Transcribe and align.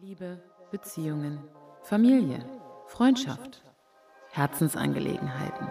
Liebe, 0.00 0.40
Beziehungen, 0.70 1.40
Familie, 1.82 2.38
Freundschaft, 2.86 3.64
Herzensangelegenheiten, 4.30 5.66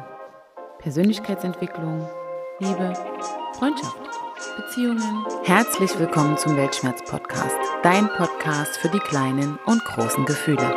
Persönlichkeitsentwicklung, 0.79 2.05
Liebe, 2.59 2.93
Freundschaft, 3.53 3.95
Beziehungen. 4.57 5.25
Herzlich 5.45 5.97
willkommen 5.97 6.37
zum 6.37 6.57
Weltschmerz-Podcast, 6.57 7.55
dein 7.83 8.09
Podcast 8.09 8.75
für 8.75 8.89
die 8.89 8.99
kleinen 8.99 9.57
und 9.65 9.85
großen 9.85 10.25
Gefühle. 10.25 10.75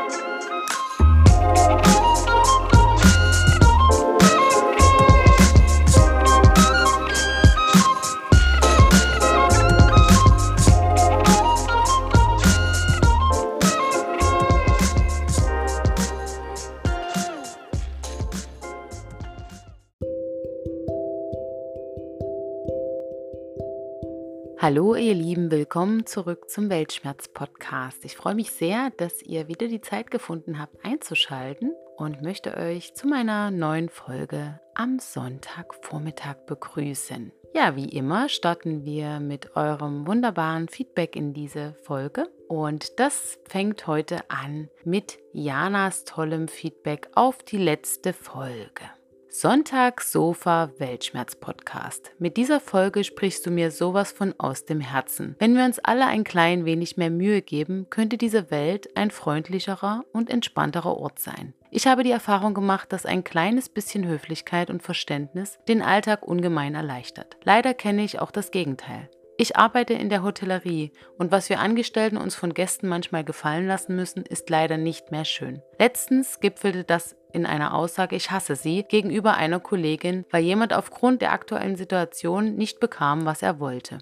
Hallo 24.71 24.95
ihr 24.95 25.15
Lieben, 25.15 25.51
willkommen 25.51 26.07
zurück 26.07 26.49
zum 26.49 26.71
Weltschmerz-Podcast. 26.71 28.05
Ich 28.05 28.17
freue 28.17 28.37
mich 28.37 28.53
sehr, 28.53 28.91
dass 28.99 29.21
ihr 29.21 29.49
wieder 29.49 29.67
die 29.67 29.81
Zeit 29.81 30.13
gefunden 30.13 30.61
habt 30.61 30.85
einzuschalten 30.85 31.73
und 31.97 32.23
möchte 32.23 32.57
euch 32.57 32.95
zu 32.95 33.09
meiner 33.09 33.51
neuen 33.51 33.89
Folge 33.89 34.61
am 34.77 35.01
Sonntagvormittag 35.01 36.47
begrüßen. 36.47 37.33
Ja, 37.53 37.75
wie 37.75 37.89
immer 37.89 38.29
starten 38.29 38.85
wir 38.85 39.19
mit 39.19 39.57
eurem 39.57 40.07
wunderbaren 40.07 40.69
Feedback 40.69 41.17
in 41.17 41.35
diese 41.35 41.75
Folge. 41.83 42.29
Und 42.47 43.01
das 43.01 43.41
fängt 43.49 43.89
heute 43.89 44.19
an 44.31 44.69
mit 44.85 45.19
Janas 45.33 46.05
tollem 46.05 46.47
Feedback 46.47 47.09
auf 47.17 47.39
die 47.43 47.59
letzte 47.59 48.13
Folge. 48.13 48.85
Sonntag 49.33 50.01
Sofa 50.01 50.73
Weltschmerz 50.79 51.37
Podcast. 51.37 52.11
Mit 52.19 52.37
dieser 52.37 52.59
Folge 52.59 53.05
sprichst 53.05 53.47
du 53.47 53.53
mir 53.53 53.71
sowas 53.71 54.11
von 54.11 54.35
aus 54.39 54.65
dem 54.65 54.81
Herzen. 54.81 55.37
Wenn 55.39 55.57
wir 55.57 55.65
uns 55.65 55.79
alle 55.79 56.07
ein 56.07 56.25
klein 56.25 56.65
wenig 56.65 56.97
mehr 56.97 57.11
Mühe 57.11 57.41
geben, 57.41 57.87
könnte 57.91 58.19
diese 58.19 58.51
Welt 58.51 58.97
ein 58.97 59.13
freundlicherer 59.13 60.05
und 60.13 60.31
entspannterer 60.31 60.97
Ort 60.97 61.21
sein. 61.21 61.55
Ich 61.71 61.87
habe 61.87 62.03
die 62.03 62.11
Erfahrung 62.11 62.55
gemacht, 62.55 62.93
dass 62.93 63.07
ein 63.07 63.23
kleines 63.23 63.69
bisschen 63.69 64.05
Höflichkeit 64.05 64.69
und 64.69 64.83
Verständnis 64.83 65.61
den 65.69 65.81
Alltag 65.81 66.27
ungemein 66.27 66.75
erleichtert. 66.75 67.37
Leider 67.45 67.73
kenne 67.73 68.03
ich 68.03 68.19
auch 68.19 68.33
das 68.33 68.51
Gegenteil. 68.51 69.09
Ich 69.39 69.57
arbeite 69.57 69.95
in 69.95 70.11
der 70.11 70.25
Hotellerie 70.25 70.91
und 71.19 71.31
was 71.31 71.49
wir 71.49 71.61
Angestellten 71.61 72.17
uns 72.17 72.35
von 72.35 72.53
Gästen 72.53 72.89
manchmal 72.89 73.25
gefallen 73.25 73.69
lassen 73.69 73.95
müssen, 73.95 74.25
ist 74.25 74.51
leider 74.51 74.77
nicht 74.77 75.13
mehr 75.13 75.25
schön. 75.25 75.63
Letztens 75.79 76.41
gipfelte 76.41 76.83
das 76.83 77.17
in 77.33 77.47
einer 77.47 77.75
Aussage 77.75 78.17
Ich 78.17 78.31
hasse 78.31 78.57
sie 78.57 78.83
gegenüber 78.85 79.35
einer 79.35 79.61
Kollegin, 79.61 80.25
weil 80.31 80.43
jemand 80.43 80.73
aufgrund 80.73 81.23
der 81.23 81.33
aktuellen 81.33 81.77
Situation 81.77 82.57
nicht 82.57 82.81
bekam, 82.81 83.25
was 83.25 83.43
er 83.43 83.61
wollte. 83.61 83.99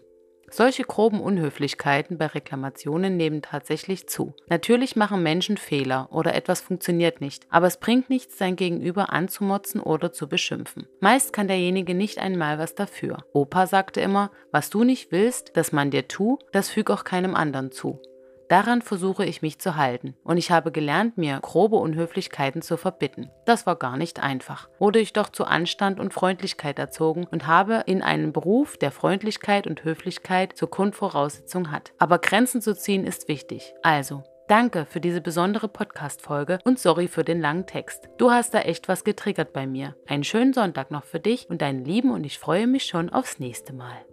Solche 0.50 0.84
groben 0.84 1.20
Unhöflichkeiten 1.20 2.16
bei 2.16 2.26
Reklamationen 2.26 3.16
nehmen 3.16 3.42
tatsächlich 3.42 4.08
zu. 4.08 4.34
Natürlich 4.48 4.96
machen 4.96 5.22
Menschen 5.22 5.58
Fehler 5.58 6.08
oder 6.10 6.34
etwas 6.34 6.60
funktioniert 6.60 7.20
nicht, 7.20 7.46
aber 7.50 7.66
es 7.66 7.78
bringt 7.78 8.08
nichts, 8.08 8.38
sein 8.38 8.56
Gegenüber 8.56 9.12
anzumotzen 9.12 9.80
oder 9.80 10.12
zu 10.12 10.28
beschimpfen. 10.28 10.86
Meist 11.00 11.32
kann 11.32 11.48
derjenige 11.48 11.94
nicht 11.94 12.18
einmal 12.18 12.58
was 12.58 12.74
dafür. 12.74 13.18
Opa 13.32 13.66
sagte 13.66 14.00
immer, 14.00 14.30
was 14.50 14.70
du 14.70 14.84
nicht 14.84 15.12
willst, 15.12 15.56
dass 15.56 15.72
man 15.72 15.90
dir 15.90 16.08
tu, 16.08 16.38
das 16.52 16.70
füg 16.70 16.90
auch 16.90 17.04
keinem 17.04 17.34
anderen 17.34 17.70
zu. 17.70 18.00
Daran 18.48 18.80
versuche 18.80 19.26
ich 19.26 19.42
mich 19.42 19.58
zu 19.58 19.76
halten 19.76 20.16
und 20.24 20.38
ich 20.38 20.50
habe 20.50 20.72
gelernt, 20.72 21.18
mir 21.18 21.38
grobe 21.40 21.76
Unhöflichkeiten 21.76 22.62
zu 22.62 22.78
verbitten. 22.78 23.30
Das 23.44 23.66
war 23.66 23.76
gar 23.76 23.98
nicht 23.98 24.22
einfach. 24.22 24.68
Wurde 24.78 25.00
ich 25.00 25.12
doch 25.12 25.28
zu 25.28 25.44
Anstand 25.44 26.00
und 26.00 26.14
Freundlichkeit 26.14 26.78
erzogen 26.78 27.26
und 27.30 27.46
habe 27.46 27.82
in 27.86 28.02
einen 28.02 28.32
Beruf, 28.32 28.78
der 28.78 28.90
Freundlichkeit 28.90 29.66
und 29.66 29.84
Höflichkeit 29.84 30.56
zur 30.56 30.70
Grundvoraussetzung 30.70 31.70
hat. 31.70 31.92
Aber 31.98 32.18
Grenzen 32.18 32.62
zu 32.62 32.74
ziehen 32.74 33.04
ist 33.04 33.28
wichtig. 33.28 33.74
Also, 33.82 34.24
Danke 34.48 34.86
für 34.86 34.98
diese 34.98 35.20
besondere 35.20 35.68
Podcast-Folge 35.68 36.58
und 36.64 36.78
sorry 36.78 37.06
für 37.06 37.22
den 37.22 37.38
langen 37.38 37.66
Text. 37.66 38.08
Du 38.16 38.30
hast 38.30 38.54
da 38.54 38.60
echt 38.60 38.88
was 38.88 39.04
getriggert 39.04 39.52
bei 39.52 39.66
mir. 39.66 39.94
Einen 40.06 40.24
schönen 40.24 40.54
Sonntag 40.54 40.90
noch 40.90 41.04
für 41.04 41.20
dich 41.20 41.50
und 41.50 41.60
deinen 41.60 41.84
Lieben 41.84 42.10
und 42.10 42.24
ich 42.24 42.38
freue 42.38 42.66
mich 42.66 42.86
schon 42.86 43.10
aufs 43.10 43.38
nächste 43.38 43.74
Mal. 43.74 44.06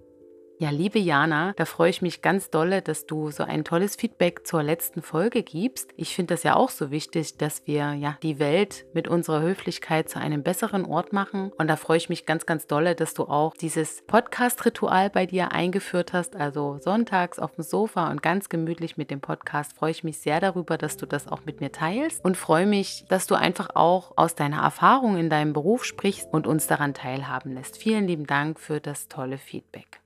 Ja, 0.57 0.69
liebe 0.69 0.99
Jana, 0.99 1.51
da 1.57 1.65
freue 1.65 1.89
ich 1.89 2.01
mich 2.01 2.21
ganz 2.21 2.49
dolle, 2.49 2.81
dass 2.81 3.05
du 3.05 3.29
so 3.29 3.43
ein 3.43 3.65
tolles 3.65 3.97
Feedback 3.97 4.47
zur 4.47 4.63
letzten 4.63 5.01
Folge 5.01 5.43
gibst. 5.43 5.91
Ich 5.97 6.15
finde 6.15 6.33
das 6.33 6.43
ja 6.43 6.55
auch 6.55 6.69
so 6.69 6.91
wichtig, 6.91 7.37
dass 7.37 7.67
wir 7.67 7.93
ja 7.93 8.17
die 8.23 8.39
Welt 8.39 8.85
mit 8.93 9.09
unserer 9.09 9.41
Höflichkeit 9.41 10.07
zu 10.07 10.17
einem 10.17 10.43
besseren 10.43 10.85
Ort 10.85 11.11
machen. 11.11 11.51
Und 11.57 11.67
da 11.67 11.75
freue 11.75 11.97
ich 11.97 12.07
mich 12.07 12.25
ganz, 12.25 12.45
ganz 12.45 12.67
dolle, 12.67 12.95
dass 12.95 13.13
du 13.13 13.23
auch 13.23 13.53
dieses 13.53 14.03
Podcast-Ritual 14.07 15.09
bei 15.09 15.25
dir 15.25 15.51
eingeführt 15.51 16.13
hast. 16.13 16.37
Also 16.37 16.77
sonntags 16.79 17.37
auf 17.37 17.55
dem 17.55 17.65
Sofa 17.65 18.09
und 18.09 18.23
ganz 18.23 18.47
gemütlich 18.47 18.95
mit 18.95 19.11
dem 19.11 19.19
Podcast. 19.19 19.73
Freue 19.73 19.91
ich 19.91 20.05
mich 20.05 20.19
sehr 20.19 20.39
darüber, 20.39 20.77
dass 20.77 20.95
du 20.95 21.05
das 21.05 21.27
auch 21.27 21.43
mit 21.43 21.59
mir 21.59 21.73
teilst 21.73 22.23
und 22.23 22.37
freue 22.37 22.65
mich, 22.65 23.03
dass 23.09 23.27
du 23.27 23.35
einfach 23.35 23.71
auch 23.75 24.13
aus 24.15 24.35
deiner 24.35 24.61
Erfahrung 24.61 25.17
in 25.17 25.29
deinem 25.29 25.51
Beruf 25.51 25.83
sprichst 25.83 26.29
und 26.31 26.47
uns 26.47 26.65
daran 26.65 26.93
teilhaben 26.93 27.53
lässt. 27.53 27.77
Vielen 27.77 28.07
lieben 28.07 28.25
Dank 28.25 28.57
für 28.57 28.79
das 28.79 29.09
tolle 29.09 29.37
Feedback. 29.37 29.99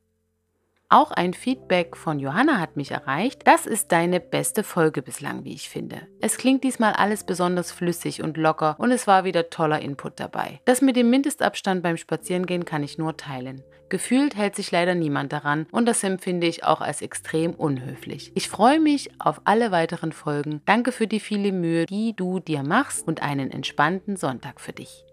Auch 0.92 1.12
ein 1.12 1.36
Feedback 1.36 1.96
von 1.96 2.20
Johanna 2.20 2.60
hat 2.60 2.76
mich 2.76 2.90
erreicht. 2.90 3.44
Das 3.46 3.68
ist 3.68 3.92
deine 3.92 4.20
beste 4.20 4.64
Folge 4.64 5.04
bislang, 5.04 5.44
wie 5.44 5.54
ich 5.54 5.70
finde. 5.70 6.08
Es 6.20 6.38
klingt 6.38 6.64
diesmal 6.64 6.94
alles 6.94 7.24
besonders 7.24 7.72
flüssig 7.72 8.24
und 8.24 8.38
locker 8.38 8.76
und 8.80 8.92
es 8.92 9.06
war 9.06 9.24
wieder 9.24 9.52
toller 9.52 9.80
Input 9.84 10.20
dabei. 10.20 10.62
Das 10.66 10.82
mit 10.82 10.96
dem 10.96 11.12
Mindestabstand 11.12 11.84
beim 11.84 11.96
Spazierengehen 11.96 12.66
kann 12.66 12.82
ich 12.82 12.98
nur 12.98 13.16
teilen. 13.18 13.64
Gefühlt 13.90 14.36
hält 14.36 14.56
sich 14.56 14.72
leider 14.72 14.96
niemand 14.96 15.32
daran 15.32 15.68
und 15.72 15.86
das 15.88 16.04
empfinde 16.04 16.48
ich 16.48 16.64
auch 16.64 16.82
als 16.82 17.04
extrem 17.04 17.54
unhöflich. 17.54 18.32
Ich 18.34 18.50
freue 18.50 18.80
mich 18.80 19.12
auf 19.20 19.42
alle 19.44 19.70
weiteren 19.70 20.12
Folgen. 20.12 20.64
Danke 20.66 20.92
für 20.92 21.06
die 21.06 21.20
viele 21.20 21.52
Mühe, 21.52 21.86
die 21.86 22.16
du 22.16 22.40
dir 22.40 22.64
machst 22.64 23.08
und 23.08 23.22
einen 23.22 23.52
entspannten 23.52 24.16
Sonntag 24.16 24.60
für 24.60 24.74
dich. 24.74 25.06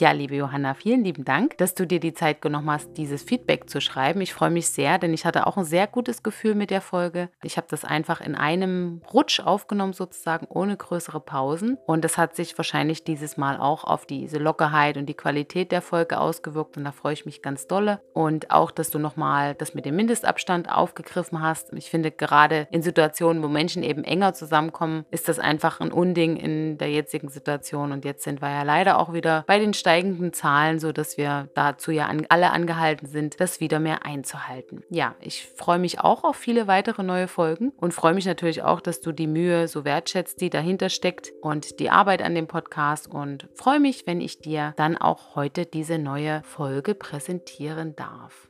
Ja, 0.00 0.12
liebe 0.12 0.34
Johanna, 0.34 0.72
vielen 0.72 1.04
lieben 1.04 1.26
Dank, 1.26 1.58
dass 1.58 1.74
du 1.74 1.86
dir 1.86 2.00
die 2.00 2.14
Zeit 2.14 2.40
genommen 2.40 2.70
hast, 2.70 2.96
dieses 2.96 3.22
Feedback 3.22 3.68
zu 3.68 3.82
schreiben. 3.82 4.22
Ich 4.22 4.32
freue 4.32 4.48
mich 4.48 4.70
sehr, 4.70 4.96
denn 4.96 5.12
ich 5.12 5.26
hatte 5.26 5.46
auch 5.46 5.58
ein 5.58 5.66
sehr 5.66 5.86
gutes 5.86 6.22
Gefühl 6.22 6.54
mit 6.54 6.70
der 6.70 6.80
Folge. 6.80 7.28
Ich 7.42 7.58
habe 7.58 7.66
das 7.68 7.84
einfach 7.84 8.22
in 8.22 8.34
einem 8.34 9.02
Rutsch 9.12 9.40
aufgenommen, 9.40 9.92
sozusagen 9.92 10.46
ohne 10.48 10.78
größere 10.78 11.20
Pausen. 11.20 11.76
Und 11.84 12.02
das 12.02 12.16
hat 12.16 12.34
sich 12.34 12.56
wahrscheinlich 12.56 13.04
dieses 13.04 13.36
Mal 13.36 13.58
auch 13.58 13.84
auf 13.84 14.06
diese 14.06 14.38
Lockerheit 14.38 14.96
und 14.96 15.04
die 15.04 15.12
Qualität 15.12 15.70
der 15.70 15.82
Folge 15.82 16.18
ausgewirkt. 16.18 16.78
Und 16.78 16.84
da 16.84 16.92
freue 16.92 17.12
ich 17.12 17.26
mich 17.26 17.42
ganz 17.42 17.66
dolle. 17.66 18.00
Und 18.14 18.50
auch, 18.50 18.70
dass 18.70 18.88
du 18.88 18.98
nochmal 18.98 19.54
das 19.54 19.74
mit 19.74 19.84
dem 19.84 19.96
Mindestabstand 19.96 20.72
aufgegriffen 20.72 21.42
hast. 21.42 21.74
Ich 21.74 21.90
finde, 21.90 22.10
gerade 22.10 22.68
in 22.70 22.80
Situationen, 22.80 23.42
wo 23.42 23.48
Menschen 23.48 23.82
eben 23.82 24.04
enger 24.04 24.32
zusammenkommen, 24.32 25.04
ist 25.10 25.28
das 25.28 25.38
einfach 25.38 25.80
ein 25.80 25.92
Unding 25.92 26.38
in 26.38 26.78
der 26.78 26.90
jetzigen 26.90 27.28
Situation. 27.28 27.92
Und 27.92 28.06
jetzt 28.06 28.24
sind 28.24 28.40
wir 28.40 28.48
ja 28.48 28.62
leider 28.62 28.98
auch 28.98 29.12
wieder 29.12 29.44
bei 29.46 29.58
den 29.58 29.74
Steinen 29.74 29.89
steigenden 29.90 30.32
Zahlen, 30.32 30.78
sodass 30.78 31.18
wir 31.18 31.48
dazu 31.54 31.90
ja 31.90 32.06
an, 32.06 32.24
alle 32.28 32.52
angehalten 32.52 33.08
sind, 33.08 33.40
das 33.40 33.58
wieder 33.58 33.80
mehr 33.80 34.06
einzuhalten. 34.06 34.84
Ja, 34.88 35.16
ich 35.20 35.48
freue 35.56 35.80
mich 35.80 35.98
auch 35.98 36.22
auf 36.22 36.36
viele 36.36 36.68
weitere 36.68 37.02
neue 37.02 37.26
Folgen 37.26 37.72
und 37.76 37.92
freue 37.92 38.14
mich 38.14 38.24
natürlich 38.24 38.62
auch, 38.62 38.80
dass 38.80 39.00
du 39.00 39.10
die 39.10 39.26
Mühe 39.26 39.66
so 39.66 39.84
wertschätzt, 39.84 40.40
die 40.40 40.48
dahinter 40.48 40.90
steckt 40.90 41.32
und 41.42 41.80
die 41.80 41.90
Arbeit 41.90 42.22
an 42.22 42.36
dem 42.36 42.46
Podcast 42.46 43.08
und 43.08 43.48
freue 43.54 43.80
mich, 43.80 44.06
wenn 44.06 44.20
ich 44.20 44.38
dir 44.38 44.74
dann 44.76 44.96
auch 44.96 45.34
heute 45.34 45.66
diese 45.66 45.98
neue 45.98 46.42
Folge 46.44 46.94
präsentieren 46.94 47.96
darf. 47.96 48.49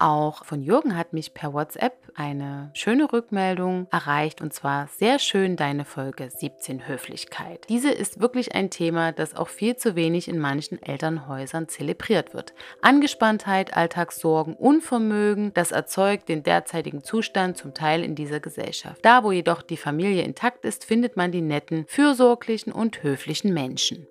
Auch 0.00 0.46
von 0.46 0.62
Jürgen 0.62 0.96
hat 0.96 1.12
mich 1.12 1.34
per 1.34 1.52
WhatsApp 1.52 1.92
eine 2.14 2.70
schöne 2.72 3.12
Rückmeldung 3.12 3.86
erreicht 3.90 4.40
und 4.40 4.54
zwar 4.54 4.88
sehr 4.88 5.18
schön 5.18 5.56
deine 5.56 5.84
Folge 5.84 6.30
17 6.30 6.88
Höflichkeit. 6.88 7.66
Diese 7.68 7.90
ist 7.90 8.18
wirklich 8.18 8.54
ein 8.54 8.70
Thema, 8.70 9.12
das 9.12 9.36
auch 9.36 9.48
viel 9.48 9.76
zu 9.76 9.96
wenig 9.96 10.28
in 10.28 10.38
manchen 10.38 10.82
Elternhäusern 10.82 11.68
zelebriert 11.68 12.32
wird. 12.32 12.54
Angespanntheit, 12.80 13.76
Alltagssorgen, 13.76 14.54
Unvermögen, 14.54 15.52
das 15.52 15.70
erzeugt 15.70 16.30
den 16.30 16.42
derzeitigen 16.44 17.04
Zustand 17.04 17.58
zum 17.58 17.74
Teil 17.74 18.02
in 18.02 18.14
dieser 18.14 18.40
Gesellschaft. 18.40 19.04
Da, 19.04 19.22
wo 19.22 19.32
jedoch 19.32 19.60
die 19.60 19.76
Familie 19.76 20.22
intakt 20.22 20.64
ist, 20.64 20.86
findet 20.86 21.18
man 21.18 21.30
die 21.30 21.42
netten, 21.42 21.84
fürsorglichen 21.88 22.72
und 22.72 23.02
höflichen 23.02 23.52
Menschen. 23.52 24.06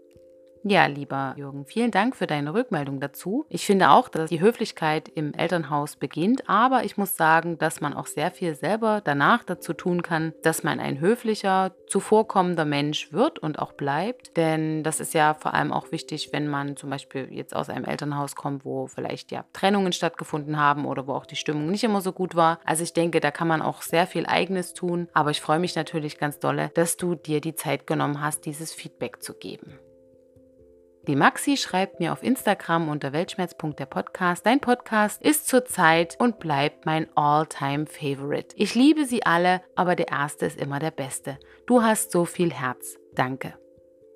Ja, 0.64 0.88
lieber 0.88 1.36
Jürgen, 1.38 1.66
vielen 1.66 1.92
Dank 1.92 2.18
für 2.18 2.28
deine 2.28 2.54
Rückmeldung 2.54 3.00
dazu. 3.00 3.46
Ich 3.48 3.66
finde 3.66 3.92
auch, 3.92 4.10
dass 4.10 4.30
die 4.30 4.42
Höflichkeit 4.42 5.08
im 5.08 5.34
Elternhaus 5.34 5.96
beginnt, 5.96 6.50
aber 6.50 6.84
ich 6.84 6.98
muss 6.98 7.16
sagen, 7.16 7.58
dass 7.58 7.80
man 7.80 7.94
auch 7.94 8.08
sehr 8.08 8.30
viel 8.30 8.56
selber 8.56 9.02
danach 9.02 9.44
dazu 9.46 9.74
tun 9.74 10.02
kann, 10.02 10.34
dass 10.44 10.64
man 10.64 10.82
ein 10.82 11.00
höflicher, 11.00 11.72
zuvorkommender 11.88 12.66
Mensch 12.66 13.14
wird 13.14 13.40
und 13.40 13.58
auch 13.58 13.72
bleibt. 13.72 14.36
Denn 14.36 14.84
das 14.84 15.00
ist 15.00 15.14
ja 15.14 15.34
vor 15.34 15.54
allem 15.54 15.72
auch 15.72 15.94
wichtig, 15.94 16.30
wenn 16.34 16.50
man 16.50 16.76
zum 16.76 16.90
Beispiel 16.90 17.30
jetzt 17.32 17.56
aus 17.56 17.70
einem 17.70 17.86
Elternhaus 17.86 18.36
kommt, 18.36 18.66
wo 18.66 18.88
vielleicht 18.88 19.32
ja 19.32 19.46
Trennungen 19.54 19.94
stattgefunden 19.94 20.60
haben 20.60 20.86
oder 20.86 21.08
wo 21.08 21.14
auch 21.14 21.26
die 21.26 21.38
Stimmung 21.38 21.68
nicht 21.72 21.86
immer 21.86 22.02
so 22.02 22.12
gut 22.12 22.36
war. 22.36 22.60
Also 22.66 22.84
ich 22.84 22.94
denke, 22.94 23.22
da 23.22 23.32
kann 23.32 23.48
man 23.48 23.62
auch 23.62 23.82
sehr 23.82 24.08
viel 24.08 24.26
Eigenes 24.26 24.74
tun. 24.74 25.08
Aber 25.14 25.32
ich 25.32 25.40
freue 25.40 25.60
mich 25.60 25.76
natürlich 25.76 26.18
ganz 26.18 26.40
dolle, 26.40 26.70
dass 26.74 26.98
du 26.98 27.16
dir 27.16 27.40
die 27.40 27.56
Zeit 27.56 27.88
genommen 27.88 28.22
hast, 28.22 28.46
dieses 28.46 28.74
Feedback 28.74 29.24
zu 29.24 29.34
geben. 29.34 29.80
Die 31.08 31.16
Maxi 31.16 31.58
schreibt 31.58 32.00
mir 32.00 32.14
auf 32.14 32.24
Instagram 32.24 32.90
unter 32.90 33.14
weltschmerz.der 33.14 33.86
Podcast. 33.86 34.46
Dein 34.46 34.60
Podcast 34.60 35.22
ist 35.22 35.48
zurzeit 35.48 36.16
und 36.20 36.40
bleibt 36.40 36.86
mein 36.86 37.08
All-Time 37.16 37.86
Favorite. 37.86 38.56
Ich 38.56 38.76
liebe 38.76 39.06
sie 39.06 39.26
alle, 39.26 39.62
aber 39.76 39.96
der 39.96 40.10
erste 40.10 40.46
ist 40.46 40.60
immer 40.60 40.80
der 40.80 40.92
beste. 40.92 41.40
Du 41.66 41.82
hast 41.84 42.12
so 42.12 42.26
viel 42.26 42.52
Herz. 42.52 42.98
Danke. 43.16 43.59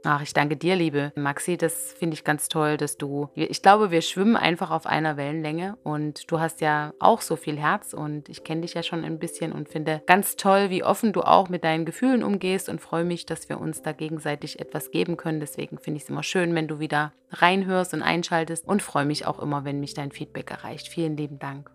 Ach, 0.05 0.21
ich 0.21 0.33
danke 0.33 0.57
dir, 0.57 0.75
liebe 0.75 1.13
Maxi. 1.15 1.55
Das 1.55 1.93
finde 1.93 2.15
ich 2.15 2.25
ganz 2.25 2.49
toll, 2.49 2.75
dass 2.75 2.97
du. 2.97 3.29
Ich 3.35 3.61
glaube, 3.61 3.89
wir 3.89 4.01
schwimmen 4.01 4.35
einfach 4.35 4.69
auf 4.69 4.85
einer 4.85 5.15
Wellenlänge 5.15 5.77
und 5.83 6.29
du 6.29 6.41
hast 6.41 6.59
ja 6.59 6.93
auch 6.99 7.21
so 7.21 7.37
viel 7.37 7.57
Herz 7.57 7.93
und 7.93 8.27
ich 8.27 8.43
kenne 8.43 8.61
dich 8.61 8.73
ja 8.73 8.83
schon 8.83 9.05
ein 9.05 9.17
bisschen 9.17 9.53
und 9.53 9.69
finde 9.69 10.01
ganz 10.05 10.35
toll, 10.35 10.69
wie 10.69 10.83
offen 10.83 11.13
du 11.13 11.21
auch 11.21 11.47
mit 11.47 11.63
deinen 11.63 11.85
Gefühlen 11.85 12.23
umgehst 12.23 12.67
und 12.67 12.81
freue 12.81 13.05
mich, 13.05 13.25
dass 13.25 13.47
wir 13.47 13.61
uns 13.61 13.81
da 13.81 13.93
gegenseitig 13.93 14.59
etwas 14.59 14.91
geben 14.91 15.15
können. 15.15 15.39
Deswegen 15.39 15.77
finde 15.77 15.97
ich 15.97 16.03
es 16.03 16.09
immer 16.09 16.23
schön, 16.23 16.53
wenn 16.53 16.67
du 16.67 16.79
wieder 16.79 17.13
reinhörst 17.31 17.93
und 17.93 18.01
einschaltest 18.01 18.67
und 18.67 18.81
freue 18.81 19.05
mich 19.05 19.25
auch 19.25 19.39
immer, 19.39 19.63
wenn 19.63 19.79
mich 19.79 19.93
dein 19.93 20.11
Feedback 20.11 20.51
erreicht. 20.51 20.89
Vielen 20.89 21.15
lieben 21.15 21.39
Dank. 21.39 21.72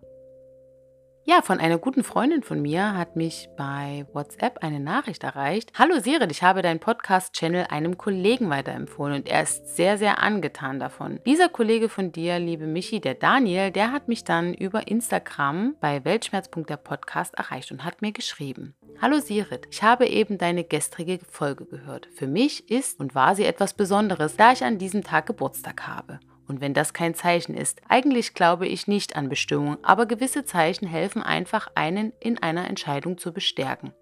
Ja, 1.31 1.43
von 1.43 1.61
einer 1.61 1.77
guten 1.77 2.05
Freundin 2.05 2.43
von 2.43 2.63
mir 2.63 2.97
hat 2.97 3.15
mich 3.15 3.51
bei 3.55 4.07
WhatsApp 4.15 4.61
eine 4.63 4.81
Nachricht 4.81 5.25
erreicht. 5.25 5.71
Hallo 5.79 6.01
Sirit, 6.01 6.33
ich 6.33 6.43
habe 6.43 6.63
deinen 6.63 6.81
Podcast-Channel 6.81 7.67
einem 7.69 7.99
Kollegen 7.99 8.49
weiterempfohlen 8.49 9.17
und 9.17 9.29
er 9.29 9.43
ist 9.43 9.77
sehr, 9.77 9.99
sehr 9.99 10.23
angetan 10.23 10.81
davon. 10.81 11.21
Dieser 11.27 11.51
Kollege 11.51 11.91
von 11.91 12.13
dir, 12.13 12.39
liebe 12.39 12.67
Michi, 12.67 13.03
der 13.03 13.13
Daniel, 13.13 13.71
der 13.71 13.93
hat 13.93 14.09
mich 14.09 14.25
dann 14.25 14.55
über 14.55 14.89
Instagram 14.89 15.77
bei 15.83 16.03
weltschmerz.der 16.03 16.79
Podcast 16.79 17.35
erreicht 17.35 17.73
und 17.73 17.85
hat 17.85 18.01
mir 18.01 18.13
geschrieben. 18.13 18.75
Hallo 19.03 19.21
Sirit, 19.21 19.69
ich 19.71 19.83
habe 19.83 20.07
eben 20.07 20.39
deine 20.39 20.65
gestrige 20.65 21.19
Folge 21.31 21.67
gehört. 21.67 22.09
Für 22.15 22.27
mich 22.27 22.71
ist 22.71 23.01
und 23.01 23.15
war 23.15 23.35
sie 23.35 23.45
etwas 23.45 23.75
Besonderes, 23.75 24.37
da 24.37 24.53
ich 24.53 24.65
an 24.65 24.79
diesem 24.79 25.05
Tag 25.05 25.27
Geburtstag 25.27 25.87
habe. 25.87 26.21
Und 26.49 26.61
wenn 26.61 26.75
das 26.75 26.95
kein 26.95 27.15
Zeichen 27.15 27.55
ist, 27.55 27.81
eigentlich 27.89 28.35
glaube 28.35 28.67
ich 28.67 28.89
nicht 28.89 29.15
an 29.15 29.29
Bestimmung, 29.29 29.77
aber 29.83 30.07
gewisse 30.07 30.45
Zeichen 30.45 30.89
helfen 30.89 31.23
einfach 31.23 31.69
einen 31.75 32.13
in 32.21 32.43
einer 32.43 32.67
Entscheidung 32.69 33.19
zu 33.19 33.33
bestärken. 33.33 33.93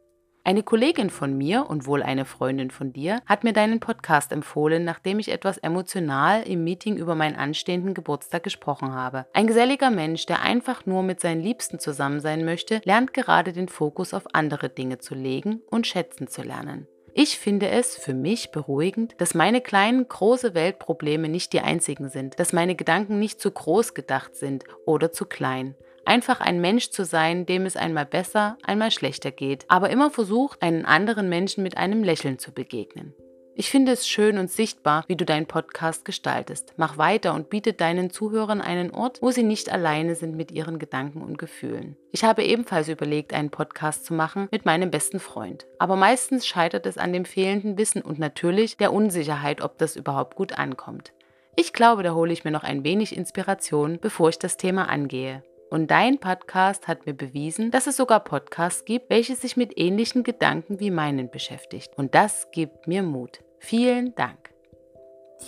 Eine 0.47 0.63
Kollegin 0.63 1.11
von 1.11 1.37
mir 1.37 1.69
und 1.69 1.89
wohl 1.89 2.05
eine 2.05 2.25
Freundin 2.25 2.71
von 2.71 2.93
dir 2.93 3.21
hat 3.27 3.43
mir 3.43 3.53
deinen 3.53 3.81
Podcast 3.81 4.31
empfohlen, 4.31 4.85
nachdem 4.85 5.19
ich 5.19 5.33
etwas 5.33 5.59
emotional 5.59 6.45
im 6.45 6.63
Meeting 6.63 6.97
über 6.97 7.17
meinen 7.17 7.35
anstehenden 7.35 7.95
Geburtstag 7.95 8.45
gesprochen 8.45 8.95
habe. 8.95 9.27
Ein 9.33 9.49
geselliger 9.49 9.91
Mensch, 9.91 10.25
der 10.27 10.43
einfach 10.43 10.87
nur 10.87 11.03
mit 11.03 11.19
seinen 11.19 11.43
Liebsten 11.43 11.81
zusammen 11.81 12.21
sein 12.21 12.45
möchte, 12.45 12.81
lernt 12.85 13.13
gerade 13.13 13.53
den 13.53 13.67
Fokus 13.67 14.15
auf 14.15 14.23
andere 14.35 14.69
Dinge 14.69 14.99
zu 14.99 15.17
legen 15.17 15.63
und 15.69 15.89
schätzen 15.89 16.29
zu 16.29 16.43
lernen. 16.43 16.87
Ich 17.19 17.39
finde 17.39 17.71
es 17.71 17.97
für 17.97 18.13
mich 18.13 18.51
beruhigend, 18.51 19.15
dass 19.17 19.33
meine 19.33 19.63
kleinen, 19.63 20.07
große 20.07 20.53
Weltprobleme 20.53 21.31
nicht 21.31 21.55
die 21.55 21.61
einzigen 21.61 22.11
sind, 22.11 22.39
dass 22.39 22.53
meine 22.53 22.75
Gedanken 22.75 23.19
nicht 23.19 23.41
zu 23.41 23.51
groß 23.51 23.95
gedacht 23.95 24.37
sind 24.37 24.65
oder 24.85 25.11
zu 25.13 25.25
klein. 25.25 25.75
Einfach 26.05 26.43
ein 26.43 26.61
Mensch 26.61 26.91
zu 26.91 27.07
sein, 27.07 27.47
dem 27.47 27.65
es 27.65 27.75
einmal 27.75 28.05
besser, 28.05 28.59
einmal 28.63 28.91
schlechter 28.91 29.31
geht, 29.31 29.65
aber 29.69 29.89
immer 29.89 30.11
versucht, 30.11 30.61
einen 30.61 30.85
anderen 30.85 31.31
Menschen 31.31 31.63
mit 31.63 31.79
einem 31.79 32.05
Lächeln 32.05 32.39
zu 32.39 32.53
begegnen. 32.53 33.15
Ich 33.59 33.71
finde 33.71 33.93
es 33.93 34.07
schön 34.07 34.37
und 34.37 34.51
sichtbar, 34.51 35.05
wie 35.07 35.17
du 35.17 35.25
deinen 35.25 35.47
Podcast 35.47 36.05
gestaltest. 36.05 36.75
Mach 36.77 36.99
weiter 36.99 37.33
und 37.33 37.49
biete 37.49 37.73
deinen 37.73 38.11
Zuhörern 38.11 38.61
einen 38.61 38.91
Ort, 38.91 39.23
wo 39.23 39.31
sie 39.31 39.45
nicht 39.45 39.73
alleine 39.73 40.15
sind 40.15 40.37
mit 40.37 40.51
ihren 40.53 40.79
Gedanken 40.79 41.23
und 41.23 41.39
Gefühlen. 41.39 41.97
Ich 42.13 42.23
habe 42.23 42.45
ebenfalls 42.45 42.91
überlegt, 42.91 43.33
einen 43.33 43.49
Podcast 43.49 44.05
zu 44.05 44.13
machen 44.13 44.49
mit 44.51 44.67
meinem 44.67 44.91
besten 44.91 45.21
Freund. 45.21 45.65
Aber 45.79 45.97
meistens 45.97 46.47
scheitert 46.47 46.85
es 46.85 46.99
an 46.99 47.15
dem 47.15 47.25
fehlenden 47.25 47.79
Wissen 47.79 48.03
und 48.03 48.19
natürlich 48.19 48.77
der 48.77 48.93
Unsicherheit, 48.93 49.63
ob 49.63 49.79
das 49.79 49.97
überhaupt 49.97 50.37
gut 50.37 50.59
ankommt. 50.59 51.15
Ich 51.57 51.73
glaube, 51.73 52.03
da 52.03 52.13
hole 52.13 52.35
ich 52.35 52.45
mir 52.45 52.51
noch 52.51 52.63
ein 52.63 52.85
wenig 52.85 53.17
Inspiration, 53.17 53.99
bevor 54.03 54.29
ich 54.29 54.39
das 54.39 54.59
Thema 54.59 54.91
angehe. 54.91 55.43
Und 55.71 55.91
dein 55.91 56.19
Podcast 56.19 56.89
hat 56.89 57.07
mir 57.07 57.15
bewiesen, 57.15 57.71
dass 57.71 57.87
es 57.87 57.97
sogar 57.97 58.21
Podcasts 58.21 58.85
gibt, 58.85 59.09
welche 59.09 59.35
sich 59.35 59.57
mit 59.57 59.79
ähnlichen 59.79 60.25
Gedanken 60.25 60.79
wie 60.79 60.91
meinen 60.91 61.31
beschäftigt. 61.31 61.91
Und 61.97 62.15
das 62.15 62.51
gibt 62.53 62.87
mir 62.87 63.03
Mut. 63.03 63.41
Vielen 63.67 64.15
Dank. 64.15 64.55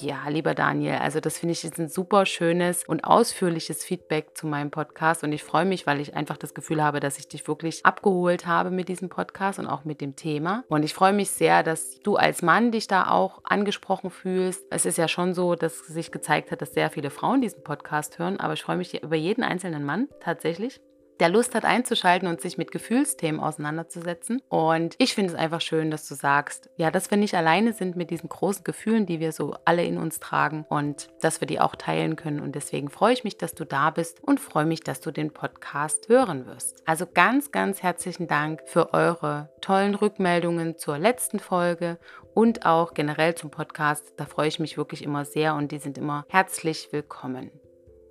Ja, 0.01 0.29
lieber 0.29 0.57
Daniel, 0.57 0.97
also 0.97 1.21
das 1.21 1.39
finde 1.39 1.53
ich 1.53 1.63
jetzt 1.63 1.79
ein 1.79 1.89
super 1.89 2.27
schönes 2.27 2.83
und 2.83 3.05
ausführliches 3.05 3.85
Feedback 3.85 4.37
zu 4.37 4.49
meinem 4.49 4.73
Podcast 4.73 5.23
und 5.23 5.33
ich 5.33 5.45
freue 5.45 5.65
mich, 5.65 5.87
weil 5.87 6.01
ich 6.01 6.15
einfach 6.17 6.37
das 6.37 6.53
Gefühl 6.53 6.83
habe, 6.83 6.99
dass 6.99 7.21
ich 7.21 7.29
dich 7.29 7.47
wirklich 7.47 7.87
abgeholt 7.87 8.45
habe 8.45 8.73
mit 8.73 8.89
diesem 8.89 9.09
Podcast 9.09 9.61
und 9.61 9.69
auch 9.69 9.85
mit 9.85 10.01
dem 10.01 10.17
Thema. 10.17 10.65
Und 10.69 10.83
ich 10.83 10.95
freue 10.95 11.13
mich 11.13 11.31
sehr, 11.31 11.63
dass 11.63 12.01
du 12.01 12.17
als 12.17 12.43
Mann 12.43 12.73
dich 12.73 12.89
da 12.89 13.09
auch 13.09 13.41
angesprochen 13.45 14.11
fühlst. 14.11 14.65
Es 14.69 14.85
ist 14.85 14.99
ja 14.99 15.07
schon 15.07 15.33
so, 15.33 15.55
dass 15.55 15.79
sich 15.79 16.11
gezeigt 16.11 16.51
hat, 16.51 16.61
dass 16.61 16.75
sehr 16.75 16.91
viele 16.91 17.11
Frauen 17.11 17.41
diesen 17.41 17.63
Podcast 17.63 18.19
hören, 18.19 18.41
aber 18.41 18.55
ich 18.55 18.65
freue 18.65 18.79
mich 18.79 19.01
über 19.01 19.15
jeden 19.15 19.45
einzelnen 19.45 19.85
Mann 19.85 20.09
tatsächlich 20.19 20.81
der 21.21 21.29
Lust 21.29 21.55
hat 21.55 21.65
einzuschalten 21.65 22.29
und 22.29 22.41
sich 22.41 22.59
mit 22.59 22.71
Gefühlsthemen 22.71 23.41
auseinanderzusetzen. 23.41 24.41
Und 24.49 24.95
ich 24.99 25.15
finde 25.15 25.33
es 25.33 25.39
einfach 25.39 25.61
schön, 25.61 25.91
dass 25.91 26.07
du 26.09 26.15
sagst, 26.15 26.71
ja, 26.77 26.91
dass 26.91 27.11
wir 27.11 27.19
nicht 27.19 27.35
alleine 27.35 27.73
sind 27.73 27.97
mit 27.97 28.11
diesen 28.11 28.29
großen 28.29 28.65
Gefühlen, 28.65 29.07
die 29.07 29.21
wir 29.21 29.33
so 29.33 29.57
alle 29.65 29.85
in 29.85 29.99
uns 29.99 30.21
tragen 30.21 30.65
und 30.69 31.09
dass 31.21 31.41
wir 31.41 31.47
die 31.47 31.61
auch 31.61 31.77
teilen 31.77 32.17
können. 32.17 32.41
Und 32.41 32.55
deswegen 32.55 32.89
freue 32.89 33.13
ich 33.13 33.25
mich, 33.25 33.37
dass 33.37 33.55
du 33.55 33.65
da 33.65 33.91
bist 33.91 34.23
und 34.23 34.41
freue 34.41 34.67
mich, 34.67 34.81
dass 34.81 35.01
du 35.01 35.11
den 35.11 35.33
Podcast 35.33 36.09
hören 36.09 36.47
wirst. 36.47 36.83
Also 36.87 37.07
ganz, 37.07 37.51
ganz 37.51 37.83
herzlichen 37.83 38.29
Dank 38.29 38.63
für 38.67 38.95
eure 38.95 39.51
tollen 39.61 39.95
Rückmeldungen 39.95 40.79
zur 40.79 40.99
letzten 40.99 41.39
Folge 41.41 41.99
und 42.35 42.67
auch 42.67 42.95
generell 42.95 43.35
zum 43.35 43.51
Podcast. 43.51 44.15
Da 44.17 44.27
freue 44.27 44.49
ich 44.49 44.61
mich 44.61 44.77
wirklich 44.77 45.03
immer 45.03 45.25
sehr 45.25 45.55
und 45.55 45.73
die 45.73 45.79
sind 45.79 45.99
immer 45.99 46.25
herzlich 46.29 46.89
willkommen. 46.93 47.51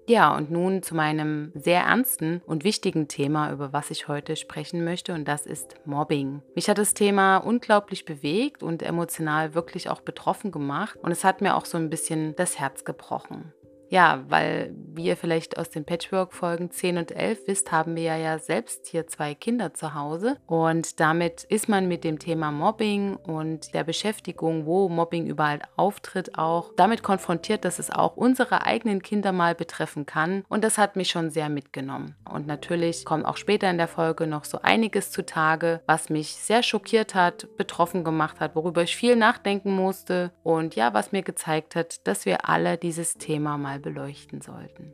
Ja, 0.10 0.34
und 0.38 0.50
nun 0.50 0.84
zu 0.84 0.96
meinem 0.96 1.52
sehr 1.54 1.82
ernsten 1.82 2.42
und 2.46 2.64
wichtigen 2.64 3.10
Thema, 3.10 3.52
über 3.52 3.74
was 3.74 3.92
ich 3.92 4.08
heute 4.08 4.38
sprechen 4.38 4.86
möchte, 4.86 5.14
und 5.14 5.28
das 5.28 5.46
ist 5.46 5.76
Mobbing. 5.84 6.42
Mich 6.56 6.70
hat 6.70 6.78
das 6.78 6.94
Thema 6.94 7.38
unglaublich 7.38 8.06
bewegt 8.06 8.64
und 8.64 8.82
emotional 8.84 9.54
wirklich 9.54 9.90
auch 9.90 10.00
betroffen 10.00 10.52
gemacht 10.52 10.98
und 11.02 11.12
es 11.12 11.26
hat 11.26 11.42
mir 11.42 11.56
auch 11.56 11.66
so 11.66 11.78
ein 11.78 11.90
bisschen 11.90 12.38
das 12.38 12.58
Herz 12.58 12.86
gebrochen. 12.86 13.52
Ja, 13.90 14.24
weil, 14.28 14.76
wie 14.94 15.06
ihr 15.06 15.18
vielleicht 15.18 15.58
aus 15.58 15.70
den 15.70 15.86
Patchwork-Folgen 15.86 16.72
10 16.72 16.98
und 16.98 17.12
11 17.12 17.48
wisst, 17.48 17.72
haben 17.72 17.96
wir 17.96 18.18
ja 18.18 18.38
selbst 18.40 18.88
hier 18.88 19.08
zwei 19.08 19.34
Kinder 19.34 19.74
zu 19.74 19.94
Hause. 19.94 20.38
Und 20.46 21.00
damit 21.00 21.44
ist 21.46 21.70
man 21.70 21.88
mit 21.88 22.04
dem 22.04 22.20
Thema 22.20 22.52
Mobbing 22.52 23.16
und 23.16 23.74
der 23.74 23.84
Beschäftigung, 23.84 24.66
wo 24.66 24.90
Mobbing 24.90 25.28
überall 25.28 25.62
auftritt, 25.76 26.38
auch 26.38 26.72
damit 26.76 27.04
konfrontiert, 27.04 27.64
dass 27.64 27.80
es 27.80 27.90
auch 27.90 28.18
unsere 28.18 28.66
eigenen 28.66 29.02
Kinder 29.02 29.32
mal 29.32 29.56
betreffen 29.56 30.06
kann. 30.06 30.44
Und 30.50 30.64
das 30.64 30.78
hat 30.78 30.96
mich 30.96 31.10
schon 31.10 31.30
sehr 31.30 31.50
mitgenommen. 31.50 32.16
Und 32.30 32.48
natürlich 32.48 33.06
kommt 33.06 33.26
auch 33.26 33.38
später 33.38 33.70
in 33.70 33.78
der 33.78 33.88
Folge 33.88 34.28
noch 34.28 34.44
so 34.44 34.60
einiges 34.62 35.12
zutage, 35.12 35.82
was 35.86 36.10
mich 36.10 36.34
sehr 36.36 36.64
schockiert 36.64 37.16
hat, 37.16 37.48
betroffen 37.58 38.04
gemacht 38.04 38.40
hat, 38.40 38.56
worüber 38.56 38.84
ich 38.84 38.96
viel 38.96 39.16
nachdenken 39.16 39.76
musste 39.76 40.32
und 40.44 40.76
ja, 40.76 40.94
was 40.94 41.12
mir 41.12 41.22
gezeigt 41.24 41.76
hat, 41.76 42.06
dass 42.08 42.26
wir 42.26 42.50
alle 42.50 42.78
dieses 42.78 43.16
Thema 43.16 43.58
mal 43.58 43.77
beleuchten 43.80 44.42
sollten. 44.42 44.94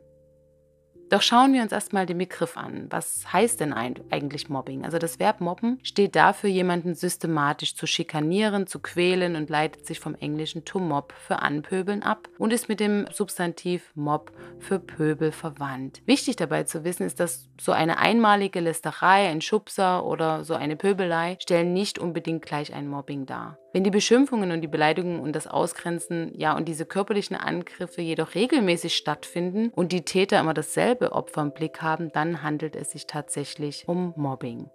Doch 1.10 1.22
schauen 1.22 1.52
wir 1.52 1.62
uns 1.62 1.70
erstmal 1.70 2.06
den 2.06 2.18
Begriff 2.18 2.56
an. 2.56 2.86
Was 2.90 3.32
heißt 3.32 3.60
denn 3.60 3.72
eigentlich 3.72 4.48
Mobbing? 4.48 4.84
Also 4.84 4.98
das 4.98 5.20
Verb 5.20 5.40
mobben 5.40 5.78
steht 5.82 6.16
dafür, 6.16 6.48
jemanden 6.48 6.94
systematisch 6.94 7.76
zu 7.76 7.86
schikanieren, 7.86 8.66
zu 8.66 8.80
quälen 8.80 9.36
und 9.36 9.50
leitet 9.50 9.86
sich 9.86 10.00
vom 10.00 10.14
englischen 10.14 10.64
to 10.64 10.80
mob 10.80 11.12
für 11.12 11.40
anpöbeln 11.40 12.02
ab 12.02 12.28
und 12.38 12.52
ist 12.52 12.68
mit 12.68 12.80
dem 12.80 13.06
Substantiv 13.12 13.92
mob 13.94 14.32
für 14.58 14.78
Pöbel 14.78 15.30
verwandt. 15.30 16.02
Wichtig 16.06 16.36
dabei 16.36 16.64
zu 16.64 16.84
wissen 16.84 17.06
ist, 17.06 17.20
dass 17.20 17.48
so 17.60 17.72
eine 17.72 17.98
einmalige 17.98 18.60
Lästerei, 18.60 19.28
ein 19.28 19.40
Schubser 19.40 20.04
oder 20.04 20.42
so 20.42 20.54
eine 20.54 20.76
Pöbelei 20.76 21.36
stellen 21.40 21.72
nicht 21.74 21.98
unbedingt 21.98 22.44
gleich 22.44 22.74
ein 22.74 22.88
Mobbing 22.88 23.26
dar. 23.26 23.58
Wenn 23.74 23.82
die 23.82 23.90
Beschimpfungen 23.90 24.52
und 24.52 24.60
die 24.60 24.68
Beleidigungen 24.68 25.18
und 25.18 25.34
das 25.34 25.48
Ausgrenzen, 25.48 26.30
ja, 26.38 26.56
und 26.56 26.68
diese 26.68 26.86
körperlichen 26.86 27.34
Angriffe 27.34 28.02
jedoch 28.02 28.36
regelmäßig 28.36 28.94
stattfinden 28.94 29.70
und 29.74 29.90
die 29.90 30.04
Täter 30.04 30.38
immer 30.38 30.54
dasselbe 30.54 31.10
Opfer 31.10 31.42
im 31.42 31.50
Blick 31.50 31.82
haben, 31.82 32.12
dann 32.12 32.44
handelt 32.44 32.76
es 32.76 32.92
sich 32.92 33.08
tatsächlich 33.08 33.88
um 33.88 34.14
Mobbing. 34.16 34.70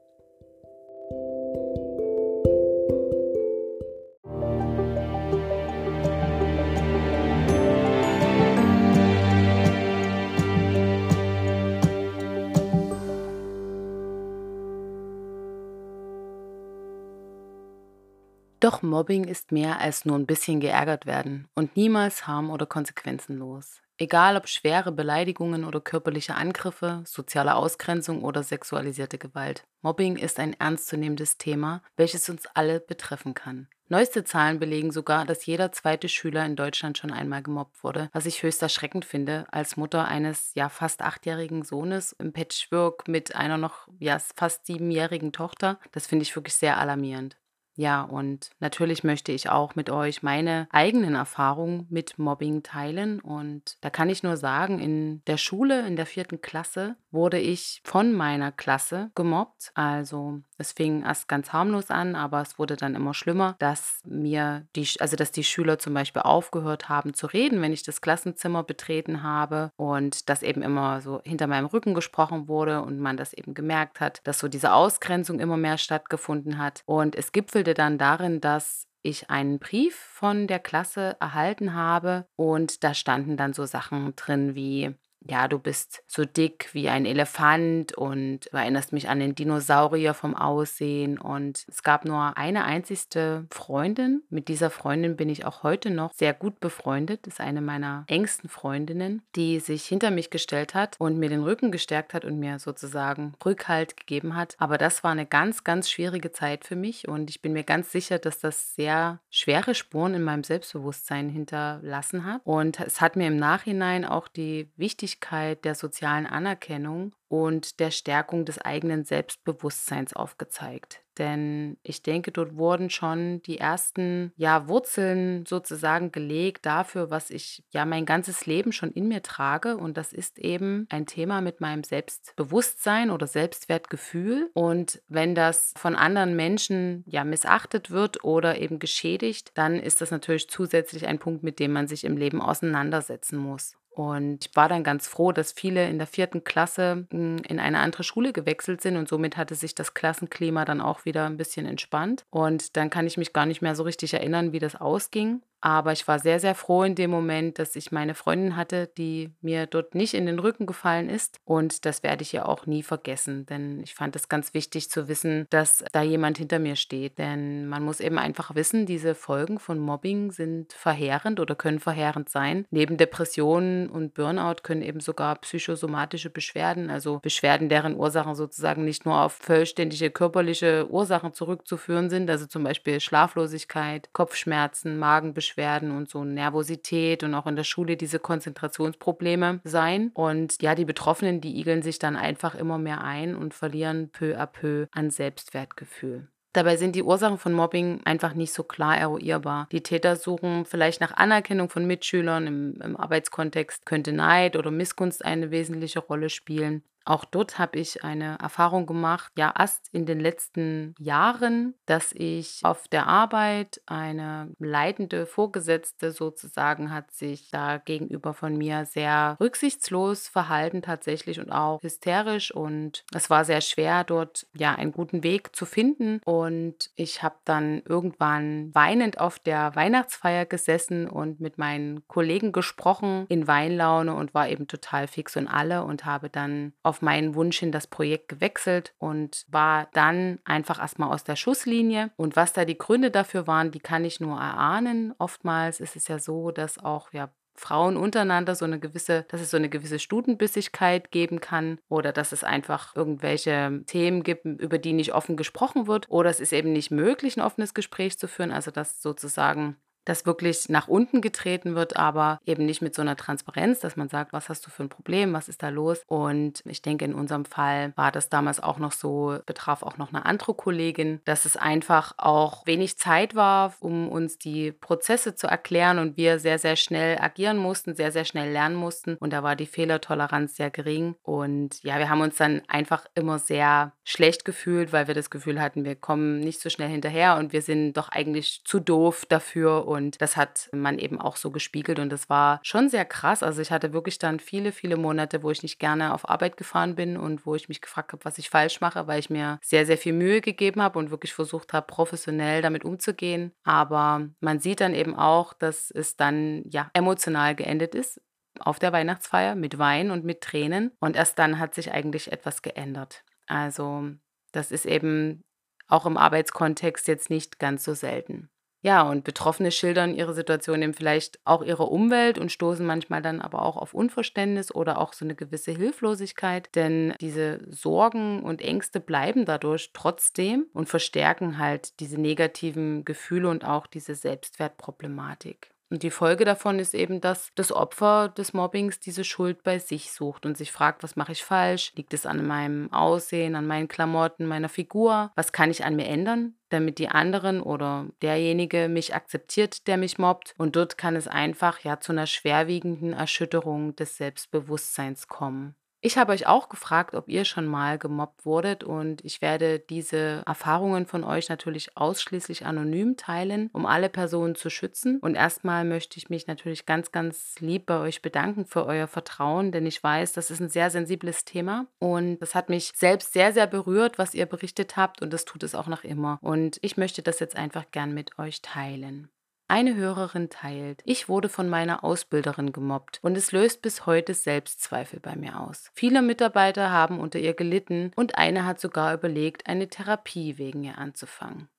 Doch 18.59 18.81
Mobbing 18.81 19.23
ist 19.23 19.53
mehr 19.53 19.79
als 19.79 20.03
nur 20.03 20.17
ein 20.17 20.25
bisschen 20.25 20.59
geärgert 20.59 21.05
werden 21.05 21.47
und 21.55 21.77
niemals 21.77 22.27
harm- 22.27 22.49
oder 22.49 22.65
konsequenzenlos. 22.65 23.81
Egal 23.97 24.35
ob 24.35 24.49
schwere 24.49 24.91
Beleidigungen 24.91 25.63
oder 25.63 25.79
körperliche 25.79 26.35
Angriffe, 26.35 27.01
soziale 27.05 27.55
Ausgrenzung 27.55 28.23
oder 28.23 28.43
sexualisierte 28.43 29.17
Gewalt. 29.17 29.63
Mobbing 29.81 30.17
ist 30.17 30.39
ein 30.39 30.53
ernstzunehmendes 30.59 31.37
Thema, 31.37 31.81
welches 31.95 32.29
uns 32.29 32.47
alle 32.53 32.81
betreffen 32.81 33.33
kann. 33.33 33.67
Neueste 33.87 34.23
Zahlen 34.23 34.59
belegen 34.59 34.91
sogar, 34.91 35.25
dass 35.25 35.45
jeder 35.45 35.71
zweite 35.71 36.09
Schüler 36.09 36.45
in 36.45 36.55
Deutschland 36.55 36.97
schon 36.97 37.11
einmal 37.11 37.41
gemobbt 37.41 37.83
wurde, 37.83 38.09
was 38.13 38.25
ich 38.25 38.43
höchst 38.43 38.61
erschreckend 38.61 39.03
finde, 39.03 39.47
als 39.51 39.77
Mutter 39.77 40.05
eines 40.05 40.53
ja 40.53 40.69
fast 40.69 41.01
achtjährigen 41.01 41.63
Sohnes 41.63 42.13
im 42.19 42.33
Patchwork 42.33 43.07
mit 43.07 43.35
einer 43.35 43.57
noch 43.57 43.87
ja 43.99 44.19
fast 44.19 44.65
siebenjährigen 44.65 45.31
Tochter. 45.31 45.79
Das 45.91 46.07
finde 46.07 46.23
ich 46.23 46.35
wirklich 46.35 46.55
sehr 46.55 46.77
alarmierend. 46.77 47.37
Ja, 47.79 48.01
und 48.01 48.49
natürlich 48.59 49.05
möchte 49.05 49.31
ich 49.31 49.49
auch 49.49 49.75
mit 49.75 49.89
euch 49.89 50.21
meine 50.21 50.67
eigenen 50.69 51.15
Erfahrungen 51.15 51.87
mit 51.89 52.19
Mobbing 52.19 52.61
teilen. 52.61 53.21
Und 53.21 53.77
da 53.79 53.89
kann 53.89 54.09
ich 54.09 54.21
nur 54.21 54.35
sagen, 54.35 54.79
in 54.79 55.23
der 55.27 55.37
Schule, 55.37 55.87
in 55.87 55.95
der 55.95 56.05
vierten 56.05 56.41
Klasse, 56.41 56.97
wurde 57.09 57.39
ich 57.39 57.79
von 57.85 58.11
meiner 58.11 58.51
Klasse 58.51 59.11
gemobbt. 59.15 59.71
Also 59.75 60.41
es 60.59 60.73
fing 60.73 61.03
erst 61.03 61.27
ganz 61.27 61.53
harmlos 61.53 61.89
an, 61.89 62.15
aber 62.15 62.41
es 62.41 62.59
wurde 62.59 62.75
dann 62.75 62.95
immer 62.95 63.13
schlimmer, 63.13 63.55
dass 63.59 64.01
mir 64.05 64.67
die, 64.75 64.87
also 64.99 65.15
dass 65.15 65.31
die 65.31 65.43
Schüler 65.43 65.79
zum 65.79 65.93
Beispiel 65.93 66.21
aufgehört 66.21 66.89
haben 66.89 67.13
zu 67.13 67.27
reden, 67.27 67.61
wenn 67.61 67.73
ich 67.73 67.83
das 67.83 68.01
Klassenzimmer 68.01 68.63
betreten 68.63 69.23
habe 69.23 69.71
und 69.77 70.29
dass 70.29 70.43
eben 70.43 70.61
immer 70.61 71.01
so 71.01 71.21
hinter 71.23 71.47
meinem 71.47 71.65
Rücken 71.65 71.93
gesprochen 71.93 72.47
wurde 72.47 72.81
und 72.81 72.99
man 72.99 73.17
das 73.17 73.33
eben 73.33 73.53
gemerkt 73.53 73.99
hat, 73.99 74.21
dass 74.25 74.39
so 74.39 74.47
diese 74.47 74.73
Ausgrenzung 74.73 75.39
immer 75.39 75.57
mehr 75.57 75.77
stattgefunden 75.77 76.57
hat. 76.57 76.83
Und 76.85 77.15
es 77.15 77.31
gipfelte 77.31 77.73
dann 77.73 77.97
darin, 77.97 78.41
dass 78.41 78.85
ich 79.01 79.29
einen 79.29 79.59
Brief 79.59 79.95
von 79.95 80.47
der 80.47 80.59
Klasse 80.59 81.15
erhalten 81.19 81.73
habe 81.73 82.25
und 82.35 82.83
da 82.83 82.93
standen 82.93 83.37
dann 83.37 83.53
so 83.53 83.65
Sachen 83.65 84.13
drin 84.15 84.55
wie 84.55 84.95
ja, 85.27 85.47
du 85.47 85.59
bist 85.59 86.01
so 86.07 86.23
dick 86.25 86.69
wie 86.73 86.89
ein 86.89 87.05
Elefant 87.05 87.93
und 87.93 88.45
du 88.51 88.57
erinnerst 88.57 88.93
mich 88.93 89.09
an 89.09 89.19
den 89.19 89.35
Dinosaurier 89.35 90.13
vom 90.13 90.35
Aussehen. 90.35 91.17
Und 91.17 91.65
es 91.67 91.83
gab 91.83 92.05
nur 92.05 92.37
eine 92.37 92.63
einzigste 92.63 93.45
Freundin. 93.51 94.23
Mit 94.29 94.47
dieser 94.47 94.69
Freundin 94.69 95.17
bin 95.17 95.29
ich 95.29 95.45
auch 95.45 95.63
heute 95.63 95.89
noch 95.89 96.13
sehr 96.13 96.33
gut 96.33 96.59
befreundet. 96.59 97.27
Das 97.27 97.35
ist 97.35 97.39
eine 97.41 97.61
meiner 97.61 98.05
engsten 98.07 98.49
Freundinnen, 98.49 99.21
die 99.35 99.59
sich 99.59 99.85
hinter 99.85 100.09
mich 100.09 100.29
gestellt 100.29 100.73
hat 100.73 100.95
und 100.99 101.19
mir 101.19 101.29
den 101.29 101.43
Rücken 101.43 101.71
gestärkt 101.71 102.13
hat 102.13 102.23
und 102.23 102.39
mir 102.39 102.59
sozusagen 102.59 103.33
Rückhalt 103.43 103.97
gegeben 103.97 104.35
hat. 104.35 104.55
Aber 104.57 104.77
das 104.77 105.03
war 105.03 105.11
eine 105.11 105.25
ganz, 105.25 105.63
ganz 105.63 105.89
schwierige 105.89 106.31
Zeit 106.31 106.63
für 106.63 106.75
mich 106.75 107.07
und 107.07 107.29
ich 107.29 107.41
bin 107.41 107.53
mir 107.53 107.63
ganz 107.63 107.91
sicher, 107.91 108.19
dass 108.19 108.39
das 108.39 108.75
sehr 108.75 109.19
schwere 109.29 109.75
Spuren 109.75 110.13
in 110.13 110.23
meinem 110.23 110.43
Selbstbewusstsein 110.43 111.29
hinterlassen 111.29 112.25
hat. 112.25 112.41
Und 112.45 112.79
es 112.79 113.01
hat 113.01 113.15
mir 113.15 113.27
im 113.27 113.37
Nachhinein 113.37 114.05
auch 114.05 114.27
die 114.27 114.69
wichtigste 114.77 115.08
Wichtigkeit 115.09 115.65
der 115.65 115.73
sozialen 115.73 116.27
Anerkennung 116.27 117.13
und 117.27 117.79
der 117.79 117.89
Stärkung 117.89 118.45
des 118.45 118.59
eigenen 118.59 119.05
Selbstbewusstseins 119.05 120.13
aufgezeigt. 120.13 121.01
Denn 121.17 121.77
ich 121.83 122.01
denke, 122.01 122.31
dort 122.31 122.55
wurden 122.55 122.89
schon 122.89 123.41
die 123.41 123.57
ersten 123.57 124.31
ja, 124.37 124.67
Wurzeln 124.67 125.45
sozusagen 125.45 126.11
gelegt 126.11 126.65
dafür, 126.65 127.09
was 127.09 127.29
ich 127.29 127.63
ja 127.71 127.85
mein 127.85 128.05
ganzes 128.05 128.45
Leben 128.45 128.71
schon 128.71 128.91
in 128.91 129.07
mir 129.07 129.21
trage. 129.21 129.77
Und 129.77 129.97
das 129.97 130.13
ist 130.13 130.39
eben 130.39 130.87
ein 130.89 131.07
Thema 131.07 131.41
mit 131.41 131.59
meinem 131.59 131.83
Selbstbewusstsein 131.83 133.09
oder 133.09 133.27
Selbstwertgefühl. 133.27 134.49
Und 134.53 135.01
wenn 135.07 135.35
das 135.35 135.73
von 135.75 135.95
anderen 135.95 136.35
Menschen 136.35 137.03
ja 137.05 137.23
missachtet 137.23 137.91
wird 137.91 138.23
oder 138.23 138.59
eben 138.59 138.79
geschädigt, 138.79 139.51
dann 139.55 139.75
ist 139.75 140.01
das 140.01 140.11
natürlich 140.11 140.49
zusätzlich 140.49 141.05
ein 141.07 141.19
Punkt, 141.19 141.43
mit 141.43 141.59
dem 141.59 141.73
man 141.73 141.87
sich 141.87 142.05
im 142.05 142.15
Leben 142.15 142.41
auseinandersetzen 142.41 143.37
muss. 143.37 143.75
Und 143.99 144.45
ich 144.45 144.55
war 144.55 144.69
dann 144.69 144.85
ganz 144.85 145.09
froh, 145.09 145.33
dass 145.33 145.51
viele 145.51 145.89
in 145.89 145.97
der 145.97 146.07
vierten 146.07 146.45
Klasse 146.45 147.05
hm, 147.11 147.39
in 147.45 147.59
eine 147.59 147.79
andere 147.79 148.03
Schule 148.03 148.31
gewechselt 148.31 148.79
sind 148.79 148.95
und 148.95 149.09
somit 149.09 149.35
hatte 149.35 149.55
sich 149.55 149.75
das 149.75 149.93
Klassenklima 149.93 150.63
dann 150.63 150.79
auch 150.79 151.03
wieder 151.03 151.25
ein 151.25 151.35
bisschen 151.35 151.65
entspannt. 151.65 152.23
Und 152.29 152.77
dann 152.77 152.89
kann 152.89 153.07
ich 153.07 153.17
mich 153.17 153.33
gar 153.33 153.45
nicht 153.45 153.61
mehr 153.61 153.75
so 153.75 153.83
richtig 153.83 154.13
erinnern, 154.13 154.53
wie 154.53 154.59
das 154.59 154.77
ausging. 154.77 155.41
Aber 155.61 155.91
ich 155.91 156.07
war 156.07 156.19
sehr, 156.19 156.39
sehr 156.39 156.55
froh 156.55 156.83
in 156.83 156.95
dem 156.95 157.11
Moment, 157.11 157.59
dass 157.59 157.75
ich 157.75 157.91
meine 157.91 158.15
Freundin 158.15 158.55
hatte, 158.55 158.89
die 158.97 159.31
mir 159.41 159.65
dort 159.67 159.93
nicht 159.93 160.13
in 160.13 160.25
den 160.25 160.39
Rücken 160.39 160.65
gefallen 160.65 161.09
ist. 161.09 161.37
Und 161.43 161.85
das 161.85 162.03
werde 162.03 162.21
ich 162.23 162.31
ja 162.31 162.45
auch 162.45 162.65
nie 162.65 162.83
vergessen, 162.83 163.45
denn 163.45 163.81
ich 163.81 163.93
fand 163.93 164.15
es 164.15 164.29
ganz 164.29 164.53
wichtig 164.53 164.89
zu 164.89 165.07
wissen, 165.07 165.47
dass 165.49 165.83
da 165.91 166.01
jemand 166.01 166.37
hinter 166.37 166.59
mir 166.59 166.75
steht. 166.75 167.17
Denn 167.17 167.67
man 167.67 167.83
muss 167.83 167.99
eben 167.99 168.17
einfach 168.17 168.55
wissen, 168.55 168.85
diese 168.85 169.15
Folgen 169.15 169.59
von 169.59 169.79
Mobbing 169.79 170.31
sind 170.31 170.71
verheerend 170.73 171.39
oder 171.39 171.55
können 171.55 171.79
verheerend 171.79 172.29
sein. 172.29 172.65
Neben 172.69 172.97
Depressionen 172.97 173.89
und 173.89 174.13
Burnout 174.13 174.61
können 174.63 174.81
eben 174.81 175.01
sogar 175.01 175.35
psychosomatische 175.35 176.29
Beschwerden, 176.29 176.89
also 176.89 177.19
Beschwerden, 177.19 177.69
deren 177.69 177.95
Ursachen 177.95 178.35
sozusagen 178.35 178.85
nicht 178.85 179.05
nur 179.05 179.21
auf 179.21 179.33
vollständige 179.33 180.09
körperliche 180.09 180.89
Ursachen 180.89 181.33
zurückzuführen 181.33 182.09
sind, 182.09 182.29
also 182.29 182.45
zum 182.45 182.63
Beispiel 182.63 182.99
Schlaflosigkeit, 182.99 184.09
Kopfschmerzen, 184.13 184.97
Magenbeschwerden, 184.97 185.48
Beschwerden 185.49 185.91
und 185.91 186.09
so 186.09 186.23
Nervosität 186.23 187.23
und 187.23 187.33
auch 187.33 187.47
in 187.47 187.55
der 187.55 187.63
Schule 187.63 187.97
diese 187.97 188.19
Konzentrationsprobleme 188.19 189.61
sein. 189.63 190.11
Und 190.13 190.61
ja, 190.61 190.75
die 190.75 190.85
Betroffenen, 190.85 191.41
die 191.41 191.59
igeln 191.59 191.81
sich 191.81 191.99
dann 191.99 192.15
einfach 192.15 192.55
immer 192.55 192.77
mehr 192.77 193.03
ein 193.03 193.35
und 193.35 193.53
verlieren 193.53 194.09
peu 194.09 194.37
à 194.37 194.45
peu 194.45 194.87
an 194.91 195.09
Selbstwertgefühl. 195.09 196.27
Dabei 196.53 196.77
sind 196.77 196.95
die 196.95 197.03
Ursachen 197.03 197.37
von 197.37 197.53
Mobbing 197.53 198.01
einfach 198.05 198.33
nicht 198.33 198.53
so 198.53 198.63
klar 198.63 198.97
eruierbar. 198.97 199.67
Die 199.71 199.83
Täter 199.83 200.15
suchen 200.15 200.65
vielleicht 200.65 200.99
nach 200.99 201.13
Anerkennung 201.15 201.69
von 201.69 201.85
Mitschülern 201.85 202.47
im, 202.47 202.81
im 202.81 202.97
Arbeitskontext, 202.97 203.85
könnte 203.85 204.13
Neid 204.13 204.55
oder 204.55 204.71
Missgunst 204.71 205.23
eine 205.23 205.51
wesentliche 205.51 205.99
Rolle 205.99 206.29
spielen. 206.29 206.83
Auch 207.09 207.25
dort 207.25 207.57
habe 207.57 207.79
ich 207.79 208.03
eine 208.03 208.37
Erfahrung 208.39 208.85
gemacht, 208.85 209.31
ja, 209.35 209.51
erst 209.57 209.89
in 209.91 210.05
den 210.05 210.19
letzten 210.19 210.93
Jahren, 210.99 211.73
dass 211.87 212.11
ich 212.13 212.59
auf 212.61 212.87
der 212.87 213.07
Arbeit 213.07 213.81
eine 213.87 214.51
leitende 214.59 215.25
Vorgesetzte 215.25 216.11
sozusagen 216.11 216.93
hat 216.93 217.11
sich 217.11 217.49
da 217.49 217.77
gegenüber 217.77 218.35
von 218.35 218.55
mir 218.55 218.85
sehr 218.85 219.37
rücksichtslos 219.39 220.27
verhalten 220.27 220.83
tatsächlich 220.83 221.39
und 221.39 221.51
auch 221.51 221.81
hysterisch. 221.81 222.53
Und 222.53 223.03
es 223.11 223.31
war 223.31 223.43
sehr 223.43 223.61
schwer 223.61 224.03
dort 224.03 224.45
ja 224.55 224.75
einen 224.75 224.91
guten 224.91 225.23
Weg 225.23 225.55
zu 225.55 225.65
finden. 225.65 226.21
Und 226.25 226.91
ich 226.95 227.23
habe 227.23 227.37
dann 227.43 227.81
irgendwann 227.85 228.69
weinend 228.75 229.19
auf 229.19 229.39
der 229.39 229.75
Weihnachtsfeier 229.75 230.45
gesessen 230.45 231.09
und 231.09 231.39
mit 231.39 231.57
meinen 231.57 232.07
Kollegen 232.07 232.51
gesprochen 232.51 233.25
in 233.29 233.47
Weinlaune 233.47 234.13
und 234.13 234.35
war 234.35 234.47
eben 234.47 234.67
total 234.67 235.07
fix 235.07 235.35
und 235.35 235.47
alle 235.47 235.83
und 235.83 236.05
habe 236.05 236.29
dann 236.29 236.73
auf 236.83 236.98
meinen 237.01 237.35
Wunsch 237.35 237.59
hin 237.59 237.71
das 237.71 237.87
Projekt 237.87 238.29
gewechselt 238.29 238.93
und 238.97 239.45
war 239.49 239.89
dann 239.93 240.39
einfach 240.43 240.79
erstmal 240.79 241.11
aus 241.13 241.23
der 241.23 241.35
Schusslinie. 241.35 242.11
Und 242.15 242.35
was 242.35 242.53
da 242.53 242.65
die 242.65 242.77
Gründe 242.77 243.11
dafür 243.11 243.47
waren, 243.47 243.71
die 243.71 243.79
kann 243.79 244.05
ich 244.05 244.19
nur 244.19 244.37
erahnen. 244.37 245.13
Oftmals 245.17 245.79
ist 245.79 245.95
es 245.95 246.07
ja 246.07 246.19
so, 246.19 246.51
dass 246.51 246.77
auch 246.77 247.11
ja, 247.13 247.29
Frauen 247.59 247.97
untereinander 247.97 248.55
so 248.55 248.65
eine 248.65 248.79
gewisse, 248.79 249.25
dass 249.27 249.41
es 249.41 249.51
so 249.51 249.57
eine 249.57 249.69
gewisse 249.69 249.99
Stutenbissigkeit 249.99 251.11
geben 251.11 251.41
kann 251.41 251.79
oder 251.89 252.13
dass 252.13 252.31
es 252.31 252.43
einfach 252.43 252.95
irgendwelche 252.95 253.83
Themen 253.85 254.23
gibt, 254.23 254.45
über 254.45 254.77
die 254.77 254.93
nicht 254.93 255.13
offen 255.13 255.35
gesprochen 255.35 255.85
wird 255.85 256.09
oder 256.09 256.29
es 256.29 256.39
ist 256.39 256.53
eben 256.53 256.71
nicht 256.71 256.89
möglich, 256.89 257.35
ein 257.37 257.43
offenes 257.43 257.73
Gespräch 257.73 258.17
zu 258.17 258.27
führen, 258.27 258.51
also 258.51 258.71
dass 258.71 259.01
sozusagen 259.01 259.75
dass 260.09 260.25
wirklich 260.25 260.69
nach 260.69 260.87
unten 260.87 261.21
getreten 261.21 261.75
wird, 261.75 261.95
aber 261.95 262.39
eben 262.45 262.65
nicht 262.65 262.81
mit 262.81 262.95
so 262.95 263.01
einer 263.03 263.15
Transparenz, 263.15 263.79
dass 263.79 263.95
man 263.95 264.09
sagt, 264.09 264.33
was 264.33 264.49
hast 264.49 264.65
du 264.65 264.71
für 264.71 264.83
ein 264.83 264.89
Problem, 264.89 265.33
was 265.33 265.47
ist 265.47 265.61
da 265.61 265.69
los? 265.69 266.01
Und 266.07 266.63
ich 266.65 266.81
denke, 266.81 267.05
in 267.05 267.13
unserem 267.13 267.45
Fall 267.45 267.93
war 267.95 268.11
das 268.11 268.29
damals 268.29 268.59
auch 268.61 268.79
noch 268.79 268.91
so, 268.91 269.37
betraf 269.45 269.83
auch 269.83 269.97
noch 269.97 270.09
eine 270.11 270.25
andere 270.25 270.55
Kollegin, 270.55 271.21
dass 271.25 271.45
es 271.45 271.57
einfach 271.57 272.13
auch 272.17 272.65
wenig 272.65 272.97
Zeit 272.97 273.35
war, 273.35 273.75
um 273.79 274.09
uns 274.09 274.39
die 274.39 274.71
Prozesse 274.71 275.35
zu 275.35 275.45
erklären 275.45 275.99
und 275.99 276.17
wir 276.17 276.39
sehr, 276.39 276.57
sehr 276.57 276.75
schnell 276.75 277.19
agieren 277.19 277.57
mussten, 277.57 277.95
sehr, 277.95 278.11
sehr 278.11 278.25
schnell 278.25 278.51
lernen 278.51 278.75
mussten. 278.75 279.15
Und 279.19 279.31
da 279.31 279.43
war 279.43 279.55
die 279.55 279.67
Fehlertoleranz 279.67 280.55
sehr 280.55 280.71
gering. 280.71 281.15
Und 281.21 281.83
ja, 281.83 281.99
wir 281.99 282.09
haben 282.09 282.21
uns 282.21 282.37
dann 282.37 282.63
einfach 282.67 283.05
immer 283.13 283.37
sehr 283.37 283.93
schlecht 284.03 284.43
gefühlt, 284.43 284.91
weil 284.91 285.07
wir 285.07 285.13
das 285.13 285.29
Gefühl 285.29 285.61
hatten, 285.61 285.85
wir 285.85 285.95
kommen 285.95 286.39
nicht 286.39 286.61
so 286.61 286.69
schnell 286.69 286.89
hinterher 286.89 287.37
und 287.37 287.53
wir 287.53 287.61
sind 287.61 287.93
doch 287.93 288.09
eigentlich 288.09 288.61
zu 288.65 288.79
doof 288.79 289.27
dafür. 289.29 289.87
Und 289.87 289.98
und 289.99 290.21
das 290.21 290.37
hat 290.37 290.69
man 290.71 290.97
eben 290.97 291.19
auch 291.19 291.35
so 291.35 291.51
gespiegelt 291.51 291.99
und 291.99 292.09
das 292.09 292.29
war 292.29 292.59
schon 292.63 292.89
sehr 292.89 293.03
krass. 293.03 293.43
Also 293.43 293.61
ich 293.61 293.69
hatte 293.69 293.91
wirklich 293.91 294.17
dann 294.17 294.39
viele, 294.39 294.71
viele 294.71 294.95
Monate, 294.95 295.43
wo 295.43 295.51
ich 295.51 295.61
nicht 295.61 295.77
gerne 295.77 296.13
auf 296.13 296.29
Arbeit 296.29 296.55
gefahren 296.55 296.95
bin 296.95 297.17
und 297.17 297.45
wo 297.45 297.53
ich 297.55 297.67
mich 297.67 297.81
gefragt 297.81 298.13
habe, 298.13 298.23
was 298.23 298.37
ich 298.37 298.49
falsch 298.49 298.79
mache, 298.79 299.07
weil 299.07 299.19
ich 299.19 299.29
mir 299.29 299.59
sehr, 299.61 299.85
sehr 299.85 299.97
viel 299.97 300.13
Mühe 300.13 300.39
gegeben 300.39 300.81
habe 300.81 300.97
und 300.97 301.11
wirklich 301.11 301.33
versucht 301.33 301.73
habe, 301.73 301.85
professionell 301.85 302.61
damit 302.61 302.85
umzugehen. 302.85 303.51
Aber 303.63 304.29
man 304.39 304.59
sieht 304.59 304.79
dann 304.79 304.95
eben 304.95 305.15
auch, 305.15 305.53
dass 305.53 305.91
es 305.91 306.15
dann 306.15 306.63
ja 306.69 306.89
emotional 306.93 307.55
geendet 307.55 307.93
ist 307.93 308.21
auf 308.59 308.79
der 308.79 308.93
Weihnachtsfeier 308.93 309.55
mit 309.55 309.77
Wein 309.79 310.11
und 310.11 310.23
mit 310.23 310.41
Tränen. 310.41 310.91
Und 310.99 311.15
erst 311.15 311.37
dann 311.39 311.59
hat 311.59 311.75
sich 311.75 311.91
eigentlich 311.91 312.31
etwas 312.31 312.61
geändert. 312.61 313.23
Also 313.47 314.09
das 314.51 314.71
ist 314.71 314.85
eben 314.85 315.43
auch 315.87 316.05
im 316.05 316.17
Arbeitskontext 316.17 317.07
jetzt 317.07 317.29
nicht 317.29 317.59
ganz 317.59 317.83
so 317.83 317.93
selten. 317.93 318.49
Ja, 318.81 319.01
und 319.03 319.25
Betroffene 319.25 319.71
schildern 319.71 320.15
ihre 320.15 320.33
Situation 320.33 320.81
eben 320.81 320.93
vielleicht 320.93 321.39
auch 321.45 321.63
ihrer 321.63 321.91
Umwelt 321.91 322.37
und 322.37 322.49
stoßen 322.51 322.85
manchmal 322.85 323.21
dann 323.21 323.41
aber 323.41 323.61
auch 323.63 323.75
auf 323.75 323.93
Unverständnis 323.93 324.73
oder 324.73 324.99
auch 324.99 325.11
so 325.13 325.25
eine 325.25 325.35
gewisse 325.35 325.71
Hilflosigkeit, 325.73 326.73
denn 326.75 327.13
diese 327.19 327.59
Sorgen 327.69 328.41
und 328.41 328.61
Ängste 328.61 329.01
bleiben 329.01 329.43
dadurch 329.45 329.91
trotzdem 329.93 330.67
und 330.73 330.87
verstärken 330.87 331.57
halt 331.57 331.99
diese 331.99 332.19
negativen 332.21 333.03
Gefühle 333.03 333.49
und 333.49 333.65
auch 333.65 333.85
diese 333.85 334.15
Selbstwertproblematik. 334.15 335.71
Und 335.89 336.03
die 336.03 336.11
Folge 336.11 336.45
davon 336.45 336.77
ist 336.77 336.93
eben, 336.93 337.19
dass 337.19 337.49
das 337.55 337.71
Opfer 337.71 338.29
des 338.29 338.53
Mobbings 338.53 338.99
diese 338.99 339.23
Schuld 339.23 339.63
bei 339.63 339.79
sich 339.79 340.11
sucht 340.11 340.45
und 340.45 340.55
sich 340.55 340.71
fragt, 340.71 341.01
was 341.01 341.15
mache 341.15 341.31
ich 341.31 341.43
falsch? 341.43 341.93
Liegt 341.95 342.13
es 342.13 342.27
an 342.27 342.45
meinem 342.45 342.93
Aussehen, 342.93 343.55
an 343.55 343.65
meinen 343.65 343.87
Klamotten, 343.87 344.45
meiner 344.45 344.69
Figur? 344.69 345.31
Was 345.35 345.51
kann 345.51 345.71
ich 345.71 345.83
an 345.83 345.95
mir 345.95 346.05
ändern, 346.05 346.53
damit 346.69 346.99
die 346.99 347.09
anderen 347.09 347.59
oder 347.59 348.05
derjenige 348.21 348.87
mich 348.87 349.15
akzeptiert, 349.15 349.87
der 349.87 349.97
mich 349.97 350.19
mobbt? 350.19 350.53
Und 350.59 350.75
dort 350.75 350.99
kann 350.99 351.15
es 351.15 351.27
einfach 351.27 351.79
ja 351.79 351.99
zu 351.99 352.11
einer 352.11 352.27
schwerwiegenden 352.27 353.13
Erschütterung 353.13 353.95
des 353.95 354.15
Selbstbewusstseins 354.15 355.27
kommen. 355.27 355.75
Ich 356.01 356.17
habe 356.17 356.31
euch 356.31 356.47
auch 356.47 356.69
gefragt, 356.69 357.13
ob 357.13 357.27
ihr 357.27 357.43
schon 357.43 357.65
mal 357.65 357.97
gemobbt 357.97 358.45
wurdet 358.45 358.85
und 358.85 359.23
ich 359.25 359.41
werde 359.41 359.79
diese 359.79 360.43
Erfahrungen 360.45 361.05
von 361.05 361.25
euch 361.25 361.49
natürlich 361.49 361.97
ausschließlich 361.97 362.65
anonym 362.65 363.17
teilen, 363.17 363.69
um 363.73 363.85
alle 363.85 364.07
Personen 364.07 364.55
zu 364.55 364.69
schützen. 364.69 365.19
Und 365.19 365.35
erstmal 365.35 365.83
möchte 365.83 366.17
ich 366.17 366.29
mich 366.29 366.47
natürlich 366.47 366.85
ganz, 366.85 367.11
ganz 367.11 367.59
lieb 367.59 367.85
bei 367.85 367.99
euch 367.99 368.21
bedanken 368.21 368.65
für 368.65 368.85
euer 368.85 369.07
Vertrauen, 369.07 369.73
denn 369.73 369.85
ich 369.85 370.01
weiß, 370.01 370.31
das 370.31 370.51
ist 370.51 370.61
ein 370.61 370.69
sehr 370.69 370.89
sensibles 370.89 371.43
Thema 371.43 371.87
und 371.99 372.39
das 372.39 372.55
hat 372.55 372.69
mich 372.69 372.93
selbst 372.95 373.33
sehr, 373.33 373.51
sehr 373.51 373.67
berührt, 373.67 374.17
was 374.17 374.33
ihr 374.33 374.45
berichtet 374.45 374.95
habt 374.95 375.21
und 375.21 375.33
das 375.33 375.43
tut 375.43 375.63
es 375.63 375.75
auch 375.75 375.87
noch 375.87 376.05
immer. 376.05 376.39
Und 376.41 376.77
ich 376.81 376.95
möchte 376.95 377.21
das 377.21 377.41
jetzt 377.41 377.57
einfach 377.57 377.91
gern 377.91 378.13
mit 378.13 378.39
euch 378.39 378.61
teilen. 378.61 379.29
Eine 379.71 379.95
Hörerin 379.95 380.49
teilt, 380.49 381.03
ich 381.05 381.29
wurde 381.29 381.47
von 381.47 381.69
meiner 381.69 382.03
Ausbilderin 382.03 382.71
gemobbt 382.71 383.19
und 383.21 383.37
es 383.37 383.51
löst 383.51 383.83
bis 383.83 384.07
heute 384.07 384.33
Selbstzweifel 384.33 385.19
bei 385.19 385.35
mir 385.35 385.59
aus. 385.59 385.91
Viele 385.93 386.23
Mitarbeiter 386.23 386.89
haben 386.89 387.19
unter 387.19 387.37
ihr 387.37 387.53
gelitten 387.53 388.11
und 388.15 388.39
eine 388.39 388.65
hat 388.65 388.81
sogar 388.81 389.13
überlegt, 389.13 389.67
eine 389.67 389.87
Therapie 389.87 390.57
wegen 390.57 390.83
ihr 390.83 390.97
anzufangen. 390.97 391.69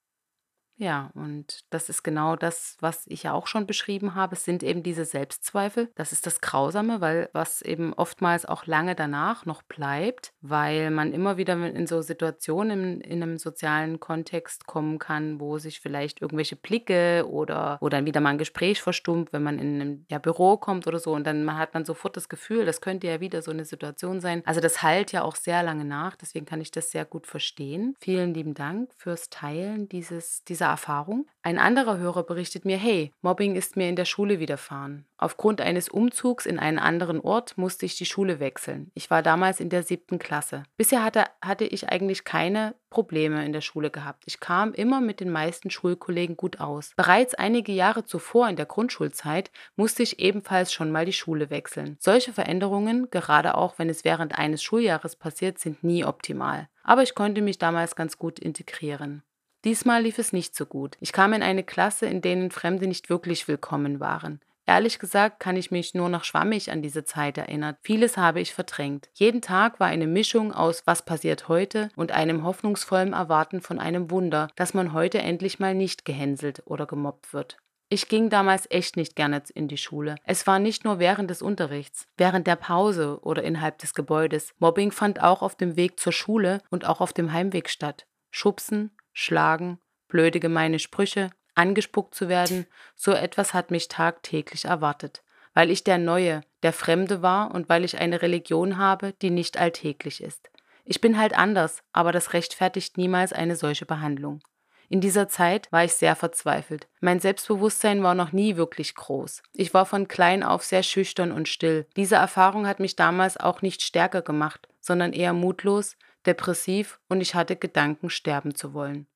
Ja, 0.81 1.11
und 1.13 1.61
das 1.69 1.89
ist 1.89 2.03
genau 2.03 2.35
das, 2.35 2.75
was 2.81 3.05
ich 3.07 3.23
ja 3.23 3.33
auch 3.33 3.47
schon 3.47 3.67
beschrieben 3.67 4.15
habe. 4.15 4.35
Es 4.35 4.43
sind 4.43 4.63
eben 4.63 4.83
diese 4.83 5.05
Selbstzweifel. 5.05 5.91
Das 5.95 6.11
ist 6.11 6.25
das 6.25 6.41
Grausame, 6.41 6.99
weil 6.99 7.29
was 7.33 7.61
eben 7.61 7.93
oftmals 7.93 8.45
auch 8.45 8.65
lange 8.65 8.95
danach 8.95 9.45
noch 9.45 9.61
bleibt, 9.61 10.33
weil 10.41 10.91
man 10.91 11.13
immer 11.13 11.37
wieder 11.37 11.53
in 11.53 11.87
so 11.87 12.01
Situationen 12.01 12.81
in, 12.83 13.01
in 13.01 13.23
einem 13.23 13.37
sozialen 13.37 13.99
Kontext 13.99 14.65
kommen 14.65 14.97
kann, 14.97 15.39
wo 15.39 15.59
sich 15.59 15.79
vielleicht 15.79 16.21
irgendwelche 16.21 16.55
Blicke 16.55 17.27
oder, 17.29 17.77
oder 17.79 18.01
dann 18.01 18.07
wieder 18.07 18.19
mal 18.19 18.31
ein 18.31 18.37
Gespräch 18.37 18.81
verstummt, 18.81 19.31
wenn 19.33 19.43
man 19.43 19.59
in 19.59 19.81
ein 19.81 20.05
ja, 20.09 20.17
Büro 20.17 20.57
kommt 20.57 20.87
oder 20.87 20.99
so. 20.99 21.13
Und 21.13 21.25
dann 21.25 21.57
hat 21.57 21.73
man 21.73 21.85
sofort 21.85 22.17
das 22.17 22.27
Gefühl, 22.27 22.65
das 22.65 22.81
könnte 22.81 23.07
ja 23.07 23.19
wieder 23.19 23.41
so 23.41 23.51
eine 23.51 23.65
Situation 23.65 24.19
sein. 24.19 24.41
Also 24.45 24.59
das 24.59 24.81
heilt 24.81 25.11
ja 25.11 25.21
auch 25.21 25.35
sehr 25.35 25.61
lange 25.61 25.85
nach. 25.85 26.15
Deswegen 26.15 26.45
kann 26.45 26.61
ich 26.61 26.71
das 26.71 26.91
sehr 26.91 27.05
gut 27.05 27.27
verstehen. 27.27 27.95
Vielen 27.99 28.33
lieben 28.33 28.55
Dank 28.55 28.89
fürs 28.97 29.29
Teilen 29.29 29.87
dieses, 29.87 30.43
dieser 30.43 30.70
Erfahrung. 30.71 31.27
Ein 31.43 31.59
anderer 31.59 31.97
Hörer 31.97 32.23
berichtet 32.23 32.65
mir, 32.65 32.77
hey, 32.77 33.13
Mobbing 33.21 33.55
ist 33.55 33.75
mir 33.75 33.89
in 33.89 33.95
der 33.95 34.05
Schule 34.05 34.39
widerfahren. 34.39 35.05
Aufgrund 35.17 35.61
eines 35.61 35.89
Umzugs 35.89 36.45
in 36.45 36.57
einen 36.57 36.79
anderen 36.79 37.19
Ort 37.19 37.57
musste 37.57 37.85
ich 37.85 37.95
die 37.95 38.05
Schule 38.05 38.39
wechseln. 38.39 38.91
Ich 38.95 39.09
war 39.11 39.21
damals 39.21 39.59
in 39.59 39.69
der 39.69 39.83
siebten 39.83 40.17
Klasse. 40.17 40.63
Bisher 40.77 41.03
hatte, 41.03 41.25
hatte 41.41 41.65
ich 41.65 41.89
eigentlich 41.89 42.23
keine 42.23 42.75
Probleme 42.89 43.45
in 43.45 43.53
der 43.53 43.61
Schule 43.61 43.89
gehabt. 43.89 44.23
Ich 44.25 44.39
kam 44.39 44.73
immer 44.73 45.01
mit 45.01 45.19
den 45.19 45.29
meisten 45.29 45.69
Schulkollegen 45.69 46.37
gut 46.37 46.59
aus. 46.59 46.93
Bereits 46.95 47.35
einige 47.35 47.71
Jahre 47.71 48.03
zuvor 48.05 48.49
in 48.49 48.55
der 48.55 48.65
Grundschulzeit 48.65 49.51
musste 49.75 50.03
ich 50.03 50.19
ebenfalls 50.19 50.73
schon 50.73 50.91
mal 50.91 51.05
die 51.05 51.13
Schule 51.13 51.49
wechseln. 51.49 51.97
Solche 51.99 52.33
Veränderungen, 52.33 53.09
gerade 53.11 53.55
auch 53.55 53.79
wenn 53.79 53.89
es 53.89 54.03
während 54.03 54.37
eines 54.37 54.63
Schuljahres 54.63 55.15
passiert, 55.15 55.59
sind 55.59 55.83
nie 55.83 56.03
optimal. 56.03 56.67
Aber 56.83 57.03
ich 57.03 57.15
konnte 57.15 57.41
mich 57.41 57.57
damals 57.57 57.95
ganz 57.95 58.17
gut 58.17 58.39
integrieren. 58.39 59.23
Diesmal 59.63 60.01
lief 60.01 60.17
es 60.17 60.33
nicht 60.33 60.55
so 60.55 60.65
gut. 60.65 60.97
Ich 60.99 61.11
kam 61.11 61.33
in 61.33 61.43
eine 61.43 61.63
Klasse, 61.63 62.07
in 62.07 62.21
denen 62.21 62.49
Fremde 62.49 62.87
nicht 62.87 63.09
wirklich 63.09 63.47
willkommen 63.47 63.99
waren. 63.99 64.41
Ehrlich 64.65 64.99
gesagt 64.99 65.39
kann 65.39 65.55
ich 65.55 65.69
mich 65.69 65.93
nur 65.93 66.09
noch 66.09 66.23
schwammig 66.23 66.71
an 66.71 66.81
diese 66.81 67.03
Zeit 67.03 67.37
erinnern. 67.37 67.75
Vieles 67.81 68.17
habe 68.17 68.39
ich 68.39 68.53
verdrängt. 68.53 69.09
Jeden 69.13 69.41
Tag 69.41 69.79
war 69.79 69.87
eine 69.87 70.07
Mischung 70.07 70.53
aus 70.53 70.83
was 70.85 71.03
passiert 71.03 71.47
heute 71.47 71.89
und 71.95 72.11
einem 72.11 72.43
hoffnungsvollen 72.43 73.13
Erwarten 73.13 73.61
von 73.61 73.79
einem 73.79 74.09
Wunder, 74.09 74.47
dass 74.55 74.73
man 74.73 74.93
heute 74.93 75.19
endlich 75.19 75.59
mal 75.59 75.75
nicht 75.75 76.05
gehänselt 76.05 76.63
oder 76.65 76.85
gemobbt 76.85 77.33
wird. 77.33 77.57
Ich 77.89 78.07
ging 78.07 78.29
damals 78.29 78.67
echt 78.71 78.95
nicht 78.95 79.17
gerne 79.17 79.43
in 79.53 79.67
die 79.67 79.77
Schule. 79.77 80.15
Es 80.23 80.47
war 80.47 80.59
nicht 80.59 80.85
nur 80.85 80.97
während 80.99 81.29
des 81.29 81.41
Unterrichts, 81.41 82.07
während 82.15 82.47
der 82.47 82.55
Pause 82.55 83.19
oder 83.21 83.43
innerhalb 83.43 83.79
des 83.79 83.93
Gebäudes. 83.93 84.53
Mobbing 84.59 84.91
fand 84.91 85.21
auch 85.21 85.41
auf 85.41 85.55
dem 85.55 85.75
Weg 85.75 85.99
zur 85.99 86.13
Schule 86.13 86.61
und 86.69 86.85
auch 86.85 87.01
auf 87.01 87.11
dem 87.11 87.33
Heimweg 87.33 87.69
statt. 87.69 88.05
Schubsen, 88.29 88.91
Schlagen, 89.13 89.79
blöde 90.07 90.39
gemeine 90.39 90.79
Sprüche, 90.79 91.29
angespuckt 91.55 92.15
zu 92.15 92.29
werden, 92.29 92.65
so 92.95 93.11
etwas 93.11 93.53
hat 93.53 93.71
mich 93.71 93.87
tagtäglich 93.87 94.65
erwartet, 94.65 95.23
weil 95.53 95.69
ich 95.69 95.83
der 95.83 95.97
Neue, 95.97 96.41
der 96.63 96.73
Fremde 96.73 97.21
war 97.21 97.53
und 97.53 97.69
weil 97.69 97.83
ich 97.83 97.99
eine 97.99 98.21
Religion 98.21 98.77
habe, 98.77 99.13
die 99.21 99.29
nicht 99.29 99.57
alltäglich 99.57 100.23
ist. 100.23 100.49
Ich 100.85 101.01
bin 101.01 101.17
halt 101.17 101.37
anders, 101.37 101.83
aber 101.93 102.11
das 102.11 102.33
rechtfertigt 102.33 102.97
niemals 102.97 103.33
eine 103.33 103.55
solche 103.55 103.85
Behandlung. 103.85 104.41
In 104.89 104.99
dieser 104.99 105.29
Zeit 105.29 105.71
war 105.71 105.85
ich 105.85 105.93
sehr 105.93 106.17
verzweifelt. 106.17 106.89
Mein 106.99 107.21
Selbstbewusstsein 107.21 108.03
war 108.03 108.13
noch 108.13 108.33
nie 108.33 108.57
wirklich 108.57 108.93
groß. 108.93 109.41
Ich 109.53 109.73
war 109.73 109.85
von 109.85 110.09
klein 110.09 110.43
auf 110.43 110.65
sehr 110.65 110.83
schüchtern 110.83 111.31
und 111.31 111.47
still. 111.47 111.87
Diese 111.95 112.15
Erfahrung 112.15 112.67
hat 112.67 112.81
mich 112.81 112.97
damals 112.97 113.37
auch 113.37 113.61
nicht 113.61 113.83
stärker 113.83 114.21
gemacht, 114.21 114.67
sondern 114.81 115.13
eher 115.13 115.31
mutlos, 115.31 115.95
depressiv 116.25 116.99
und 117.07 117.21
ich 117.21 117.35
hatte 117.35 117.55
Gedanken, 117.55 118.09
sterben 118.09 118.55
zu 118.55 118.73
wollen. 118.73 119.07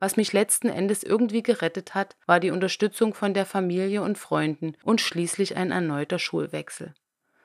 Was 0.00 0.16
mich 0.16 0.32
letzten 0.32 0.68
Endes 0.68 1.02
irgendwie 1.02 1.42
gerettet 1.42 1.94
hat, 1.94 2.16
war 2.26 2.38
die 2.38 2.52
Unterstützung 2.52 3.14
von 3.14 3.34
der 3.34 3.46
Familie 3.46 4.02
und 4.02 4.16
Freunden 4.16 4.76
und 4.84 5.00
schließlich 5.00 5.56
ein 5.56 5.72
erneuter 5.72 6.20
Schulwechsel. 6.20 6.94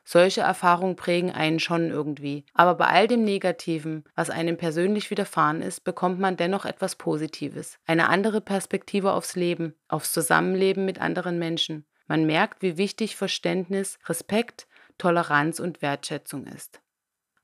Solche 0.06 0.41
Erfahrungen 0.41 0.95
prägen 0.95 1.32
einen 1.32 1.60
schon 1.60 1.89
irgendwie. 1.89 2.45
Aber 2.54 2.76
bei 2.76 2.88
all 2.88 3.08
dem 3.08 3.23
Negativen, 3.23 4.04
was 4.15 4.30
einem 4.30 4.58
persönlich 4.58 5.10
widerfahren 5.10 5.62
ist, 5.62 5.84
bekommt 5.86 6.19
man 6.19 6.36
dennoch 6.36 6.65
etwas 6.65 6.95
Positives. 6.95 7.80
Eine 7.86 8.10
andere 8.10 8.41
Perspektive 8.41 9.13
aufs 9.13 9.36
Leben, 9.36 9.76
aufs 9.88 10.12
Zusammenleben 10.12 10.86
mit 10.86 10.99
anderen 10.99 11.39
Menschen. 11.39 11.86
Man 12.13 12.28
merkt, 12.28 12.62
wie 12.62 12.78
wichtig 12.78 13.15
Verständnis, 13.15 13.97
Respekt, 14.06 14.67
Toleranz 14.99 15.60
und 15.60 15.82
Wertschätzung 15.82 16.45
ist. 16.45 16.80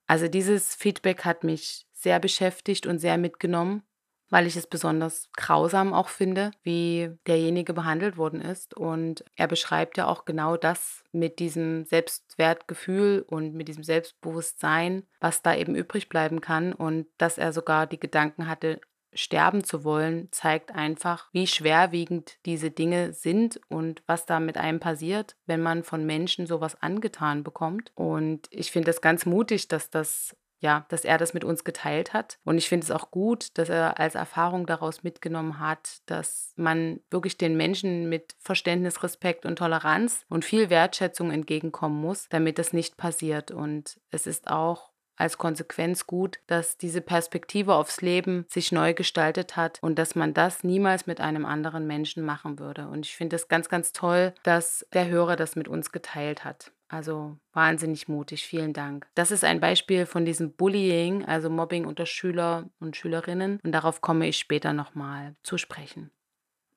Also 0.05 0.27
dieses 0.27 0.75
Feedback 0.75 1.25
hat 1.25 1.43
mich 1.43 1.87
sehr 1.91 2.19
beschäftigt 2.19 2.85
und 2.85 2.99
sehr 2.99 3.17
mitgenommen, 3.17 3.81
weil 4.29 4.45
ich 4.45 4.55
es 4.55 4.67
besonders 4.67 5.31
grausam 5.35 5.91
auch 5.91 6.09
finde, 6.09 6.51
wie 6.61 7.09
derjenige 7.25 7.73
behandelt 7.73 8.17
worden 8.17 8.41
ist. 8.41 8.75
Und 8.75 9.25
er 9.35 9.47
beschreibt 9.47 9.97
ja 9.97 10.05
auch 10.05 10.25
genau 10.25 10.55
das 10.55 11.03
mit 11.11 11.39
diesem 11.39 11.85
Selbstwertgefühl 11.85 13.25
und 13.27 13.55
mit 13.55 13.69
diesem 13.69 13.83
Selbstbewusstsein, 13.83 15.01
was 15.19 15.41
da 15.41 15.55
eben 15.55 15.73
übrig 15.73 16.09
bleiben 16.09 16.41
kann 16.41 16.73
und 16.73 17.07
dass 17.17 17.39
er 17.39 17.53
sogar 17.53 17.87
die 17.87 17.99
Gedanken 17.99 18.47
hatte, 18.47 18.79
sterben 19.13 19.63
zu 19.63 19.83
wollen, 19.83 20.29
zeigt 20.31 20.73
einfach, 20.73 21.29
wie 21.31 21.47
schwerwiegend 21.47 22.37
diese 22.45 22.71
Dinge 22.71 23.13
sind 23.13 23.59
und 23.69 24.03
was 24.05 24.25
da 24.25 24.39
mit 24.39 24.57
einem 24.57 24.79
passiert, 24.79 25.35
wenn 25.45 25.61
man 25.61 25.83
von 25.83 26.05
Menschen 26.05 26.45
sowas 26.47 26.81
angetan 26.81 27.43
bekommt. 27.43 27.91
Und 27.95 28.47
ich 28.51 28.71
finde 28.71 28.91
es 28.91 29.01
ganz 29.01 29.25
mutig, 29.25 29.67
dass 29.67 29.89
das 29.89 30.35
ja, 30.61 30.85
dass 30.89 31.05
er 31.05 31.17
das 31.17 31.33
mit 31.33 31.43
uns 31.43 31.63
geteilt 31.63 32.13
hat. 32.13 32.37
Und 32.43 32.57
ich 32.57 32.67
finde 32.67 32.83
es 32.83 32.91
auch 32.91 33.11
gut, 33.11 33.57
dass 33.57 33.69
er 33.69 33.99
als 33.99 34.15
Erfahrung 34.15 34.65
daraus 34.65 35.03
mitgenommen 35.03 35.59
hat, 35.59 35.99
dass 36.05 36.53
man 36.57 36.99
wirklich 37.09 37.37
den 37.37 37.55
Menschen 37.55 38.09
mit 38.09 38.35
Verständnis, 38.39 39.01
Respekt 39.01 39.45
und 39.45 39.57
Toleranz 39.57 40.25
und 40.27 40.45
viel 40.45 40.69
Wertschätzung 40.69 41.31
entgegenkommen 41.31 41.99
muss, 41.99 42.27
damit 42.29 42.59
das 42.59 42.73
nicht 42.73 42.97
passiert. 42.97 43.51
Und 43.51 43.99
es 44.11 44.27
ist 44.27 44.49
auch 44.49 44.91
als 45.19 45.37
Konsequenz 45.37 46.07
gut, 46.07 46.39
dass 46.47 46.77
diese 46.77 47.01
Perspektive 47.01 47.75
aufs 47.75 48.01
Leben 48.01 48.45
sich 48.47 48.71
neu 48.71 48.93
gestaltet 48.93 49.55
hat 49.55 49.77
und 49.81 49.99
dass 49.99 50.15
man 50.15 50.33
das 50.33 50.63
niemals 50.63 51.05
mit 51.05 51.21
einem 51.21 51.45
anderen 51.45 51.85
Menschen 51.85 52.23
machen 52.23 52.57
würde. 52.57 52.87
Und 52.87 53.05
ich 53.05 53.15
finde 53.15 53.35
es 53.35 53.47
ganz, 53.47 53.69
ganz 53.69 53.91
toll, 53.91 54.33
dass 54.43 54.85
der 54.93 55.07
Hörer 55.07 55.35
das 55.35 55.55
mit 55.55 55.67
uns 55.67 55.91
geteilt 55.91 56.45
hat. 56.45 56.71
Also 56.87 57.37
wahnsinnig 57.53 58.07
mutig, 58.07 58.47
vielen 58.47 58.73
Dank. 58.73 59.07
Das 59.13 59.29
ist 59.29 59.43
ein 59.43 59.59
Beispiel 59.59 60.07
von 60.07 60.25
diesem 60.25 60.53
Bullying, 60.53 61.23
also 61.23 61.49
Mobbing 61.49 61.85
unter 61.85 62.07
Schüler 62.07 62.67
und 62.79 62.97
Schülerinnen. 62.97 63.59
Und 63.63 63.71
darauf 63.73 64.01
komme 64.01 64.27
ich 64.27 64.39
später 64.39 64.73
nochmal 64.73 65.35
zu 65.43 65.59
sprechen. 65.59 66.09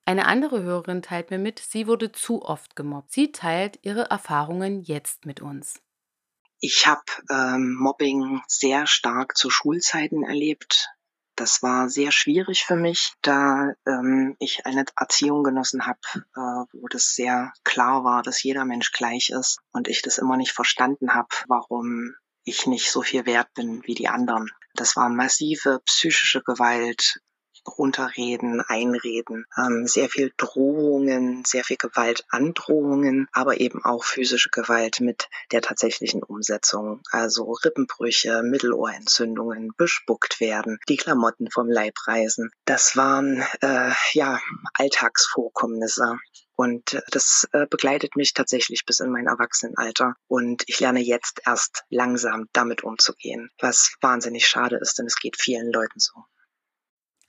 Eine 0.05 0.27
andere 0.27 0.63
Hörerin 0.63 1.01
teilt 1.01 1.31
mir 1.31 1.39
mit, 1.39 1.61
sie 1.61 1.87
wurde 1.87 2.13
zu 2.13 2.43
oft 2.43 2.77
gemobbt. 2.77 3.13
Sie 3.13 3.33
teilt 3.33 3.79
ihre 3.83 4.11
Erfahrungen 4.11 4.83
jetzt 4.83 5.25
mit 5.25 5.41
uns. 5.41 5.81
Ich 6.65 6.87
habe 6.87 7.03
ähm, 7.29 7.75
Mobbing 7.75 8.41
sehr 8.47 8.87
stark 8.87 9.37
zu 9.37 9.51
Schulzeiten 9.51 10.23
erlebt. 10.23 10.91
Das 11.35 11.61
war 11.61 11.89
sehr 11.89 12.13
schwierig 12.13 12.63
für 12.65 12.77
mich, 12.77 13.15
da 13.21 13.73
ähm, 13.85 14.37
ich 14.39 14.65
eine 14.65 14.85
Erziehung 14.97 15.43
genossen 15.43 15.87
habe, 15.87 15.99
äh, 16.15 16.65
wo 16.73 16.87
das 16.87 17.17
sehr 17.17 17.53
klar 17.65 18.05
war, 18.05 18.23
dass 18.23 18.45
jeder 18.45 18.65
Mensch 18.65 18.93
gleich 18.93 19.31
ist 19.31 19.59
und 19.73 19.89
ich 19.89 20.03
das 20.03 20.19
immer 20.19 20.37
nicht 20.37 20.53
verstanden 20.53 21.15
habe, 21.15 21.31
warum 21.49 22.15
ich 22.45 22.69
nicht 22.69 22.93
so 22.93 23.03
viel 23.03 23.27
wert 23.27 23.53
bin 23.55 23.83
wie 23.85 23.95
die 23.95 24.09
anderen. 24.09 24.49
Das 24.75 24.95
war 24.95 25.09
massive 25.09 25.81
psychische 25.85 26.43
Gewalt, 26.43 27.19
runterreden, 27.67 28.61
einreden, 28.61 29.47
ähm, 29.57 29.87
sehr 29.87 30.09
viel 30.09 30.33
Drohungen, 30.37 31.45
sehr 31.45 31.65
viel 31.65 31.77
Gewaltandrohungen, 31.77 33.29
aber 33.33 33.61
eben 33.61 33.85
auch 33.85 34.05
physische 34.05 34.51
Gewalt 34.51 35.01
mit 35.01 35.29
der 35.53 35.63
tatsächlichen 35.63 36.23
Umsetzung. 36.23 37.03
Also 37.11 37.53
Rippenbrüche, 37.53 38.43
Mittelohrentzündungen, 38.43 39.73
bespuckt 39.77 40.41
werden, 40.41 40.79
die 40.89 40.97
Klamotten 40.97 41.51
vom 41.51 41.69
Leib 41.69 41.95
reißen. 42.07 42.51
Das 42.65 42.97
waren 42.97 43.45
äh, 43.61 43.93
ja 44.13 44.41
Alltagsvorkommnisse. 44.75 46.19
Und 46.55 47.03
das 47.11 47.49
äh, 47.53 47.67
begleitet 47.67 48.15
mich 48.15 48.35
tatsächlich 48.35 48.85
bis 48.85 49.01
in 49.01 49.11
mein 49.11 49.27
Erwachsenenalter. 49.27 50.15
Und 50.29 50.63
ich 50.67 50.81
lerne 50.81 51.01
jetzt 51.01 51.41
erst 51.47 51.85
langsam 51.89 52.49
damit 52.53 52.85
umzugehen, 52.85 53.51
was 53.59 53.95
wahnsinnig 54.01 54.47
schade 54.47 54.77
ist, 54.77 54.99
denn 54.99 55.07
es 55.07 55.17
geht 55.17 55.41
vielen 55.41 55.73
Leuten 55.73 55.99
so. 55.99 56.13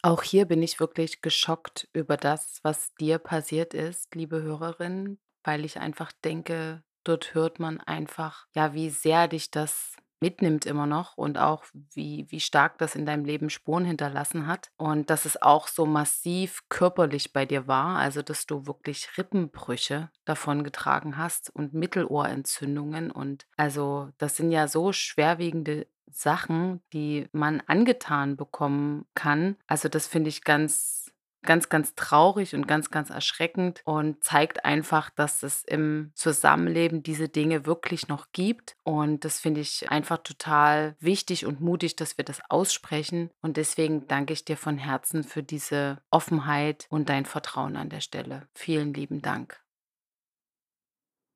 Auch 0.06 0.22
hier 0.22 0.46
bin 0.46 0.62
ich 0.62 0.82
wirklich 0.82 1.22
geschockt 1.22 1.88
über 1.94 2.18
das, 2.18 2.60
was 2.62 2.94
dir 2.96 3.20
passiert 3.20 3.74
ist, 3.74 4.14
liebe 4.16 4.42
Hörerin, 4.42 5.18
weil 5.46 5.64
ich 5.64 5.80
einfach 5.80 6.12
denke, 6.26 6.84
dort 7.06 7.34
hört 7.34 7.60
man 7.60 7.80
einfach, 7.80 8.46
ja, 8.54 8.74
wie 8.74 8.90
sehr 8.90 9.30
dich 9.30 9.50
das 9.50 9.96
mitnimmt 10.20 10.66
immer 10.66 10.88
noch 10.88 11.18
und 11.18 11.38
auch 11.38 11.66
wie, 11.94 12.26
wie 12.30 12.40
stark 12.42 12.78
das 12.80 12.96
in 12.96 13.06
deinem 13.06 13.24
Leben 13.26 13.50
Spuren 13.50 13.86
hinterlassen 13.86 14.48
hat. 14.48 14.72
Und 14.78 15.10
dass 15.10 15.26
es 15.26 15.42
auch 15.42 15.68
so 15.68 15.86
massiv 15.86 16.64
körperlich 16.70 17.34
bei 17.34 17.46
dir 17.46 17.68
war, 17.68 17.98
also 17.98 18.22
dass 18.22 18.46
du 18.46 18.66
wirklich 18.66 19.10
Rippenbrüche 19.18 20.10
davon 20.26 20.64
getragen 20.64 21.18
hast 21.18 21.50
und 21.54 21.74
Mittelohrentzündungen. 21.74 23.12
Und 23.12 23.48
also 23.58 24.10
das 24.18 24.38
sind 24.38 24.52
ja 24.52 24.68
so 24.68 24.94
schwerwiegende 24.94 25.88
Sachen, 26.12 26.82
die 26.94 27.28
man 27.32 27.62
angetan 27.68 28.38
bekommen 28.38 29.06
kann. 29.16 29.58
Also 29.68 29.90
das 29.90 30.08
finde 30.08 30.30
ich 30.30 30.44
ganz 30.44 31.04
ganz, 31.44 31.70
ganz 31.70 31.94
traurig 31.96 32.56
und 32.56 32.68
ganz, 32.68 32.90
ganz 32.90 33.10
erschreckend 33.10 33.82
und 33.86 34.24
zeigt 34.24 34.66
einfach, 34.66 35.10
dass 35.10 35.44
es 35.44 35.64
im 35.64 36.12
Zusammenleben 36.16 37.04
diese 37.04 37.30
Dinge 37.30 37.66
wirklich 37.66 38.08
noch 38.08 38.28
gibt. 38.32 38.76
Und 38.84 39.24
das 39.26 39.40
finde 39.40 39.62
ich 39.62 39.90
einfach 39.92 40.18
total 40.20 40.96
wichtig 41.00 41.46
und 41.46 41.62
mutig, 41.62 41.96
dass 41.96 42.18
wir 42.18 42.26
das 42.26 42.42
aussprechen. 42.50 43.30
Und 43.42 43.58
deswegen 43.58 44.08
danke 44.08 44.34
ich 44.34 44.46
dir 44.46 44.58
von 44.58 44.78
Herzen 44.78 45.24
für 45.24 45.44
diese 45.44 46.02
Offenheit 46.10 46.88
und 46.90 47.10
dein 47.10 47.26
Vertrauen 47.26 47.76
an 47.76 47.90
der 47.90 48.02
Stelle. 48.02 48.48
Vielen 48.54 48.94
lieben 48.94 49.22
Dank. 49.22 49.60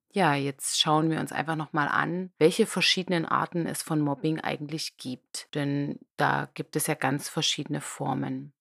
Ja, 0.10 0.34
jetzt 0.36 0.80
schauen 0.80 1.10
wir 1.10 1.20
uns 1.20 1.32
einfach 1.32 1.56
nochmal 1.56 1.88
an, 1.88 2.32
welche 2.38 2.65
verschiedenen 2.65 3.26
Arten 3.26 3.65
es 3.65 3.82
von 3.84 4.00
Mobbing 4.00 4.39
eigentlich 4.39 4.98
gibt. 4.98 5.54
Denn 5.54 6.00
da 6.15 6.50
gibt 6.54 6.76
es 6.76 6.88
ja 6.88 6.96
ganz 6.96 7.30
verschiedene 7.30 7.82
Formen. 7.82 8.54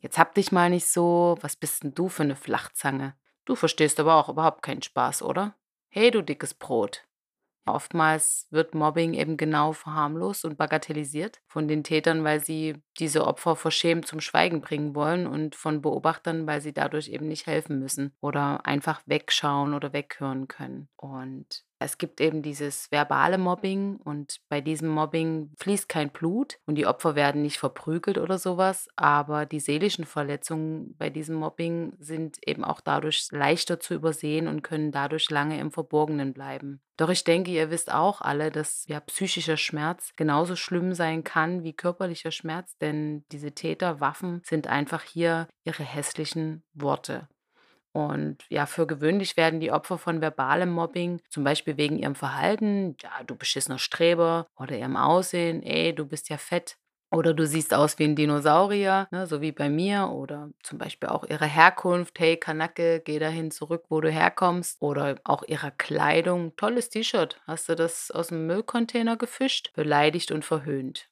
Jetzt 0.00 0.18
hab 0.18 0.34
dich 0.34 0.50
mal 0.50 0.70
nicht 0.70 0.88
so, 0.88 1.36
was 1.40 1.54
bist 1.56 1.84
denn 1.84 1.94
du 1.94 2.08
für 2.08 2.24
eine 2.24 2.36
Flachzange? 2.36 3.14
Du 3.44 3.54
verstehst 3.54 4.00
aber 4.00 4.16
auch 4.16 4.28
überhaupt 4.28 4.62
keinen 4.62 4.82
Spaß, 4.82 5.22
oder? 5.22 5.54
Hey, 5.88 6.10
du 6.10 6.22
dickes 6.22 6.54
Brot. 6.54 7.06
Oftmals 7.64 8.48
wird 8.50 8.74
Mobbing 8.74 9.14
eben 9.14 9.36
genau 9.36 9.72
verharmlost 9.72 10.44
und 10.44 10.56
bagatellisiert 10.58 11.40
von 11.46 11.68
den 11.68 11.84
Tätern, 11.84 12.24
weil 12.24 12.42
sie 12.42 12.82
diese 12.98 13.26
Opfer 13.26 13.54
verschämt 13.56 14.06
zum 14.06 14.20
Schweigen 14.20 14.60
bringen 14.60 14.94
wollen 14.94 15.26
und 15.26 15.54
von 15.54 15.80
Beobachtern, 15.80 16.46
weil 16.46 16.60
sie 16.60 16.72
dadurch 16.72 17.08
eben 17.08 17.28
nicht 17.28 17.46
helfen 17.46 17.78
müssen 17.78 18.14
oder 18.20 18.66
einfach 18.66 19.02
wegschauen 19.06 19.74
oder 19.74 19.92
weghören 19.92 20.48
können. 20.48 20.88
Und 20.96 21.64
es 21.84 21.98
gibt 21.98 22.20
eben 22.20 22.42
dieses 22.42 22.90
verbale 22.90 23.38
Mobbing 23.38 23.96
und 23.96 24.40
bei 24.48 24.60
diesem 24.60 24.88
Mobbing 24.88 25.50
fließt 25.58 25.88
kein 25.88 26.10
Blut 26.10 26.58
und 26.66 26.76
die 26.76 26.86
Opfer 26.86 27.14
werden 27.14 27.42
nicht 27.42 27.58
verprügelt 27.58 28.18
oder 28.18 28.38
sowas, 28.38 28.88
aber 28.96 29.46
die 29.46 29.60
seelischen 29.60 30.04
Verletzungen 30.04 30.94
bei 30.98 31.10
diesem 31.10 31.36
Mobbing 31.36 31.94
sind 31.98 32.38
eben 32.46 32.64
auch 32.64 32.80
dadurch 32.80 33.28
leichter 33.30 33.80
zu 33.80 33.94
übersehen 33.94 34.48
und 34.48 34.62
können 34.62 34.92
dadurch 34.92 35.30
lange 35.30 35.58
im 35.60 35.72
Verborgenen 35.72 36.32
bleiben. 36.32 36.80
Doch 36.96 37.08
ich 37.08 37.24
denke, 37.24 37.50
ihr 37.50 37.70
wisst 37.70 37.92
auch 37.92 38.20
alle, 38.20 38.50
dass 38.50 38.84
ja 38.86 39.00
psychischer 39.00 39.56
Schmerz 39.56 40.12
genauso 40.16 40.56
schlimm 40.56 40.94
sein 40.94 41.24
kann 41.24 41.64
wie 41.64 41.72
körperlicher 41.72 42.30
Schmerz, 42.30 42.76
denn 42.78 43.24
diese 43.32 43.52
Täterwaffen 43.52 44.42
sind 44.44 44.66
einfach 44.66 45.02
hier 45.02 45.48
ihre 45.64 45.82
hässlichen 45.82 46.62
Worte. 46.74 47.28
Und 47.92 48.38
ja, 48.48 48.66
für 48.66 48.86
gewöhnlich 48.86 49.36
werden 49.36 49.60
die 49.60 49.70
Opfer 49.72 49.98
von 49.98 50.20
verbalem 50.20 50.70
Mobbing, 50.70 51.20
zum 51.28 51.44
Beispiel 51.44 51.76
wegen 51.76 51.98
ihrem 51.98 52.14
Verhalten, 52.14 52.96
ja, 53.02 53.10
du 53.26 53.36
beschissener 53.36 53.78
Streber, 53.78 54.46
oder 54.58 54.76
ihrem 54.76 54.96
Aussehen, 54.96 55.62
ey, 55.62 55.94
du 55.94 56.06
bist 56.06 56.28
ja 56.30 56.38
fett, 56.38 56.76
oder 57.12 57.34
du 57.34 57.46
siehst 57.46 57.74
aus 57.74 57.98
wie 57.98 58.04
ein 58.04 58.16
Dinosaurier, 58.16 59.06
ne, 59.10 59.26
so 59.26 59.42
wie 59.42 59.52
bei 59.52 59.68
mir. 59.68 60.08
Oder 60.08 60.50
zum 60.62 60.78
Beispiel 60.78 61.10
auch 61.10 61.24
ihre 61.24 61.44
Herkunft. 61.44 62.18
Hey, 62.18 62.38
Kanacke, 62.38 63.02
geh 63.04 63.18
dahin 63.18 63.50
zurück, 63.50 63.84
wo 63.90 64.00
du 64.00 64.10
herkommst. 64.10 64.80
Oder 64.80 65.16
auch 65.24 65.42
ihrer 65.42 65.70
Kleidung. 65.70 66.56
Tolles 66.56 66.88
T-Shirt. 66.88 67.38
Hast 67.46 67.68
du 67.68 67.76
das 67.76 68.10
aus 68.10 68.28
dem 68.28 68.46
Müllcontainer 68.46 69.18
gefischt? 69.18 69.72
Beleidigt 69.74 70.32
und 70.32 70.46
verhöhnt 70.46 71.11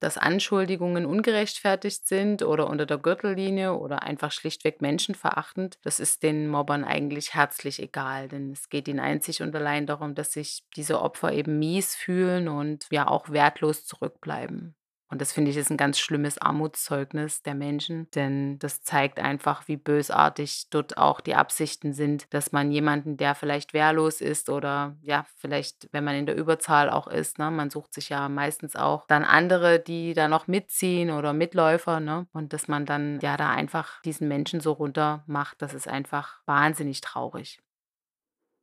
dass 0.00 0.18
Anschuldigungen 0.18 1.06
ungerechtfertigt 1.06 2.06
sind 2.06 2.42
oder 2.42 2.68
unter 2.68 2.86
der 2.86 2.98
Gürtellinie 2.98 3.74
oder 3.74 4.02
einfach 4.02 4.32
schlichtweg 4.32 4.80
menschenverachtend, 4.82 5.78
das 5.82 6.00
ist 6.00 6.22
den 6.22 6.48
Mobbern 6.48 6.84
eigentlich 6.84 7.34
herzlich 7.34 7.80
egal, 7.80 8.28
denn 8.28 8.52
es 8.52 8.68
geht 8.68 8.88
ihnen 8.88 9.00
einzig 9.00 9.42
und 9.42 9.54
allein 9.54 9.86
darum, 9.86 10.14
dass 10.14 10.32
sich 10.32 10.64
diese 10.76 11.00
Opfer 11.00 11.32
eben 11.32 11.58
mies 11.58 11.94
fühlen 11.94 12.48
und 12.48 12.86
ja 12.90 13.06
auch 13.08 13.30
wertlos 13.30 13.86
zurückbleiben. 13.86 14.74
Und 15.10 15.20
das 15.20 15.32
finde 15.32 15.50
ich 15.50 15.56
ist 15.56 15.70
ein 15.70 15.76
ganz 15.76 15.98
schlimmes 15.98 16.38
Armutszeugnis 16.38 17.42
der 17.42 17.54
Menschen, 17.56 18.08
denn 18.14 18.58
das 18.60 18.82
zeigt 18.82 19.18
einfach, 19.18 19.66
wie 19.66 19.76
bösartig 19.76 20.68
dort 20.70 20.98
auch 20.98 21.20
die 21.20 21.34
Absichten 21.34 21.92
sind, 21.92 22.32
dass 22.32 22.52
man 22.52 22.70
jemanden, 22.70 23.16
der 23.16 23.34
vielleicht 23.34 23.74
wehrlos 23.74 24.20
ist 24.20 24.48
oder 24.48 24.96
ja, 25.02 25.26
vielleicht, 25.36 25.88
wenn 25.92 26.04
man 26.04 26.14
in 26.14 26.26
der 26.26 26.36
Überzahl 26.36 26.88
auch 26.90 27.08
ist, 27.08 27.38
ne, 27.38 27.50
man 27.50 27.70
sucht 27.70 27.92
sich 27.92 28.08
ja 28.08 28.28
meistens 28.28 28.76
auch 28.76 29.06
dann 29.08 29.24
andere, 29.24 29.80
die 29.80 30.14
da 30.14 30.28
noch 30.28 30.46
mitziehen 30.46 31.10
oder 31.10 31.32
Mitläufer, 31.32 31.98
ne? 31.98 32.26
Und 32.32 32.52
dass 32.52 32.68
man 32.68 32.86
dann 32.86 33.18
ja 33.20 33.36
da 33.36 33.50
einfach 33.50 34.00
diesen 34.02 34.28
Menschen 34.28 34.60
so 34.60 34.72
runter 34.72 35.24
macht, 35.26 35.60
das 35.60 35.74
ist 35.74 35.88
einfach 35.88 36.40
wahnsinnig 36.46 37.00
traurig. 37.00 37.58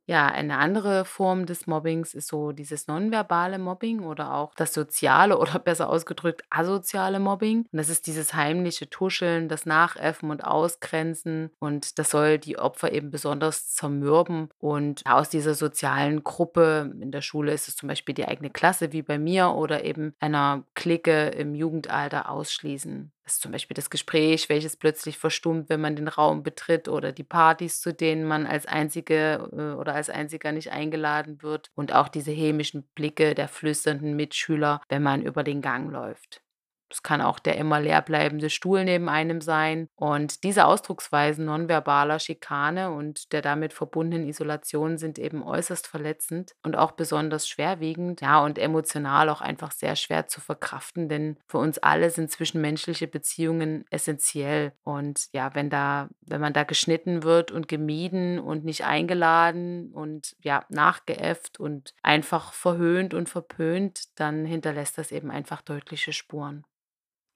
Ja, 0.08 0.26
eine 0.26 0.56
andere 0.56 1.04
Form 1.04 1.44
des 1.44 1.66
Mobbings 1.66 2.14
ist 2.14 2.28
so 2.28 2.52
dieses 2.52 2.86
nonverbale 2.86 3.58
Mobbing 3.58 4.00
oder 4.00 4.32
auch 4.32 4.54
das 4.54 4.72
soziale 4.72 5.36
oder 5.36 5.58
besser 5.58 5.90
ausgedrückt 5.90 6.44
asoziale 6.48 7.20
Mobbing. 7.20 7.66
Und 7.70 7.76
das 7.76 7.90
ist 7.90 8.06
dieses 8.06 8.32
heimliche 8.32 8.88
Tuscheln, 8.88 9.50
das 9.50 9.66
Nachäffen 9.66 10.30
und 10.30 10.44
Ausgrenzen. 10.44 11.50
Und 11.58 11.98
das 11.98 12.10
soll 12.10 12.38
die 12.38 12.58
Opfer 12.58 12.90
eben 12.90 13.10
besonders 13.10 13.74
zermürben. 13.74 14.48
Und 14.58 15.02
aus 15.04 15.28
dieser 15.28 15.52
sozialen 15.52 16.24
Gruppe, 16.24 16.90
in 16.98 17.10
der 17.10 17.20
Schule 17.20 17.52
ist 17.52 17.68
es 17.68 17.76
zum 17.76 17.90
Beispiel 17.90 18.14
die 18.14 18.26
eigene 18.26 18.48
Klasse 18.48 18.92
wie 18.92 19.02
bei 19.02 19.18
mir 19.18 19.50
oder 19.50 19.84
eben 19.84 20.14
einer 20.20 20.64
Clique 20.74 21.28
im 21.28 21.54
Jugendalter 21.54 22.30
ausschließen. 22.30 23.12
Ist 23.28 23.42
zum 23.42 23.52
Beispiel 23.52 23.74
das 23.74 23.90
Gespräch, 23.90 24.48
welches 24.48 24.78
plötzlich 24.78 25.18
verstummt, 25.18 25.68
wenn 25.68 25.82
man 25.82 25.96
den 25.96 26.08
Raum 26.08 26.42
betritt 26.42 26.88
oder 26.88 27.12
die 27.12 27.24
Partys, 27.24 27.82
zu 27.82 27.92
denen 27.92 28.24
man 28.24 28.46
als 28.46 28.64
Einzige 28.64 29.50
äh, 29.52 29.78
oder 29.78 29.94
als 29.94 30.08
Einziger 30.08 30.50
nicht 30.50 30.72
eingeladen 30.72 31.42
wird 31.42 31.70
und 31.74 31.92
auch 31.92 32.08
diese 32.08 32.30
hämischen 32.30 32.84
Blicke 32.94 33.34
der 33.34 33.48
flüsternden 33.48 34.16
Mitschüler, 34.16 34.80
wenn 34.88 35.02
man 35.02 35.20
über 35.20 35.44
den 35.44 35.60
Gang 35.60 35.92
läuft. 35.92 36.40
Es 36.90 37.02
kann 37.02 37.20
auch 37.20 37.38
der 37.38 37.56
immer 37.56 37.80
leer 37.80 38.02
bleibende 38.02 38.50
Stuhl 38.50 38.84
neben 38.84 39.08
einem 39.08 39.40
sein. 39.40 39.88
Und 39.94 40.44
diese 40.44 40.66
Ausdrucksweisen 40.66 41.44
nonverbaler 41.44 42.18
Schikane 42.18 42.90
und 42.90 43.32
der 43.32 43.42
damit 43.42 43.72
verbundenen 43.72 44.26
Isolation 44.28 44.98
sind 44.98 45.18
eben 45.18 45.42
äußerst 45.42 45.86
verletzend 45.86 46.54
und 46.62 46.76
auch 46.76 46.92
besonders 46.92 47.48
schwerwiegend, 47.48 48.20
ja, 48.20 48.42
und 48.42 48.58
emotional 48.58 49.28
auch 49.28 49.40
einfach 49.40 49.72
sehr 49.72 49.96
schwer 49.96 50.26
zu 50.28 50.40
verkraften, 50.40 51.08
denn 51.08 51.38
für 51.46 51.58
uns 51.58 51.78
alle 51.78 52.10
sind 52.10 52.30
zwischenmenschliche 52.30 53.06
Beziehungen 53.06 53.84
essentiell. 53.90 54.72
Und 54.82 55.28
ja, 55.32 55.54
wenn 55.54 55.70
da, 55.70 56.08
wenn 56.20 56.40
man 56.40 56.52
da 56.52 56.64
geschnitten 56.64 57.22
wird 57.22 57.50
und 57.50 57.68
gemieden 57.68 58.38
und 58.38 58.64
nicht 58.64 58.84
eingeladen 58.84 59.92
und 59.92 60.36
ja, 60.40 60.64
nachgeäfft 60.68 61.60
und 61.60 61.94
einfach 62.02 62.52
verhöhnt 62.52 63.14
und 63.14 63.28
verpönt, 63.28 64.18
dann 64.18 64.44
hinterlässt 64.44 64.98
das 64.98 65.12
eben 65.12 65.30
einfach 65.30 65.62
deutliche 65.62 66.12
Spuren. 66.12 66.64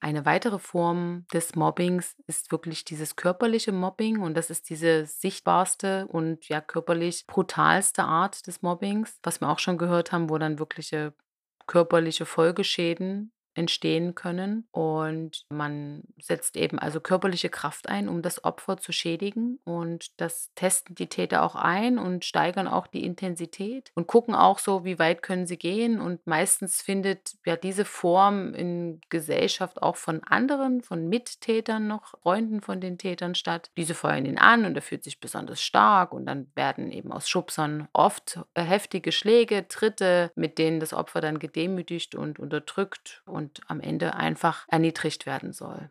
Eine 0.03 0.25
weitere 0.25 0.59
Form 0.59 1.25
des 1.31 1.55
Mobbings 1.55 2.17
ist 2.27 2.51
wirklich 2.51 2.83
dieses 2.83 3.15
körperliche 3.15 3.71
Mobbing 3.71 4.19
und 4.19 4.33
das 4.33 4.49
ist 4.49 4.69
diese 4.69 5.05
sichtbarste 5.05 6.07
und 6.07 6.49
ja 6.49 6.59
körperlich 6.59 7.25
brutalste 7.25 8.03
Art 8.03 8.45
des 8.45 8.61
Mobbings, 8.61 9.17
was 9.23 9.39
wir 9.39 9.47
auch 9.47 9.59
schon 9.59 9.77
gehört 9.77 10.11
haben, 10.11 10.29
wo 10.29 10.37
dann 10.37 10.59
wirkliche 10.59 11.13
körperliche 11.67 12.25
Folgeschäden 12.25 13.31
entstehen 13.55 14.15
können. 14.15 14.67
Und 14.71 15.45
man 15.49 16.03
setzt 16.19 16.57
eben 16.57 16.79
also 16.79 16.99
körperliche 16.99 17.49
Kraft 17.49 17.89
ein, 17.89 18.09
um 18.09 18.21
das 18.21 18.43
Opfer 18.43 18.77
zu 18.77 18.91
schädigen. 18.91 19.59
Und 19.63 20.19
das 20.19 20.51
testen 20.55 20.95
die 20.95 21.07
Täter 21.07 21.43
auch 21.43 21.55
ein 21.55 21.97
und 21.97 22.25
steigern 22.25 22.67
auch 22.67 22.87
die 22.87 23.03
Intensität 23.03 23.91
und 23.95 24.07
gucken 24.07 24.35
auch 24.35 24.59
so, 24.59 24.85
wie 24.85 24.99
weit 24.99 25.21
können 25.21 25.47
sie 25.47 25.57
gehen. 25.57 25.99
Und 25.99 26.25
meistens 26.25 26.81
findet 26.81 27.35
ja 27.45 27.55
diese 27.55 27.85
Form 27.85 28.53
in 28.53 29.01
Gesellschaft 29.09 29.81
auch 29.81 29.95
von 29.95 30.23
anderen, 30.23 30.81
von 30.81 31.07
Mittätern 31.07 31.87
noch, 31.87 32.13
Freunden 32.21 32.61
von 32.61 32.81
den 32.81 32.97
Tätern 32.97 33.35
statt. 33.35 33.69
Diese 33.77 33.93
feuern 33.93 34.25
ihn 34.25 34.37
an 34.37 34.65
und 34.65 34.75
er 34.75 34.81
fühlt 34.81 35.03
sich 35.03 35.19
besonders 35.19 35.61
stark 35.61 36.13
und 36.13 36.25
dann 36.25 36.47
werden 36.55 36.91
eben 36.91 37.11
aus 37.11 37.27
Schubsern 37.29 37.87
oft 37.93 38.39
äh, 38.53 38.61
heftige 38.61 39.11
Schläge, 39.11 39.67
Tritte, 39.67 40.31
mit 40.35 40.57
denen 40.57 40.79
das 40.79 40.93
Opfer 40.93 41.21
dann 41.21 41.39
gedemütigt 41.39 42.15
und 42.15 42.39
unterdrückt 42.39 43.21
und 43.25 43.42
und 43.43 43.61
am 43.67 43.79
Ende 43.79 44.15
einfach 44.15 44.65
erniedrigt 44.69 45.25
werden 45.25 45.51
soll. 45.51 45.89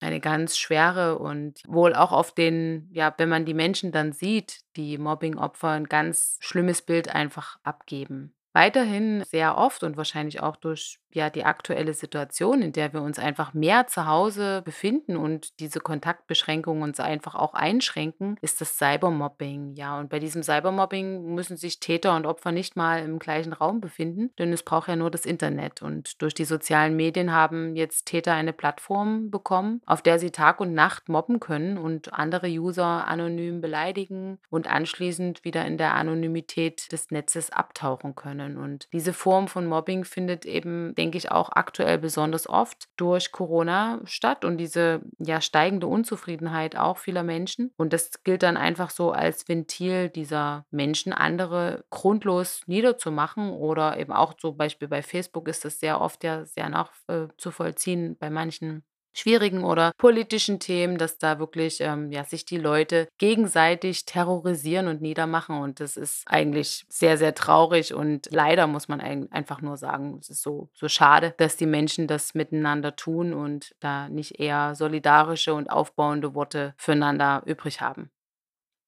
Eine 0.00 0.20
ganz 0.20 0.58
schwere 0.58 1.18
und 1.18 1.62
wohl 1.66 1.94
auch 1.94 2.12
auf 2.12 2.34
den, 2.34 2.88
ja, 2.92 3.14
wenn 3.18 3.28
man 3.28 3.44
die 3.44 3.54
Menschen 3.54 3.92
dann 3.92 4.12
sieht, 4.12 4.60
die 4.76 4.98
Mobbing-Opfer 4.98 5.68
ein 5.68 5.86
ganz 5.86 6.38
schlimmes 6.40 6.82
Bild 6.82 7.14
einfach 7.14 7.58
abgeben. 7.62 8.34
Weiterhin 8.52 9.22
sehr 9.24 9.56
oft 9.56 9.82
und 9.84 9.96
wahrscheinlich 9.96 10.42
auch 10.42 10.56
durch 10.56 10.98
ja 11.14 11.30
die 11.30 11.44
aktuelle 11.44 11.94
Situation, 11.94 12.62
in 12.62 12.72
der 12.72 12.92
wir 12.92 13.02
uns 13.02 13.18
einfach 13.18 13.54
mehr 13.54 13.86
zu 13.86 14.06
Hause 14.06 14.62
befinden 14.64 15.16
und 15.16 15.58
diese 15.60 15.80
Kontaktbeschränkungen 15.80 16.82
uns 16.82 17.00
einfach 17.00 17.34
auch 17.34 17.54
einschränken, 17.54 18.36
ist 18.40 18.60
das 18.60 18.76
Cybermobbing. 18.76 19.74
Ja, 19.74 19.98
und 19.98 20.10
bei 20.10 20.18
diesem 20.18 20.42
Cybermobbing 20.42 21.34
müssen 21.34 21.56
sich 21.56 21.80
Täter 21.80 22.16
und 22.16 22.26
Opfer 22.26 22.52
nicht 22.52 22.76
mal 22.76 23.02
im 23.02 23.18
gleichen 23.18 23.52
Raum 23.52 23.80
befinden, 23.80 24.30
denn 24.38 24.52
es 24.52 24.62
braucht 24.62 24.88
ja 24.88 24.96
nur 24.96 25.10
das 25.10 25.26
Internet. 25.26 25.82
Und 25.82 26.20
durch 26.22 26.34
die 26.34 26.44
sozialen 26.44 26.96
Medien 26.96 27.32
haben 27.32 27.76
jetzt 27.76 28.06
Täter 28.06 28.34
eine 28.34 28.52
Plattform 28.52 29.30
bekommen, 29.30 29.80
auf 29.86 30.02
der 30.02 30.18
sie 30.18 30.30
Tag 30.30 30.60
und 30.60 30.74
Nacht 30.74 31.08
mobben 31.08 31.40
können 31.40 31.78
und 31.78 32.12
andere 32.12 32.48
User 32.48 33.06
anonym 33.06 33.60
beleidigen 33.60 34.38
und 34.50 34.68
anschließend 34.68 35.44
wieder 35.44 35.64
in 35.66 35.78
der 35.78 35.94
Anonymität 35.94 36.92
des 36.92 37.10
Netzes 37.10 37.50
abtauchen 37.50 38.14
können. 38.14 38.56
Und 38.56 38.88
diese 38.92 39.12
Form 39.12 39.48
von 39.48 39.66
Mobbing 39.66 40.04
findet 40.04 40.44
eben, 40.44 40.94
denke 41.02 41.18
ich, 41.18 41.32
auch 41.32 41.50
aktuell 41.52 41.98
besonders 41.98 42.48
oft 42.48 42.88
durch 42.96 43.32
Corona 43.32 44.00
statt 44.04 44.44
und 44.44 44.58
diese 44.58 45.00
ja 45.18 45.40
steigende 45.40 45.88
Unzufriedenheit 45.88 46.76
auch 46.76 46.98
vieler 46.98 47.24
Menschen. 47.24 47.72
Und 47.76 47.92
das 47.92 48.22
gilt 48.22 48.44
dann 48.44 48.56
einfach 48.56 48.90
so 48.90 49.10
als 49.10 49.48
Ventil 49.48 50.10
dieser 50.10 50.64
Menschen, 50.70 51.12
andere 51.12 51.84
grundlos 51.90 52.60
niederzumachen 52.66 53.50
oder 53.50 53.98
eben 53.98 54.12
auch 54.12 54.34
zum 54.34 54.56
Beispiel 54.56 54.86
bei 54.86 55.02
Facebook 55.02 55.48
ist 55.48 55.64
das 55.64 55.80
sehr 55.80 56.00
oft 56.00 56.22
ja 56.22 56.44
sehr 56.44 56.68
nachzuvollziehen 56.68 58.16
bei 58.16 58.30
manchen 58.30 58.84
schwierigen 59.12 59.64
oder 59.64 59.92
politischen 59.98 60.58
Themen, 60.58 60.98
dass 60.98 61.18
da 61.18 61.38
wirklich 61.38 61.80
ähm, 61.80 62.10
ja, 62.10 62.24
sich 62.24 62.44
die 62.44 62.58
Leute 62.58 63.08
gegenseitig 63.18 64.04
terrorisieren 64.04 64.88
und 64.88 65.00
niedermachen. 65.00 65.58
Und 65.58 65.80
das 65.80 65.96
ist 65.96 66.22
eigentlich 66.26 66.84
sehr, 66.88 67.18
sehr 67.18 67.34
traurig. 67.34 67.94
Und 67.94 68.28
leider 68.30 68.66
muss 68.66 68.88
man 68.88 69.00
einfach 69.00 69.60
nur 69.60 69.76
sagen, 69.76 70.18
es 70.20 70.30
ist 70.30 70.42
so, 70.42 70.68
so 70.74 70.88
schade, 70.88 71.34
dass 71.36 71.56
die 71.56 71.66
Menschen 71.66 72.06
das 72.06 72.34
miteinander 72.34 72.96
tun 72.96 73.34
und 73.34 73.74
da 73.80 74.08
nicht 74.08 74.40
eher 74.40 74.74
solidarische 74.74 75.54
und 75.54 75.70
aufbauende 75.70 76.34
Worte 76.34 76.74
füreinander 76.76 77.42
übrig 77.46 77.80
haben. 77.80 78.10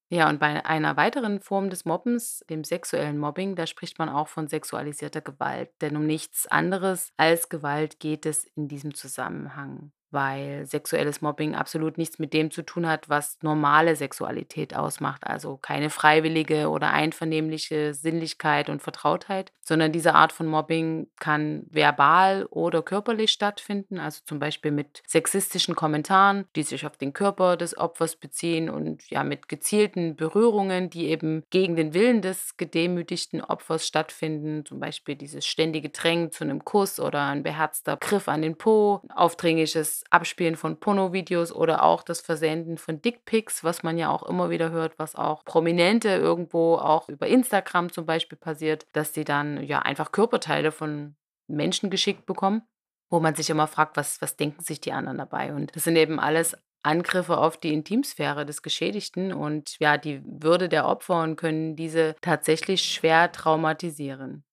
Ja, 0.09 0.29
und 0.29 0.39
bei 0.39 0.63
einer 0.63 0.97
weiteren 0.97 1.39
Form 1.39 1.71
des 1.71 1.83
Mobbens, 1.83 2.45
dem 2.47 2.63
sexuellen 2.63 3.17
Mobbing, 3.17 3.55
da 3.55 3.65
spricht 3.65 3.97
man 3.97 4.07
auch 4.07 4.27
von 4.27 4.47
sexualisierter 4.47 5.21
Gewalt. 5.21 5.71
Denn 5.81 5.97
um 5.97 6.05
nichts 6.05 6.45
anderes 6.45 7.11
als 7.17 7.49
Gewalt 7.49 7.99
geht 7.99 8.27
es 8.27 8.45
in 8.55 8.67
diesem 8.67 8.93
Zusammenhang 8.93 9.91
weil 10.15 10.65
sexuelles 10.65 11.21
Mobbing 11.21 11.53
absolut 11.53 11.99
nichts 11.99 12.17
mit 12.17 12.33
dem 12.33 12.49
zu 12.49 12.63
tun 12.63 12.87
hat, 12.87 13.09
was 13.09 13.37
normale 13.41 13.95
Sexualität 13.95 14.75
ausmacht. 14.75 15.27
Also 15.27 15.57
keine 15.57 15.91
freiwillige 15.91 16.69
oder 16.69 16.91
einvernehmliche 16.91 17.93
Sinnlichkeit 17.93 18.69
und 18.69 18.81
Vertrautheit, 18.81 19.51
sondern 19.61 19.91
diese 19.91 20.15
Art 20.15 20.31
von 20.31 20.47
Mobbing 20.47 21.07
kann 21.19 21.67
verbal 21.69 22.45
oder 22.49 22.81
körperlich 22.81 23.31
stattfinden, 23.31 23.99
also 23.99 24.21
zum 24.25 24.39
Beispiel 24.39 24.71
mit 24.71 25.03
sexistischen 25.05 25.75
Kommentaren, 25.75 26.45
die 26.55 26.63
sich 26.63 26.85
auf 26.85 26.95
den 26.95 27.11
Körper 27.11 27.57
des 27.57 27.77
Opfers 27.77 28.15
beziehen 28.15 28.69
und 28.69 29.09
ja 29.09 29.25
mit 29.25 29.49
gezielten 29.49 30.15
Berührungen, 30.15 30.89
die 30.89 31.07
eben 31.09 31.43
gegen 31.49 31.75
den 31.75 31.93
Willen 31.93 32.21
des 32.21 32.55
gedemütigten 32.55 33.41
Opfers 33.41 33.85
stattfinden, 33.85 34.65
zum 34.65 34.79
Beispiel 34.79 35.15
dieses 35.15 35.45
ständige 35.45 35.89
Drängen 35.89 36.31
zu 36.31 36.45
einem 36.45 36.63
Kuss 36.63 37.01
oder 37.01 37.25
ein 37.25 37.43
beherzter 37.43 37.97
Griff 37.97 38.29
an 38.29 38.41
den 38.41 38.57
Po, 38.57 39.01
aufdringliches 39.13 40.04
Abspielen 40.09 40.55
von 40.55 40.79
Pornovideos 40.79 41.51
oder 41.51 41.83
auch 41.83 42.03
das 42.03 42.21
Versenden 42.21 42.77
von 42.77 43.01
Dickpics, 43.01 43.63
was 43.63 43.83
man 43.83 43.97
ja 43.97 44.09
auch 44.09 44.23
immer 44.23 44.49
wieder 44.49 44.71
hört, 44.71 44.97
was 44.97 45.15
auch 45.15 45.43
Prominente 45.45 46.09
irgendwo 46.09 46.75
auch 46.75 47.09
über 47.09 47.27
Instagram 47.27 47.91
zum 47.91 48.05
Beispiel 48.05 48.37
passiert, 48.37 48.85
dass 48.93 49.13
sie 49.13 49.23
dann 49.23 49.63
ja 49.63 49.79
einfach 49.79 50.11
Körperteile 50.11 50.71
von 50.71 51.15
Menschen 51.47 51.89
geschickt 51.89 52.25
bekommen, 52.25 52.63
wo 53.09 53.19
man 53.19 53.35
sich 53.35 53.49
immer 53.49 53.67
fragt, 53.67 53.97
was, 53.97 54.21
was 54.21 54.35
denken 54.35 54.63
sich 54.63 54.81
die 54.81 54.93
anderen 54.93 55.17
dabei? 55.17 55.53
Und 55.53 55.75
das 55.75 55.83
sind 55.83 55.95
eben 55.95 56.19
alles 56.19 56.55
Angriffe 56.83 57.37
auf 57.37 57.57
die 57.57 57.73
Intimsphäre 57.73 58.45
des 58.45 58.61
Geschädigten 58.61 59.33
und 59.33 59.75
ja, 59.79 59.97
die 59.97 60.21
Würde 60.23 60.69
der 60.69 60.85
Opfer 60.85 61.23
und 61.23 61.35
können 61.35 61.75
diese 61.75 62.15
tatsächlich 62.21 62.83
schwer 62.83 63.31
traumatisieren. 63.31 64.43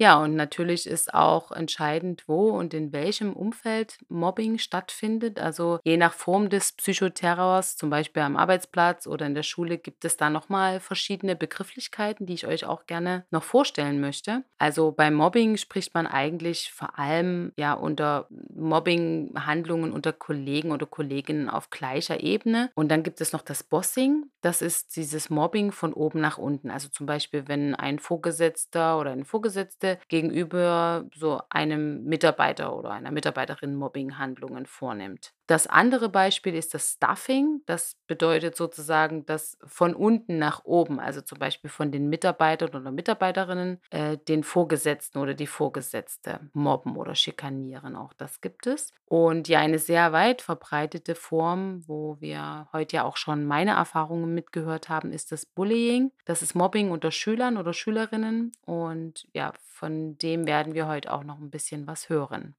Ja, 0.00 0.18
und 0.18 0.34
natürlich 0.34 0.86
ist 0.86 1.12
auch 1.12 1.52
entscheidend, 1.52 2.24
wo 2.26 2.48
und 2.48 2.72
in 2.72 2.90
welchem 2.90 3.34
Umfeld 3.34 3.98
Mobbing 4.08 4.56
stattfindet. 4.56 5.38
Also 5.38 5.78
je 5.84 5.98
nach 5.98 6.14
Form 6.14 6.48
des 6.48 6.72
Psychoterrors, 6.72 7.76
zum 7.76 7.90
Beispiel 7.90 8.22
am 8.22 8.38
Arbeitsplatz 8.38 9.06
oder 9.06 9.26
in 9.26 9.34
der 9.34 9.42
Schule, 9.42 9.76
gibt 9.76 10.06
es 10.06 10.16
da 10.16 10.30
nochmal 10.30 10.80
verschiedene 10.80 11.36
Begrifflichkeiten, 11.36 12.24
die 12.24 12.32
ich 12.32 12.46
euch 12.46 12.64
auch 12.64 12.86
gerne 12.86 13.26
noch 13.30 13.42
vorstellen 13.42 14.00
möchte. 14.00 14.42
Also 14.56 14.90
beim 14.90 15.12
Mobbing 15.12 15.58
spricht 15.58 15.92
man 15.92 16.06
eigentlich 16.06 16.72
vor 16.72 16.98
allem 16.98 17.52
ja 17.58 17.74
unter 17.74 18.26
Mobbinghandlungen 18.54 19.92
unter 19.92 20.14
Kollegen 20.14 20.72
oder 20.72 20.86
Kolleginnen 20.86 21.50
auf 21.50 21.68
gleicher 21.68 22.20
Ebene. 22.20 22.70
Und 22.74 22.88
dann 22.90 23.02
gibt 23.02 23.20
es 23.20 23.34
noch 23.34 23.42
das 23.42 23.62
Bossing. 23.62 24.30
Das 24.40 24.62
ist 24.62 24.96
dieses 24.96 25.28
Mobbing 25.28 25.72
von 25.72 25.92
oben 25.92 26.22
nach 26.22 26.38
unten. 26.38 26.70
Also 26.70 26.88
zum 26.88 27.04
Beispiel, 27.04 27.48
wenn 27.48 27.74
ein 27.74 27.98
Vorgesetzter 27.98 28.98
oder 28.98 29.10
eine 29.10 29.26
Vorgesetzte 29.26 29.89
gegenüber 30.08 31.06
so 31.14 31.40
einem 31.50 32.04
Mitarbeiter 32.04 32.76
oder 32.76 32.90
einer 32.90 33.10
Mitarbeiterin 33.10 33.74
Mobbinghandlungen 33.76 34.66
vornimmt. 34.66 35.32
Das 35.50 35.66
andere 35.66 36.08
Beispiel 36.08 36.54
ist 36.54 36.74
das 36.74 36.92
Stuffing. 36.92 37.62
Das 37.66 37.96
bedeutet 38.06 38.54
sozusagen 38.54 39.26
das 39.26 39.58
von 39.64 39.96
unten 39.96 40.38
nach 40.38 40.64
oben, 40.64 41.00
also 41.00 41.22
zum 41.22 41.40
Beispiel 41.40 41.68
von 41.68 41.90
den 41.90 42.08
Mitarbeitern 42.08 42.68
oder 42.68 42.92
Mitarbeiterinnen, 42.92 43.80
äh, 43.90 44.16
den 44.16 44.44
Vorgesetzten 44.44 45.18
oder 45.18 45.34
die 45.34 45.48
Vorgesetzte 45.48 46.38
mobben 46.52 46.96
oder 46.96 47.16
schikanieren. 47.16 47.96
Auch 47.96 48.12
das 48.12 48.40
gibt 48.40 48.68
es. 48.68 48.92
Und 49.06 49.48
ja, 49.48 49.58
eine 49.58 49.80
sehr 49.80 50.12
weit 50.12 50.40
verbreitete 50.40 51.16
Form, 51.16 51.82
wo 51.88 52.16
wir 52.20 52.68
heute 52.72 52.98
ja 52.98 53.02
auch 53.02 53.16
schon 53.16 53.44
meine 53.44 53.72
Erfahrungen 53.72 54.32
mitgehört 54.32 54.88
haben, 54.88 55.10
ist 55.10 55.32
das 55.32 55.46
Bullying. 55.46 56.12
Das 56.26 56.42
ist 56.42 56.54
Mobbing 56.54 56.92
unter 56.92 57.10
Schülern 57.10 57.56
oder 57.56 57.72
Schülerinnen. 57.72 58.52
Und 58.66 59.26
ja, 59.32 59.52
von 59.66 60.16
dem 60.18 60.46
werden 60.46 60.74
wir 60.74 60.86
heute 60.86 61.12
auch 61.12 61.24
noch 61.24 61.40
ein 61.40 61.50
bisschen 61.50 61.88
was 61.88 62.08
hören. 62.08 62.54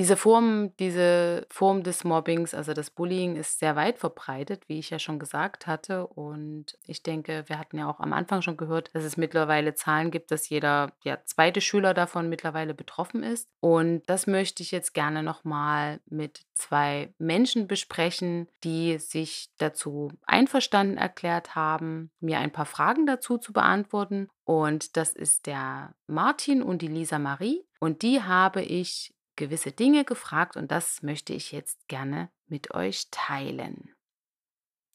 Diese 0.00 0.16
Form 0.16 0.74
diese 0.78 1.46
Form 1.50 1.82
des 1.82 2.04
Mobbings, 2.04 2.54
also 2.54 2.72
das 2.72 2.88
Bullying, 2.88 3.36
ist 3.36 3.58
sehr 3.58 3.76
weit 3.76 3.98
verbreitet, 3.98 4.66
wie 4.66 4.78
ich 4.78 4.88
ja 4.88 4.98
schon 4.98 5.18
gesagt 5.18 5.66
hatte. 5.66 6.06
Und 6.06 6.78
ich 6.86 7.02
denke, 7.02 7.44
wir 7.48 7.58
hatten 7.58 7.76
ja 7.76 7.86
auch 7.86 8.00
am 8.00 8.14
Anfang 8.14 8.40
schon 8.40 8.56
gehört, 8.56 8.88
dass 8.94 9.04
es 9.04 9.18
mittlerweile 9.18 9.74
Zahlen 9.74 10.10
gibt, 10.10 10.30
dass 10.30 10.48
jeder 10.48 10.92
ja, 11.04 11.18
zweite 11.26 11.60
Schüler 11.60 11.92
davon 11.92 12.30
mittlerweile 12.30 12.72
betroffen 12.72 13.22
ist. 13.22 13.50
Und 13.60 14.00
das 14.06 14.26
möchte 14.26 14.62
ich 14.62 14.70
jetzt 14.70 14.94
gerne 14.94 15.22
nochmal 15.22 16.00
mit 16.06 16.46
zwei 16.54 17.12
Menschen 17.18 17.68
besprechen, 17.68 18.48
die 18.64 18.96
sich 18.96 19.50
dazu 19.58 20.12
einverstanden 20.24 20.96
erklärt 20.96 21.54
haben, 21.54 22.10
mir 22.20 22.38
ein 22.38 22.52
paar 22.52 22.64
Fragen 22.64 23.04
dazu 23.04 23.36
zu 23.36 23.52
beantworten. 23.52 24.28
Und 24.44 24.96
das 24.96 25.12
ist 25.12 25.44
der 25.44 25.94
Martin 26.06 26.62
und 26.62 26.80
die 26.80 26.88
Lisa 26.88 27.18
Marie. 27.18 27.66
Und 27.80 28.00
die 28.00 28.22
habe 28.22 28.62
ich 28.62 29.12
gewisse 29.40 29.72
Dinge 29.72 30.04
gefragt 30.04 30.56
und 30.56 30.70
das 30.70 31.02
möchte 31.02 31.32
ich 31.32 31.50
jetzt 31.50 31.88
gerne 31.88 32.30
mit 32.46 32.74
euch 32.74 33.08
teilen. 33.10 33.94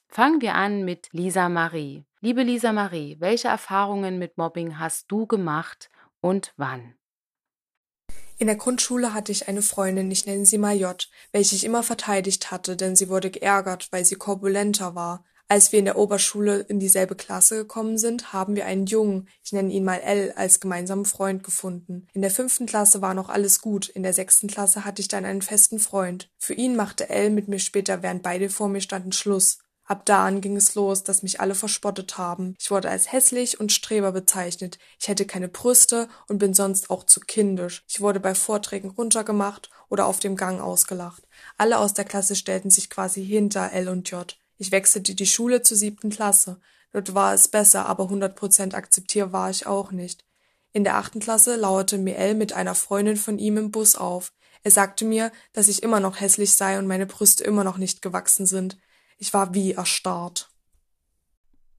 Fangen 0.08 0.40
wir 0.40 0.54
an 0.54 0.86
mit 0.86 1.10
Lisa 1.12 1.50
Marie. 1.50 2.06
Liebe 2.22 2.44
Lisa 2.44 2.72
Marie, 2.72 3.18
welche 3.20 3.50
Erfahrungen 3.50 4.20
mit 4.20 4.38
Mobbing 4.38 4.80
hast 4.80 5.12
du 5.12 5.26
gemacht 5.26 5.90
und 6.22 6.54
wann? 6.58 6.96
In 8.38 8.48
der 8.48 8.56
Grundschule 8.56 9.14
hatte 9.14 9.32
ich 9.32 9.48
eine 9.48 9.62
Freundin, 9.62 10.12
ich 10.12 10.26
nenne 10.26 10.46
sie 10.46 10.58
J, 10.58 11.10
welche 11.32 11.56
ich 11.56 11.64
immer 11.64 11.84
verteidigt 11.84 12.52
hatte, 12.52 12.76
denn 12.76 12.96
sie 12.96 13.10
wurde 13.10 13.32
geärgert, 13.32 13.88
weil 13.92 14.06
sie 14.06 14.16
korpulenter 14.16 14.94
war. 14.94 15.26
Als 15.48 15.72
wir 15.72 15.78
in 15.78 15.86
der 15.86 15.98
Oberschule 15.98 16.62
in 16.62 16.80
dieselbe 16.80 17.14
Klasse 17.14 17.58
gekommen 17.58 18.00
sind, 18.00 18.34
haben 18.34 18.56
wir 18.56 18.66
einen 18.66 18.88
Jungen, 18.88 19.30
ich 19.44 19.54
nenne 19.54 19.72
ihn 19.72 19.84
mal 19.84 19.98
L, 19.98 20.34
als 20.36 20.60
gemeinsamen 20.60 21.06
Freund 21.06 21.44
gefunden. 21.44 22.08
In 22.14 22.24
der 22.24 22.32
fünften 22.32 22.66
Klasse 22.66 23.04
war 23.04 23.14
noch 23.14 23.30
alles 23.30 23.62
gut, 23.62 23.88
in 23.88 24.02
der 24.02 24.14
sechsten 24.14 24.48
Klasse 24.48 24.86
hatte 24.86 25.04
ich 25.04 25.08
dann 25.08 25.24
einen 25.24 25.44
festen 25.44 25.78
Freund. 25.78 26.30
Für 26.40 26.56
ihn 26.56 26.76
machte 26.76 27.10
L 27.10 27.30
mit 27.30 27.48
mir 27.48 27.60
später, 27.60 28.02
während 28.02 28.24
beide 28.24 28.50
vor 28.50 28.70
mir 28.70 28.82
standen, 28.82 29.12
Schluss. 29.12 29.60
Ab 29.88 30.04
da 30.06 30.26
an 30.26 30.42
ging 30.42 30.58
es 30.58 30.74
los, 30.74 31.04
dass 31.04 31.22
mich 31.22 31.40
alle 31.40 31.54
verspottet 31.54 32.18
haben. 32.18 32.56
Ich 32.60 32.72
wurde 32.72 32.90
als 32.90 33.12
hässlich 33.12 33.60
und 33.60 33.72
Streber 33.72 34.12
bezeichnet. 34.12 34.80
Ich 35.00 35.08
hätte 35.08 35.28
keine 35.28 35.48
Brüste 35.48 36.10
und 36.28 36.40
bin 36.40 36.56
sonst 36.56 36.90
auch 36.90 37.04
zu 37.04 37.20
kindisch. 37.20 37.84
Ich 37.88 38.02
wurde 38.02 38.20
bei 38.20 38.34
Vorträgen 38.34 38.90
runtergemacht 38.90 39.70
oder 39.90 40.08
auf 40.08 40.20
dem 40.20 40.38
Gang 40.38 40.60
ausgelacht. 40.60 41.22
Alle 41.58 41.78
aus 41.78 41.94
der 41.94 42.06
Klasse 42.06 42.36
stellten 42.36 42.72
sich 42.72 42.90
quasi 42.90 43.24
hinter 43.24 43.74
L 43.74 43.90
und 43.90 44.10
J. 44.10 44.36
Ich 44.58 44.72
wechselte 44.72 45.16
die 45.16 45.26
Schule 45.26 45.62
zur 45.62 45.78
siebten 45.78 46.10
Klasse. 46.10 46.60
Dort 46.92 47.14
war 47.14 47.34
es 47.34 47.48
besser, 47.48 47.86
aber 47.88 48.06
100% 48.06 48.74
akzeptiert 48.74 49.34
war 49.34 49.50
ich 49.50 49.68
auch 49.68 49.92
nicht. 49.92 50.24
In 50.72 50.84
der 50.84 50.98
achten 50.98 51.20
Klasse 51.20 51.56
lauerte 51.56 51.98
mir 51.98 52.18
L 52.18 52.36
mit 52.36 52.54
einer 52.54 52.76
Freundin 52.76 53.18
von 53.18 53.38
ihm 53.40 53.58
im 53.58 53.72
Bus 53.72 53.96
auf. 53.96 54.34
Er 54.64 54.72
sagte 54.72 55.06
mir, 55.06 55.32
dass 55.54 55.68
ich 55.68 55.84
immer 55.84 56.00
noch 56.00 56.20
hässlich 56.20 56.54
sei 56.54 56.80
und 56.80 56.88
meine 56.88 57.06
Brüste 57.06 57.44
immer 57.44 57.64
noch 57.64 57.78
nicht 57.78 58.02
gewachsen 58.02 58.46
sind. 58.46 58.78
Ich 59.18 59.34
war 59.34 59.54
wie 59.54 59.74
erstarrt. 59.74 60.50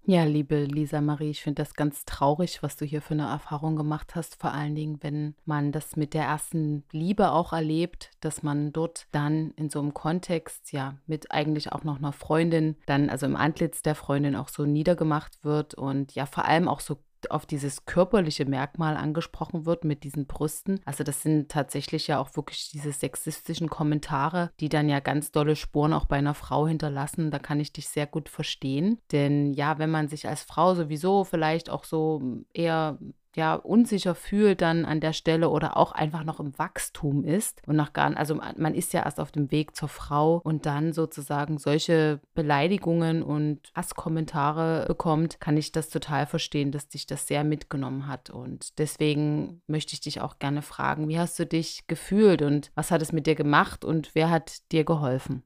Ja, 0.08 0.22
liebe 0.22 0.62
Lisa 0.62 1.00
Marie, 1.00 1.30
ich 1.30 1.42
finde 1.42 1.62
das 1.62 1.74
ganz 1.74 2.04
traurig, 2.04 2.62
was 2.62 2.76
du 2.76 2.84
hier 2.84 3.02
für 3.02 3.14
eine 3.14 3.26
Erfahrung 3.26 3.74
gemacht 3.74 4.14
hast. 4.14 4.40
Vor 4.40 4.52
allen 4.52 4.76
Dingen, 4.76 4.98
wenn 5.02 5.34
man 5.44 5.72
das 5.72 5.96
mit 5.96 6.14
der 6.14 6.22
ersten 6.22 6.84
Liebe 6.92 7.32
auch 7.32 7.52
erlebt, 7.52 8.12
dass 8.20 8.44
man 8.44 8.72
dort 8.72 9.08
dann 9.10 9.50
in 9.56 9.68
so 9.68 9.80
einem 9.80 9.94
Kontext, 9.94 10.70
ja, 10.70 10.94
mit 11.08 11.32
eigentlich 11.32 11.72
auch 11.72 11.82
noch 11.82 11.98
einer 11.98 12.12
Freundin, 12.12 12.76
dann 12.86 13.10
also 13.10 13.26
im 13.26 13.34
Antlitz 13.34 13.82
der 13.82 13.96
Freundin 13.96 14.36
auch 14.36 14.48
so 14.48 14.64
niedergemacht 14.64 15.42
wird 15.42 15.74
und 15.74 16.14
ja, 16.14 16.26
vor 16.26 16.44
allem 16.44 16.68
auch 16.68 16.78
so 16.78 16.98
auf 17.30 17.46
dieses 17.46 17.84
körperliche 17.84 18.44
Merkmal 18.44 18.96
angesprochen 18.96 19.66
wird 19.66 19.84
mit 19.84 20.04
diesen 20.04 20.26
Brüsten. 20.26 20.80
Also 20.84 21.04
das 21.04 21.22
sind 21.22 21.50
tatsächlich 21.50 22.06
ja 22.06 22.18
auch 22.18 22.36
wirklich 22.36 22.70
diese 22.70 22.92
sexistischen 22.92 23.68
Kommentare, 23.68 24.50
die 24.60 24.68
dann 24.68 24.88
ja 24.88 25.00
ganz 25.00 25.30
dolle 25.30 25.56
Spuren 25.56 25.92
auch 25.92 26.06
bei 26.06 26.16
einer 26.16 26.34
Frau 26.34 26.66
hinterlassen. 26.66 27.30
Da 27.30 27.38
kann 27.38 27.60
ich 27.60 27.72
dich 27.72 27.88
sehr 27.88 28.06
gut 28.06 28.28
verstehen. 28.28 29.00
Denn 29.12 29.52
ja, 29.54 29.78
wenn 29.78 29.90
man 29.90 30.08
sich 30.08 30.28
als 30.28 30.42
Frau 30.42 30.74
sowieso 30.74 31.24
vielleicht 31.24 31.70
auch 31.70 31.84
so 31.84 32.22
eher 32.52 32.98
ja 33.36 33.54
unsicher 33.54 34.14
fühlt 34.14 34.62
dann 34.62 34.84
an 34.84 35.00
der 35.00 35.12
Stelle 35.12 35.48
oder 35.48 35.76
auch 35.76 35.92
einfach 35.92 36.24
noch 36.24 36.40
im 36.40 36.58
Wachstum 36.58 37.24
ist 37.24 37.62
und 37.66 37.76
noch 37.76 37.92
gar 37.92 38.16
also 38.16 38.34
man 38.34 38.74
ist 38.74 38.92
ja 38.92 39.04
erst 39.04 39.20
auf 39.20 39.32
dem 39.32 39.50
Weg 39.50 39.76
zur 39.76 39.88
Frau 39.88 40.40
und 40.42 40.66
dann 40.66 40.92
sozusagen 40.92 41.58
solche 41.58 42.20
Beleidigungen 42.34 43.22
und 43.22 43.70
Hasskommentare 43.74 44.86
bekommt, 44.86 45.40
kann 45.40 45.56
ich 45.56 45.72
das 45.72 45.88
total 45.88 46.26
verstehen, 46.26 46.72
dass 46.72 46.88
dich 46.88 47.06
das 47.06 47.26
sehr 47.26 47.44
mitgenommen 47.44 48.06
hat 48.06 48.30
und 48.30 48.78
deswegen 48.78 49.60
möchte 49.66 49.94
ich 49.94 50.00
dich 50.00 50.20
auch 50.20 50.38
gerne 50.38 50.62
fragen, 50.62 51.08
wie 51.08 51.18
hast 51.18 51.38
du 51.38 51.46
dich 51.46 51.86
gefühlt 51.86 52.42
und 52.42 52.70
was 52.74 52.90
hat 52.90 53.02
es 53.02 53.12
mit 53.12 53.26
dir 53.26 53.34
gemacht 53.34 53.84
und 53.84 54.10
wer 54.14 54.30
hat 54.30 54.72
dir 54.72 54.84
geholfen? 54.84 55.42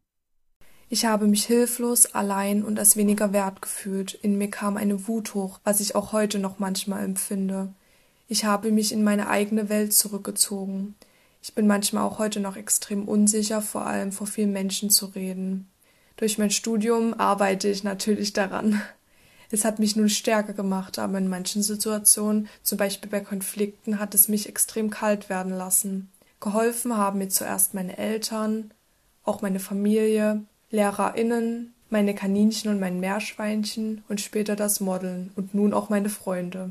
Ich 0.92 1.05
habe 1.05 1.29
mich 1.29 1.44
hilflos, 1.44 2.14
allein 2.16 2.64
und 2.64 2.76
als 2.76 2.96
weniger 2.96 3.33
wert 3.33 3.62
gefühlt. 3.62 4.12
In 4.12 4.37
mir 4.38 4.50
kam 4.50 4.76
eine 4.76 5.07
Wut 5.07 5.35
hoch, 5.35 5.61
was 5.62 5.79
ich 5.79 5.94
auch 5.94 6.11
heute 6.11 6.40
noch 6.40 6.59
manchmal 6.59 7.05
empfinde. 7.05 7.72
Ich 8.33 8.45
habe 8.45 8.71
mich 8.71 8.93
in 8.93 9.03
meine 9.03 9.29
eigene 9.29 9.69
Welt 9.69 9.93
zurückgezogen. 9.93 10.95
Ich 11.43 11.57
bin 11.57 11.66
manchmal 11.66 12.05
auch 12.05 12.21
heute 12.21 12.38
noch 12.38 12.55
extrem 12.55 13.09
unsicher, 13.09 13.61
vor 13.61 13.87
allem 13.87 14.12
vor 14.12 14.29
vielen 14.29 14.53
Menschen 14.53 14.88
zu 14.88 15.07
reden. 15.07 15.69
Durch 16.16 16.38
mein 16.38 16.53
Studium 16.53 17.12
arbeite 17.19 17.66
ich 17.66 17.83
natürlich 17.83 18.33
daran. 18.33 18.81
Es 19.51 19.64
hat 19.64 19.81
mich 19.81 19.97
nun 19.97 20.09
stärker 20.09 20.53
gemacht, 20.53 21.01
aber 21.01 21.19
in 21.19 21.27
manchen 21.27 21.64
Situationen, 21.64 22.47
zum 22.62 22.79
Beispiel 22.79 23.11
bei 23.11 23.19
Konflikten, 23.19 23.99
hat 23.99 24.14
es 24.14 24.29
mich 24.29 24.49
extrem 24.49 24.90
kalt 24.90 25.29
werden 25.29 25.53
lassen. 25.53 26.09
Geholfen 26.38 26.97
haben 26.97 27.19
mir 27.19 27.31
zuerst 27.31 27.75
meine 27.75 27.99
Eltern, 27.99 28.71
auch 29.25 29.43
meine 29.43 29.59
Familie, 29.59 30.45
LehrerInnen, 30.71 31.75
meine 31.88 32.14
Kaninchen 32.14 32.71
und 32.71 32.79
mein 32.79 33.01
Meerschweinchen 33.01 34.05
und 34.09 34.21
später 34.21 34.55
das 34.55 34.79
Modeln 34.79 35.33
und 35.35 35.53
nun 35.53 35.75
auch 35.75 35.88
meine 35.88 36.11
Freunde. 36.11 36.71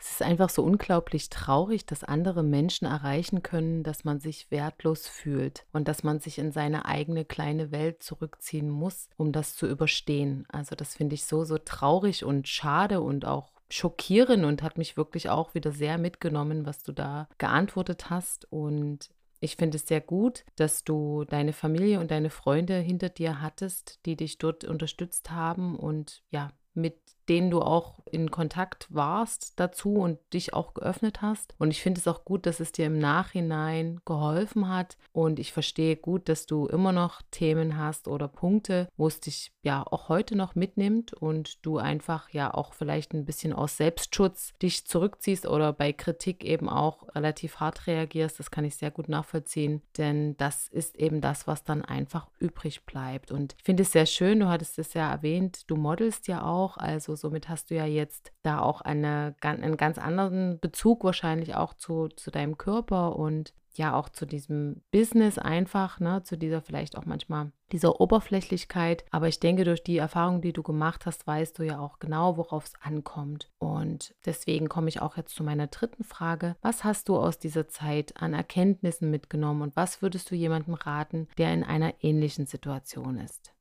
Es 0.00 0.12
ist 0.12 0.22
einfach 0.22 0.48
so 0.48 0.62
unglaublich 0.62 1.28
traurig, 1.28 1.84
dass 1.84 2.04
andere 2.04 2.42
Menschen 2.42 2.86
erreichen 2.86 3.42
können, 3.42 3.82
dass 3.82 4.04
man 4.04 4.18
sich 4.18 4.50
wertlos 4.50 5.06
fühlt 5.06 5.66
und 5.74 5.88
dass 5.88 6.02
man 6.02 6.20
sich 6.20 6.38
in 6.38 6.52
seine 6.52 6.86
eigene 6.86 7.26
kleine 7.26 7.70
Welt 7.70 8.02
zurückziehen 8.02 8.70
muss, 8.70 9.10
um 9.18 9.30
das 9.30 9.54
zu 9.56 9.66
überstehen. 9.66 10.46
Also 10.50 10.74
das 10.74 10.94
finde 10.94 11.14
ich 11.14 11.26
so, 11.26 11.44
so 11.44 11.58
traurig 11.58 12.24
und 12.24 12.48
schade 12.48 13.02
und 13.02 13.26
auch 13.26 13.52
schockierend 13.68 14.46
und 14.46 14.62
hat 14.62 14.78
mich 14.78 14.96
wirklich 14.96 15.28
auch 15.28 15.54
wieder 15.54 15.70
sehr 15.70 15.98
mitgenommen, 15.98 16.64
was 16.64 16.82
du 16.82 16.92
da 16.92 17.28
geantwortet 17.36 18.08
hast. 18.08 18.50
Und 18.50 19.10
ich 19.40 19.56
finde 19.56 19.76
es 19.76 19.86
sehr 19.86 20.00
gut, 20.00 20.44
dass 20.56 20.82
du 20.82 21.24
deine 21.24 21.52
Familie 21.52 22.00
und 22.00 22.10
deine 22.10 22.30
Freunde 22.30 22.78
hinter 22.78 23.10
dir 23.10 23.42
hattest, 23.42 24.00
die 24.06 24.16
dich 24.16 24.38
dort 24.38 24.64
unterstützt 24.64 25.30
haben 25.30 25.76
und 25.76 26.22
ja, 26.30 26.52
mit 26.72 26.96
denen 27.30 27.50
du 27.50 27.62
auch 27.62 27.94
in 28.10 28.32
Kontakt 28.32 28.88
warst 28.90 29.52
dazu 29.60 29.94
und 29.94 30.18
dich 30.32 30.52
auch 30.52 30.74
geöffnet 30.74 31.22
hast. 31.22 31.54
Und 31.58 31.70
ich 31.70 31.80
finde 31.80 32.00
es 32.00 32.08
auch 32.08 32.24
gut, 32.24 32.44
dass 32.44 32.58
es 32.58 32.72
dir 32.72 32.86
im 32.86 32.98
Nachhinein 32.98 34.00
geholfen 34.04 34.68
hat. 34.68 34.96
Und 35.12 35.38
ich 35.38 35.52
verstehe 35.52 35.94
gut, 35.94 36.28
dass 36.28 36.46
du 36.46 36.66
immer 36.66 36.90
noch 36.90 37.22
Themen 37.30 37.78
hast 37.78 38.08
oder 38.08 38.26
Punkte, 38.26 38.88
wo 38.96 39.06
es 39.06 39.20
dich 39.20 39.52
ja 39.62 39.86
auch 39.88 40.08
heute 40.08 40.34
noch 40.34 40.56
mitnimmt 40.56 41.12
und 41.12 41.64
du 41.64 41.78
einfach 41.78 42.30
ja 42.30 42.52
auch 42.52 42.74
vielleicht 42.74 43.12
ein 43.12 43.26
bisschen 43.26 43.52
aus 43.52 43.76
Selbstschutz 43.76 44.52
dich 44.60 44.86
zurückziehst 44.86 45.46
oder 45.46 45.72
bei 45.72 45.92
Kritik 45.92 46.44
eben 46.44 46.68
auch 46.68 47.14
relativ 47.14 47.60
hart 47.60 47.86
reagierst. 47.86 48.40
Das 48.40 48.50
kann 48.50 48.64
ich 48.64 48.74
sehr 48.74 48.90
gut 48.90 49.08
nachvollziehen, 49.08 49.82
denn 49.98 50.36
das 50.36 50.66
ist 50.66 50.96
eben 50.96 51.20
das, 51.20 51.46
was 51.46 51.62
dann 51.62 51.84
einfach 51.84 52.26
übrig 52.40 52.84
bleibt. 52.86 53.30
Und 53.30 53.54
ich 53.58 53.64
finde 53.64 53.82
es 53.84 53.92
sehr 53.92 54.06
schön, 54.06 54.40
du 54.40 54.48
hattest 54.48 54.80
es 54.80 54.94
ja 54.94 55.10
erwähnt, 55.10 55.70
du 55.70 55.76
modelst 55.76 56.26
ja 56.26 56.42
auch, 56.44 56.76
also 56.76 57.14
somit 57.20 57.48
hast 57.48 57.70
du 57.70 57.74
ja 57.74 57.86
jetzt 57.86 58.32
da 58.42 58.60
auch 58.60 58.80
eine, 58.80 59.34
einen 59.40 59.76
ganz 59.76 59.98
anderen 59.98 60.58
Bezug 60.60 61.04
wahrscheinlich 61.04 61.54
auch 61.54 61.74
zu, 61.74 62.08
zu 62.08 62.30
deinem 62.30 62.58
Körper 62.58 63.16
und 63.16 63.54
ja 63.76 63.94
auch 63.94 64.08
zu 64.08 64.26
diesem 64.26 64.82
Business 64.90 65.38
einfach, 65.38 66.00
ne, 66.00 66.22
zu 66.22 66.36
dieser 66.36 66.60
vielleicht 66.60 66.96
auch 66.96 67.04
manchmal 67.04 67.52
dieser 67.72 68.00
Oberflächlichkeit. 68.00 69.04
Aber 69.10 69.28
ich 69.28 69.40
denke, 69.40 69.64
durch 69.64 69.82
die 69.82 69.98
Erfahrung, 69.98 70.40
die 70.40 70.52
du 70.52 70.62
gemacht 70.62 71.06
hast, 71.06 71.26
weißt 71.26 71.58
du 71.58 71.62
ja 71.62 71.78
auch 71.78 71.98
genau, 71.98 72.36
worauf 72.36 72.66
es 72.66 72.72
ankommt. 72.80 73.48
Und 73.58 74.14
deswegen 74.26 74.68
komme 74.68 74.88
ich 74.88 75.00
auch 75.00 75.16
jetzt 75.16 75.34
zu 75.34 75.44
meiner 75.44 75.68
dritten 75.68 76.04
Frage. 76.04 76.56
Was 76.62 76.84
hast 76.84 77.08
du 77.08 77.16
aus 77.16 77.38
dieser 77.38 77.68
Zeit 77.68 78.20
an 78.20 78.34
Erkenntnissen 78.34 79.10
mitgenommen 79.10 79.62
und 79.62 79.76
was 79.76 80.02
würdest 80.02 80.30
du 80.30 80.34
jemandem 80.34 80.74
raten, 80.74 81.28
der 81.38 81.52
in 81.52 81.64
einer 81.64 81.94
ähnlichen 82.00 82.46
Situation 82.46 83.18
ist? 83.18 83.52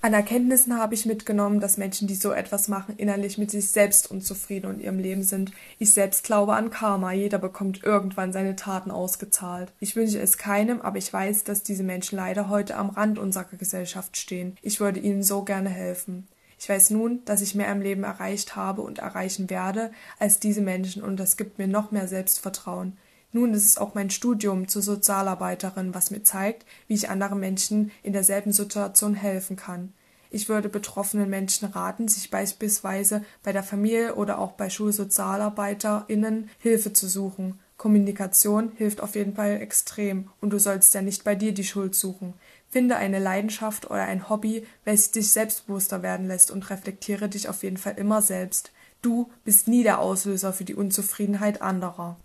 An 0.00 0.14
Erkenntnissen 0.14 0.78
habe 0.78 0.94
ich 0.94 1.06
mitgenommen, 1.06 1.58
dass 1.58 1.76
Menschen, 1.76 2.06
die 2.06 2.14
so 2.14 2.30
etwas 2.30 2.68
machen, 2.68 2.94
innerlich 2.98 3.36
mit 3.36 3.50
sich 3.50 3.72
selbst 3.72 4.08
unzufrieden 4.08 4.70
und 4.70 4.80
ihrem 4.80 5.00
Leben 5.00 5.24
sind. 5.24 5.50
Ich 5.80 5.92
selbst 5.92 6.22
glaube 6.22 6.54
an 6.54 6.70
Karma. 6.70 7.10
Jeder 7.10 7.38
bekommt 7.38 7.82
irgendwann 7.82 8.32
seine 8.32 8.54
Taten 8.54 8.92
ausgezahlt. 8.92 9.72
Ich 9.80 9.96
wünsche 9.96 10.20
es 10.20 10.38
keinem, 10.38 10.80
aber 10.80 10.98
ich 10.98 11.12
weiß, 11.12 11.42
dass 11.42 11.64
diese 11.64 11.82
Menschen 11.82 12.14
leider 12.14 12.48
heute 12.48 12.76
am 12.76 12.90
Rand 12.90 13.18
unserer 13.18 13.44
Gesellschaft 13.58 14.16
stehen. 14.16 14.56
Ich 14.62 14.78
würde 14.78 15.00
ihnen 15.00 15.24
so 15.24 15.42
gerne 15.42 15.68
helfen. 15.68 16.28
Ich 16.60 16.68
weiß 16.68 16.90
nun, 16.90 17.24
dass 17.24 17.40
ich 17.40 17.56
mehr 17.56 17.70
im 17.72 17.82
Leben 17.82 18.04
erreicht 18.04 18.54
habe 18.54 18.82
und 18.82 19.00
erreichen 19.00 19.50
werde 19.50 19.90
als 20.20 20.38
diese 20.38 20.60
Menschen 20.60 21.02
und 21.02 21.16
das 21.16 21.36
gibt 21.36 21.58
mir 21.58 21.68
noch 21.68 21.90
mehr 21.90 22.06
Selbstvertrauen. 22.06 22.96
Nun 23.32 23.52
ist 23.52 23.66
es 23.66 23.78
auch 23.78 23.94
mein 23.94 24.10
Studium 24.10 24.68
zur 24.68 24.82
Sozialarbeiterin, 24.82 25.94
was 25.94 26.10
mir 26.10 26.22
zeigt, 26.22 26.64
wie 26.86 26.94
ich 26.94 27.10
anderen 27.10 27.40
Menschen 27.40 27.90
in 28.02 28.12
derselben 28.12 28.52
Situation 28.52 29.14
helfen 29.14 29.56
kann. 29.56 29.92
Ich 30.30 30.48
würde 30.48 30.68
betroffenen 30.68 31.30
Menschen 31.30 31.68
raten, 31.68 32.08
sich 32.08 32.30
beispielsweise 32.30 33.22
bei 33.42 33.52
der 33.52 33.62
Familie 33.62 34.14
oder 34.14 34.38
auch 34.38 34.52
bei 34.52 34.68
SchulsozialarbeiterInnen 34.68 36.50
Hilfe 36.58 36.92
zu 36.92 37.08
suchen. 37.08 37.58
Kommunikation 37.78 38.72
hilft 38.76 39.00
auf 39.00 39.14
jeden 39.14 39.36
Fall 39.36 39.60
extrem 39.60 40.30
und 40.40 40.50
du 40.50 40.58
sollst 40.58 40.94
ja 40.94 41.02
nicht 41.02 41.24
bei 41.24 41.34
dir 41.34 41.52
die 41.52 41.64
Schuld 41.64 41.94
suchen. 41.94 42.34
Finde 42.68 42.96
eine 42.96 43.18
Leidenschaft 43.18 43.86
oder 43.86 44.02
ein 44.02 44.28
Hobby, 44.28 44.66
welches 44.84 45.12
dich 45.12 45.30
selbstbewusster 45.32 46.02
werden 46.02 46.26
lässt 46.26 46.50
und 46.50 46.68
reflektiere 46.70 47.28
dich 47.28 47.48
auf 47.48 47.62
jeden 47.62 47.78
Fall 47.78 47.94
immer 47.96 48.20
selbst. 48.20 48.72
Du 49.00 49.30
bist 49.44 49.68
nie 49.68 49.84
der 49.84 50.00
Auslöser 50.00 50.52
für 50.52 50.64
die 50.64 50.74
Unzufriedenheit 50.74 51.62
anderer. 51.62 52.18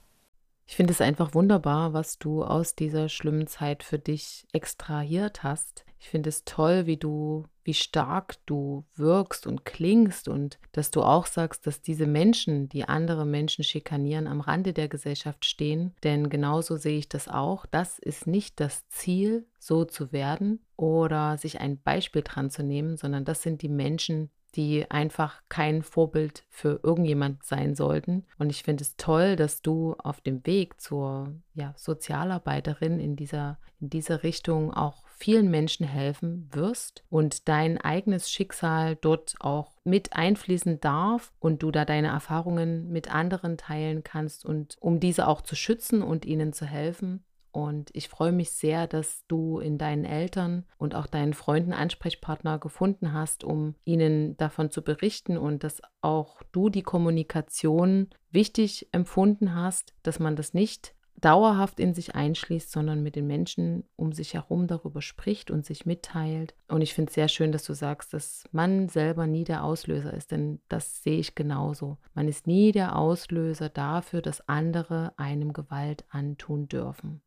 Ich 0.66 0.76
finde 0.76 0.94
es 0.94 1.02
einfach 1.02 1.34
wunderbar, 1.34 1.94
was 1.94 2.18
du 2.18 2.44
aus 2.44 2.76
dieser 2.76 3.10
schlimmen 3.10 3.48
Zeit 3.48 3.84
für 3.84 4.00
dich 4.00 4.46
extrahiert 4.54 5.44
hast. 5.44 5.86
Ich 6.00 6.10
finde 6.10 6.30
es 6.30 6.46
toll, 6.46 6.86
wie 6.86 6.98
du 6.98 7.46
wie 7.64 7.74
stark 7.74 8.36
du 8.46 8.86
wirkst 8.96 9.48
und 9.48 9.66
klingst 9.66 10.28
und 10.28 10.60
dass 10.72 10.92
du 10.92 11.02
auch 11.02 11.26
sagst, 11.26 11.66
dass 11.66 11.82
diese 11.82 12.08
Menschen, 12.08 12.70
die 12.70 12.84
andere 12.84 13.26
Menschen 13.26 13.64
schikanieren, 13.64 14.28
am 14.28 14.42
Rande 14.42 14.74
der 14.74 14.88
Gesellschaft 14.88 15.46
stehen. 15.46 15.96
Denn 16.04 16.30
genauso 16.30 16.78
sehe 16.78 16.98
ich 16.98 17.10
das 17.10 17.28
auch. 17.28 17.66
Das 17.66 18.00
ist 18.00 18.28
nicht 18.28 18.60
das 18.60 18.88
Ziel, 18.90 19.48
so 19.60 19.86
zu 19.86 20.12
werden 20.12 20.60
oder 20.76 21.38
sich 21.38 21.62
ein 21.62 21.82
Beispiel 21.82 22.22
dran 22.22 22.50
zu 22.50 22.64
nehmen, 22.64 22.98
sondern 22.98 23.26
das 23.26 23.42
sind 23.42 23.62
die 23.62 23.70
Menschen, 23.70 24.30
die 24.56 24.90
einfach 24.90 25.42
kein 25.50 25.84
Vorbild 25.84 26.44
für 26.50 26.80
irgendjemand 26.84 27.44
sein 27.44 27.76
sollten. 27.76 28.26
Und 28.38 28.50
ich 28.50 28.64
finde 28.64 28.84
es 28.84 28.96
toll, 28.98 29.36
dass 29.36 29.62
du 29.62 29.96
auf 29.98 30.22
dem 30.22 30.46
Weg 30.46 30.80
zur 30.80 31.34
ja, 31.54 31.74
Sozialarbeiterin 31.76 33.00
in 33.00 33.16
dieser, 33.16 33.58
in 33.80 33.90
dieser 33.90 34.24
Richtung 34.24 34.74
auch 34.74 35.04
vielen 35.08 35.50
Menschen 35.50 35.88
helfen 35.88 36.50
wirst 36.52 37.04
und 37.10 37.48
dein 37.48 37.78
eigenes 37.80 38.30
Schicksal 38.30 38.96
dort 38.96 39.36
auch 39.40 39.72
mit 39.84 40.14
einfließen 40.14 40.80
darf 40.82 41.32
und 41.40 41.64
du 41.64 41.72
da 41.72 41.86
deine 41.86 42.08
Erfahrungen 42.08 42.90
mit 42.90 43.14
anderen 43.14 43.58
teilen 43.58 44.04
kannst 44.04 44.46
und 44.46 44.78
um 44.80 45.00
diese 45.00 45.28
auch 45.28 45.42
zu 45.42 45.56
schützen 45.56 46.02
und 46.02 46.26
ihnen 46.26 46.54
zu 46.54 46.66
helfen. 46.66 47.24
Und 47.54 47.92
ich 47.94 48.10
freue 48.10 48.32
mich 48.32 48.52
sehr, 48.52 48.88
dass 48.88 49.26
du 49.28 49.60
in 49.60 49.78
deinen 49.78 50.06
Eltern 50.06 50.66
und 50.78 50.96
auch 50.96 51.06
deinen 51.06 51.36
Freunden 51.36 51.72
Ansprechpartner 51.72 52.58
gefunden 52.58 53.14
hast, 53.14 53.44
um 53.44 53.76
ihnen 53.86 54.36
davon 54.38 54.72
zu 54.72 54.82
berichten 54.82 55.38
und 55.38 55.64
dass 55.64 55.82
auch 56.02 56.42
du 56.52 56.70
die 56.70 56.82
Kommunikation 56.82 58.10
wichtig 58.32 58.90
empfunden 58.92 59.54
hast, 59.54 59.94
dass 60.02 60.18
man 60.18 60.36
das 60.36 60.56
nicht 60.56 60.96
dauerhaft 61.24 61.80
in 61.80 61.94
sich 61.94 62.16
einschließt, 62.16 62.72
sondern 62.72 63.04
mit 63.04 63.16
den 63.16 63.28
Menschen 63.28 63.84
um 63.96 64.12
sich 64.12 64.34
herum 64.34 64.66
darüber 64.66 65.02
spricht 65.02 65.52
und 65.52 65.64
sich 65.64 65.86
mitteilt. 65.86 66.56
Und 66.68 66.82
ich 66.82 66.96
finde 66.96 67.10
es 67.10 67.14
sehr 67.16 67.28
schön, 67.28 67.52
dass 67.52 67.64
du 67.66 67.74
sagst, 67.74 68.14
dass 68.14 68.46
man 68.52 68.90
selber 68.90 69.28
nie 69.28 69.44
der 69.44 69.64
Auslöser 69.64 70.14
ist, 70.14 70.32
denn 70.32 70.60
das 70.70 71.04
sehe 71.04 71.20
ich 71.20 71.36
genauso. 71.36 71.98
Man 72.16 72.28
ist 72.28 72.48
nie 72.48 72.72
der 72.72 72.98
Auslöser 72.98 73.70
dafür, 73.70 74.22
dass 74.24 74.50
andere 74.50 75.14
einem 75.18 75.54
Gewalt 75.54 76.04
antun 76.10 76.68
dürfen. 76.68 77.22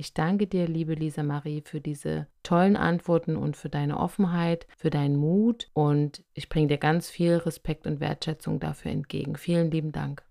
Ich 0.00 0.14
danke 0.14 0.46
dir, 0.46 0.68
liebe 0.68 0.94
Lisa 0.94 1.24
Marie, 1.24 1.60
für 1.66 1.80
diese 1.80 2.28
tollen 2.44 2.76
Antworten 2.76 3.36
und 3.36 3.56
für 3.56 3.68
deine 3.68 3.98
Offenheit, 3.98 4.68
für 4.76 4.90
deinen 4.90 5.16
Mut 5.16 5.70
und 5.72 6.22
ich 6.34 6.48
bringe 6.48 6.68
dir 6.68 6.78
ganz 6.78 7.10
viel 7.10 7.34
Respekt 7.34 7.84
und 7.84 7.98
Wertschätzung 7.98 8.60
dafür 8.60 8.92
entgegen. 8.92 9.34
Vielen 9.34 9.72
lieben 9.72 9.90
Dank. 9.90 10.22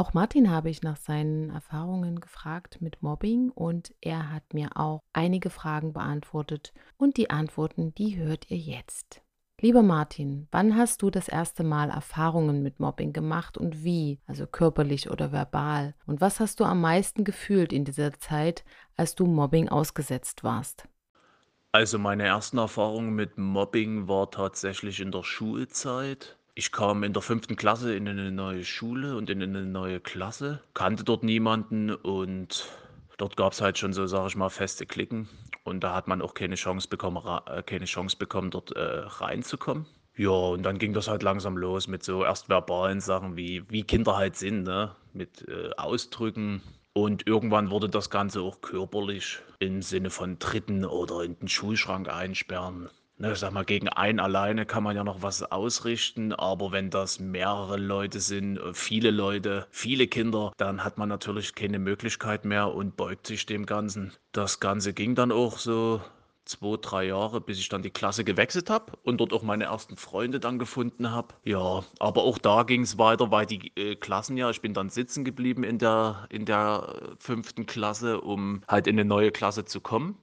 Auch 0.00 0.14
Martin 0.14 0.50
habe 0.50 0.70
ich 0.70 0.80
nach 0.80 0.96
seinen 0.96 1.50
Erfahrungen 1.50 2.20
gefragt 2.20 2.80
mit 2.80 3.02
Mobbing 3.02 3.50
und 3.50 3.92
er 4.00 4.32
hat 4.32 4.54
mir 4.54 4.70
auch 4.78 5.02
einige 5.12 5.50
Fragen 5.50 5.92
beantwortet 5.92 6.72
und 6.96 7.18
die 7.18 7.28
Antworten, 7.28 7.94
die 7.96 8.16
hört 8.16 8.50
ihr 8.50 8.56
jetzt. 8.56 9.20
Lieber 9.60 9.82
Martin, 9.82 10.48
wann 10.52 10.74
hast 10.74 11.02
du 11.02 11.10
das 11.10 11.28
erste 11.28 11.64
Mal 11.64 11.90
Erfahrungen 11.90 12.62
mit 12.62 12.80
Mobbing 12.80 13.12
gemacht 13.12 13.58
und 13.58 13.84
wie, 13.84 14.22
also 14.26 14.46
körperlich 14.46 15.10
oder 15.10 15.32
verbal? 15.32 15.94
Und 16.06 16.22
was 16.22 16.40
hast 16.40 16.60
du 16.60 16.64
am 16.64 16.80
meisten 16.80 17.22
gefühlt 17.24 17.70
in 17.70 17.84
dieser 17.84 18.14
Zeit, 18.14 18.64
als 18.96 19.14
du 19.14 19.26
Mobbing 19.26 19.68
ausgesetzt 19.68 20.44
warst? 20.44 20.88
Also 21.72 21.98
meine 21.98 22.22
ersten 22.22 22.56
Erfahrungen 22.56 23.10
mit 23.14 23.36
Mobbing 23.36 24.08
war 24.08 24.30
tatsächlich 24.30 25.00
in 25.00 25.12
der 25.12 25.24
Schulzeit. 25.24 26.38
Ich 26.54 26.72
kam 26.72 27.04
in 27.04 27.12
der 27.12 27.22
fünften 27.22 27.56
Klasse 27.56 27.94
in 27.94 28.08
eine 28.08 28.32
neue 28.32 28.64
Schule 28.64 29.16
und 29.16 29.30
in 29.30 29.42
eine 29.42 29.64
neue 29.64 30.00
Klasse, 30.00 30.60
kannte 30.74 31.04
dort 31.04 31.22
niemanden 31.22 31.94
und 31.94 32.66
dort 33.16 33.36
gab 33.36 33.52
es 33.52 33.60
halt 33.60 33.78
schon 33.78 33.92
so, 33.92 34.06
sage 34.06 34.28
ich 34.28 34.36
mal, 34.36 34.48
feste 34.48 34.86
Klicken. 34.86 35.28
Und 35.62 35.84
da 35.84 35.94
hat 35.94 36.08
man 36.08 36.22
auch 36.22 36.34
keine 36.34 36.56
Chance 36.56 36.88
bekommen, 36.88 37.22
äh, 37.46 37.62
keine 37.62 37.84
Chance 37.84 38.16
bekommen, 38.16 38.50
dort 38.50 38.72
äh, 38.72 38.80
reinzukommen. 38.80 39.86
Ja, 40.16 40.30
und 40.30 40.64
dann 40.64 40.78
ging 40.78 40.92
das 40.92 41.08
halt 41.08 41.22
langsam 41.22 41.56
los 41.56 41.86
mit 41.86 42.02
so 42.02 42.24
erst 42.24 42.48
verbalen 42.48 43.00
Sachen, 43.00 43.36
wie, 43.36 43.62
wie 43.70 43.84
Kinder 43.84 44.16
halt 44.16 44.36
sind, 44.36 44.64
ne? 44.64 44.94
Mit 45.12 45.46
äh, 45.48 45.70
Ausdrücken. 45.76 46.62
Und 46.92 47.26
irgendwann 47.26 47.70
wurde 47.70 47.88
das 47.88 48.10
Ganze 48.10 48.40
auch 48.40 48.60
körperlich 48.60 49.38
im 49.60 49.82
Sinne 49.82 50.10
von 50.10 50.38
Tritten 50.38 50.84
oder 50.84 51.22
in 51.22 51.38
den 51.38 51.48
Schulschrank 51.48 52.08
einsperren 52.08 52.90
ne, 53.20 53.36
sag 53.36 53.52
mal, 53.52 53.64
gegen 53.64 53.88
einen 53.88 54.18
alleine 54.18 54.66
kann 54.66 54.82
man 54.82 54.96
ja 54.96 55.04
noch 55.04 55.22
was 55.22 55.42
ausrichten, 55.42 56.32
aber 56.32 56.72
wenn 56.72 56.90
das 56.90 57.20
mehrere 57.20 57.76
Leute 57.76 58.18
sind, 58.20 58.58
äh, 58.58 58.74
viele 58.74 59.10
Leute, 59.10 59.66
viele 59.70 60.08
Kinder, 60.08 60.52
dann 60.56 60.82
hat 60.82 60.98
man 60.98 61.08
natürlich 61.08 61.54
keine 61.54 61.78
Möglichkeit 61.78 62.44
mehr 62.44 62.74
und 62.74 62.96
beugt 62.96 63.26
sich 63.26 63.46
dem 63.46 63.66
Ganzen. 63.66 64.12
Das 64.32 64.58
Ganze 64.60 64.92
ging 64.94 65.14
dann 65.14 65.32
auch 65.32 65.58
so 65.58 66.00
zwei, 66.46 66.76
drei 66.80 67.04
Jahre, 67.04 67.40
bis 67.40 67.58
ich 67.58 67.68
dann 67.68 67.82
die 67.82 67.90
Klasse 67.90 68.24
gewechselt 68.24 68.70
habe 68.70 68.92
und 69.04 69.18
dort 69.18 69.32
auch 69.32 69.42
meine 69.42 69.64
ersten 69.64 69.96
Freunde 69.96 70.40
dann 70.40 70.58
gefunden 70.58 71.10
habe. 71.10 71.34
Ja, 71.44 71.84
aber 71.98 72.24
auch 72.24 72.38
da 72.38 72.64
ging 72.64 72.82
es 72.82 72.98
weiter, 72.98 73.30
weil 73.30 73.46
die 73.46 73.70
äh, 73.76 73.96
Klassen 73.96 74.36
ja, 74.36 74.50
ich 74.50 74.62
bin 74.62 74.74
dann 74.74 74.88
sitzen 74.88 75.24
geblieben 75.24 75.62
in 75.62 75.78
der, 75.78 76.26
in 76.30 76.46
der 76.46 76.96
äh, 77.02 77.16
fünften 77.18 77.66
Klasse, 77.66 78.20
um 78.20 78.62
halt 78.66 78.86
in 78.86 78.98
eine 78.98 79.04
neue 79.04 79.30
Klasse 79.30 79.64
zu 79.66 79.80
kommen. 79.80 80.16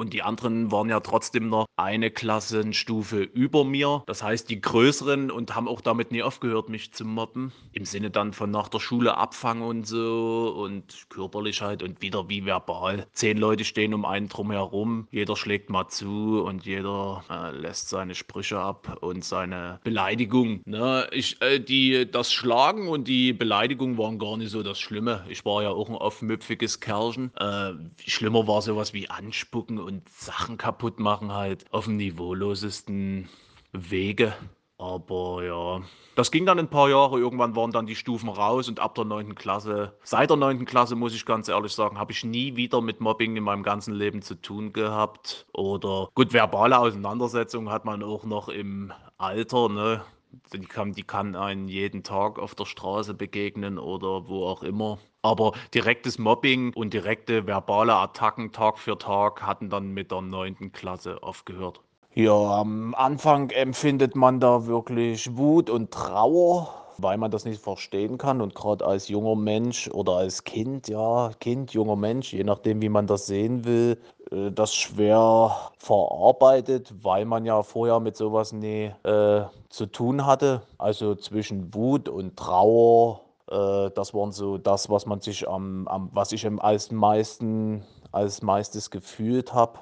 Und 0.00 0.14
die 0.14 0.22
anderen 0.22 0.72
waren 0.72 0.88
ja 0.88 1.00
trotzdem 1.00 1.50
noch 1.50 1.66
eine 1.76 2.10
Klassenstufe 2.10 3.20
über 3.20 3.66
mir. 3.66 4.02
Das 4.06 4.22
heißt, 4.22 4.48
die 4.48 4.58
größeren 4.58 5.30
und 5.30 5.54
haben 5.54 5.68
auch 5.68 5.82
damit 5.82 6.10
nie 6.10 6.22
aufgehört, 6.22 6.70
mich 6.70 6.94
zu 6.94 7.04
mobben. 7.04 7.52
Im 7.72 7.84
Sinne 7.84 8.10
dann 8.10 8.32
von 8.32 8.50
nach 8.50 8.68
der 8.68 8.78
Schule 8.78 9.18
abfangen 9.18 9.62
und 9.62 9.86
so 9.86 10.54
und 10.56 11.04
körperlich 11.10 11.60
halt 11.60 11.82
und 11.82 12.00
wieder 12.00 12.30
wie 12.30 12.46
verbal. 12.46 13.08
Zehn 13.12 13.36
Leute 13.36 13.66
stehen 13.66 13.92
um 13.92 14.06
einen 14.06 14.30
drum 14.30 14.50
herum. 14.50 15.06
Jeder 15.10 15.36
schlägt 15.36 15.68
mal 15.68 15.88
zu 15.88 16.44
und 16.46 16.64
jeder 16.64 17.22
äh, 17.28 17.50
lässt 17.50 17.90
seine 17.90 18.14
Sprüche 18.14 18.58
ab 18.58 18.96
und 19.02 19.22
seine 19.22 19.80
Beleidigung. 19.84 20.62
Ne? 20.64 21.08
Ich, 21.12 21.42
äh, 21.42 21.58
die, 21.58 22.10
das 22.10 22.32
Schlagen 22.32 22.88
und 22.88 23.06
die 23.06 23.34
Beleidigung 23.34 23.98
waren 23.98 24.18
gar 24.18 24.38
nicht 24.38 24.50
so 24.50 24.62
das 24.62 24.80
Schlimme. 24.80 25.26
Ich 25.28 25.44
war 25.44 25.62
ja 25.62 25.68
auch 25.68 25.90
ein 25.90 25.94
aufmüpfiges 25.94 26.80
Kerlchen. 26.80 27.32
Äh, 27.36 27.72
schlimmer 28.06 28.46
war 28.46 28.62
sowas 28.62 28.94
wie 28.94 29.10
Anspucken 29.10 29.89
und 29.90 30.08
Sachen 30.08 30.56
kaputt 30.56 31.00
machen 31.00 31.32
halt 31.32 31.64
auf 31.72 31.84
dem 31.84 31.96
niveaulosesten 31.96 33.28
Wege. 33.72 34.32
Aber 34.78 35.44
ja, 35.44 35.82
das 36.14 36.30
ging 36.30 36.46
dann 36.46 36.58
ein 36.58 36.70
paar 36.70 36.88
Jahre. 36.88 37.18
Irgendwann 37.18 37.54
waren 37.54 37.70
dann 37.70 37.86
die 37.86 37.96
Stufen 37.96 38.30
raus 38.30 38.66
und 38.68 38.80
ab 38.80 38.94
der 38.94 39.04
9. 39.04 39.34
Klasse, 39.34 39.94
seit 40.04 40.30
der 40.30 40.38
9. 40.38 40.64
Klasse 40.64 40.96
muss 40.96 41.14
ich 41.14 41.26
ganz 41.26 41.48
ehrlich 41.48 41.72
sagen, 41.72 41.98
habe 41.98 42.12
ich 42.12 42.24
nie 42.24 42.56
wieder 42.56 42.80
mit 42.80 43.00
Mobbing 43.00 43.36
in 43.36 43.44
meinem 43.44 43.62
ganzen 43.62 43.92
Leben 43.92 44.22
zu 44.22 44.36
tun 44.36 44.72
gehabt. 44.72 45.46
Oder 45.52 46.08
gut, 46.14 46.32
verbale 46.32 46.78
Auseinandersetzungen 46.78 47.70
hat 47.70 47.84
man 47.84 48.02
auch 48.02 48.24
noch 48.24 48.48
im 48.48 48.92
Alter, 49.18 49.68
ne? 49.68 50.02
Die 50.52 50.60
kann, 50.60 50.92
die 50.92 51.02
kann 51.02 51.34
einen 51.34 51.68
jeden 51.68 52.02
Tag 52.02 52.38
auf 52.38 52.54
der 52.54 52.64
Straße 52.64 53.14
begegnen 53.14 53.78
oder 53.78 54.28
wo 54.28 54.44
auch 54.44 54.62
immer. 54.62 54.98
Aber 55.22 55.52
direktes 55.74 56.18
Mobbing 56.18 56.72
und 56.74 56.94
direkte 56.94 57.46
verbale 57.46 57.94
Attacken 57.94 58.52
Tag 58.52 58.78
für 58.78 58.96
Tag 58.96 59.42
hatten 59.42 59.70
dann 59.70 59.88
mit 59.92 60.10
der 60.10 60.22
neunten 60.22 60.72
Klasse 60.72 61.22
aufgehört. 61.22 61.80
Ja, 62.14 62.60
am 62.60 62.94
Anfang 62.96 63.50
empfindet 63.50 64.16
man 64.16 64.40
da 64.40 64.66
wirklich 64.66 65.36
Wut 65.36 65.70
und 65.70 65.92
Trauer, 65.92 66.74
weil 66.98 67.18
man 67.18 67.30
das 67.30 67.44
nicht 67.44 67.62
verstehen 67.62 68.18
kann. 68.18 68.40
Und 68.40 68.54
gerade 68.54 68.84
als 68.84 69.08
junger 69.08 69.36
Mensch 69.36 69.88
oder 69.88 70.14
als 70.14 70.42
Kind, 70.44 70.88
ja, 70.88 71.30
Kind, 71.38 71.72
junger 71.72 71.96
Mensch, 71.96 72.32
je 72.32 72.44
nachdem, 72.44 72.82
wie 72.82 72.88
man 72.88 73.06
das 73.06 73.26
sehen 73.26 73.64
will, 73.64 73.96
äh, 74.30 74.50
das 74.50 74.74
schwer 74.74 75.56
verarbeitet, 75.78 76.92
weil 77.02 77.24
man 77.24 77.44
ja 77.44 77.62
vorher 77.62 78.00
mit 78.00 78.16
sowas 78.16 78.52
nie 78.52 78.92
äh, 79.04 79.42
zu 79.68 79.86
tun 79.86 80.26
hatte. 80.26 80.62
Also 80.78 81.14
zwischen 81.14 81.74
Wut 81.74 82.08
und 82.08 82.36
Trauer, 82.36 83.20
äh, 83.50 83.90
das 83.90 84.14
waren 84.14 84.32
so 84.32 84.58
das, 84.58 84.88
was 84.90 85.06
man 85.06 85.20
sich 85.20 85.48
am, 85.48 85.86
am 85.88 86.10
was 86.12 86.32
ich 86.32 86.46
als 86.60 86.90
meisten, 86.90 87.84
als 88.12 88.42
meistes 88.42 88.90
gefühlt 88.90 89.52
habe. 89.52 89.78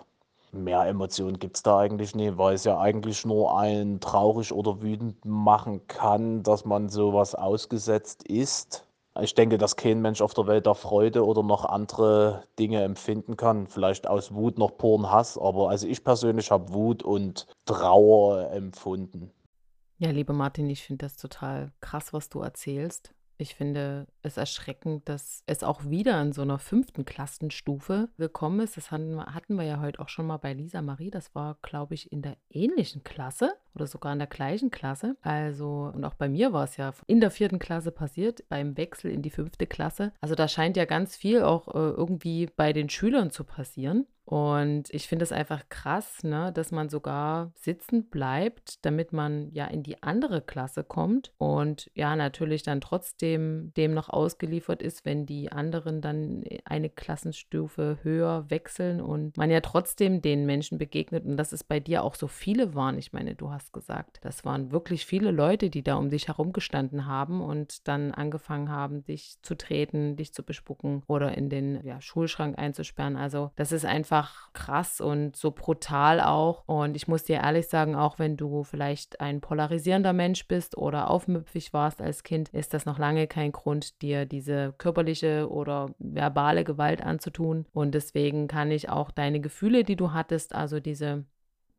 Mehr 0.51 0.87
Emotionen 0.87 1.39
gibt 1.39 1.57
es 1.57 1.63
da 1.63 1.79
eigentlich 1.79 2.15
nicht, 2.15 2.39
weil 2.39 2.55
es 2.55 2.65
ja 2.65 2.79
eigentlich 2.79 3.27
nur 3.27 3.59
einen 3.59 4.01
traurig 4.01 4.51
oder 4.51 4.81
wütend 4.81 5.23
machen 5.27 5.87
kann, 5.89 6.43
dass 6.43 6.65
man 6.65 6.89
sowas 6.89 7.35
ausgesetzt 7.35 8.23
ist. 8.27 8.88
Ich 9.21 9.35
denke, 9.35 9.59
dass 9.59 9.77
kein 9.77 10.01
Mensch 10.01 10.21
auf 10.21 10.35
der 10.35 10.47
Welt 10.47 10.67
da 10.67 10.75
Freude 10.75 11.25
oder 11.27 11.43
noch 11.43 11.65
andere 11.65 12.45
Dinge 12.59 12.83
empfinden 12.83 13.37
kann. 13.37 13.67
Vielleicht 13.67 14.07
aus 14.07 14.33
Wut 14.35 14.59
noch 14.59 14.79
puren 14.79 15.11
Hass, 15.11 15.37
aber 15.37 15.71
also 15.71 15.87
ich 15.89 16.05
persönlich 16.05 16.51
habe 16.51 16.73
Wut 16.73 17.03
und 17.03 17.47
Trauer 17.65 18.51
empfunden. 18.53 19.33
Ja, 19.99 20.11
lieber 20.11 20.33
Martin, 20.33 20.71
ich 20.71 20.85
finde 20.85 21.07
das 21.07 21.17
total 21.17 21.73
krass, 21.81 22.13
was 22.13 22.29
du 22.29 22.41
erzählst. 22.41 23.13
Ich 23.41 23.55
finde 23.55 24.09
es 24.23 24.37
erschreckend, 24.37 25.09
dass 25.09 25.45
es 25.47 25.63
auch 25.63 25.85
wieder 25.85 26.21
in 26.21 26.33
so 26.33 26.43
einer 26.43 26.59
fünften 26.59 27.05
Klassenstufe 27.05 28.09
gekommen 28.19 28.59
ist. 28.59 28.77
Das 28.77 28.91
hatten, 28.91 29.15
wir 29.55 29.63
ja 29.63 29.81
heute 29.81 30.01
auch 30.01 30.09
schon 30.09 30.27
mal 30.27 30.39
bei 30.39 30.53
Lisa 30.53 30.83
Marie. 30.83 31.13
Das 31.13 31.37
war, 31.37 31.57
glaube 31.63 31.95
ich, 31.95 32.11
in 32.11 32.21
der 32.21 32.37
ähnlichen 32.51 33.05
Klasse 33.05 33.55
oder 33.77 33.87
sogar 33.87 34.13
in 34.13 34.19
der 34.19 34.27
gleichen 34.27 34.73
Klasse. 34.73 35.17
Also, 35.23 35.93
und 35.95 36.05
auch 36.05 36.15
bei 36.15 36.29
mir 36.29 36.53
war 36.53 36.65
es 36.65 36.77
ja 36.77 36.93
in 37.07 37.21
der 37.21 37.31
vierten 37.31 37.61
Klasse 37.61 37.93
passiert, 37.93 38.49
beim 38.49 38.77
Wechsel 38.77 39.13
in 39.13 39.23
die 39.23 39.31
fünfte 39.31 39.69
Klasse. 39.69 40.13
Also 40.21 40.35
da 40.35 40.49
scheint 40.49 40.77
ja 40.77 40.85
ganz 40.85 41.15
viel 41.15 41.43
auch 41.43 41.69
äh, 41.69 41.79
irgendwie 41.79 42.47
bei 42.57 42.73
den 42.73 42.89
Schülern 42.89 43.31
zu 43.31 43.45
passieren. 43.45 44.07
Und 44.29 44.93
ich 44.93 45.09
finde 45.09 45.23
es 45.23 45.33
einfach 45.33 45.71
krass, 45.71 46.23
ne, 46.23 46.53
dass 46.53 46.71
man 46.71 46.91
sogar 46.91 47.51
sitzen 47.55 48.11
bleibt, 48.11 48.85
damit 48.85 49.15
man 49.15 49.51
ja 49.53 49.65
in 49.65 49.83
die 49.83 50.03
andere 50.03 50.43
Klasse 50.43 50.85
kommt 50.85 51.33
und 51.39 51.91
ja 51.95 52.15
natürlich 52.15 52.63
dann 52.63 52.83
trotzdem 52.83 53.73
dem 53.79 53.95
noch 53.95 54.11
ausgeliefert 54.11 54.83
ist, 54.83 55.07
wenn 55.07 55.25
die 55.25 55.51
anderen 55.51 56.03
dann 56.03 56.45
eine 56.67 56.91
Klassenstufe 56.91 58.01
höher 58.03 58.45
wechseln 58.51 59.01
und 59.01 59.39
man 59.39 59.51
ja 59.51 59.63
trotzdem 59.63 60.21
den 60.21 60.45
Menschen 60.45 60.77
begegnet 60.77 61.25
und 61.25 61.39
dass 61.39 61.53
es 61.53 61.65
bei 61.65 61.81
dir 61.81 62.05
auch 62.05 62.15
so 62.15 62.27
viele 62.27 62.75
waren. 62.75 62.99
Ich 62.99 63.15
meine, 63.15 63.35
du 63.35 63.51
hast 63.51 63.73
gesagt, 63.73 64.19
das 64.21 64.45
waren 64.45 64.73
wirklich 64.73 65.07
viele 65.07 65.31
Leute, 65.31 65.71
die 65.71 65.83
da 65.83 65.95
um 65.95 66.11
dich 66.11 66.29
herumgestanden 66.29 67.07
haben 67.07 67.41
und 67.41 67.89
dann 67.89 68.13
angefangen 68.13 68.69
haben, 68.69 69.05
dich 69.05 69.39
zu 69.41 69.55
treten, 69.55 70.17
dich 70.17 70.35
zu 70.35 70.43
bespucken 70.43 71.03
oder 71.07 71.35
in 71.35 71.49
den 71.49 71.83
ja, 71.83 71.99
Schulschrank 72.03 72.59
einzusperren. 72.59 73.17
Also 73.17 73.53
das 73.57 73.73
ist 73.73 73.87
einfach 73.87 74.18
einfach 74.19 74.53
krass 74.53 75.01
und 75.01 75.37
so 75.37 75.51
brutal 75.51 76.21
auch. 76.21 76.65
Und 76.67 76.97
ich 76.97 77.09
muss 77.09 77.25
dir 77.25 77.37
ehrlich 77.37 77.69
sagen, 77.69 77.95
auch 77.95 78.19
wenn 78.19 78.37
du 78.37 78.65
vielleicht 78.65 79.21
ein 79.21 79.41
polarisierender 79.41 80.13
Mensch 80.13 80.47
bist 80.49 80.77
oder 80.77 81.11
aufmüpfig 81.11 81.73
warst 81.73 82.01
als 82.01 82.23
Kind, 82.23 82.49
ist 82.51 82.75
das 82.75 82.87
noch 82.87 82.99
lange 82.99 83.27
kein 83.27 83.53
Grund, 83.53 84.03
dir 84.03 84.27
diese 84.27 84.75
körperliche 84.79 85.49
oder 85.51 85.91
verbale 85.99 86.65
Gewalt 86.65 87.03
anzutun. 87.03 87.67
Und 87.73 87.95
deswegen 87.95 88.49
kann 88.49 88.71
ich 88.71 88.89
auch 88.89 89.11
deine 89.11 89.41
Gefühle, 89.41 89.85
die 89.85 89.97
du 89.97 90.13
hattest, 90.13 90.55
also 90.55 90.81
diese 90.81 91.25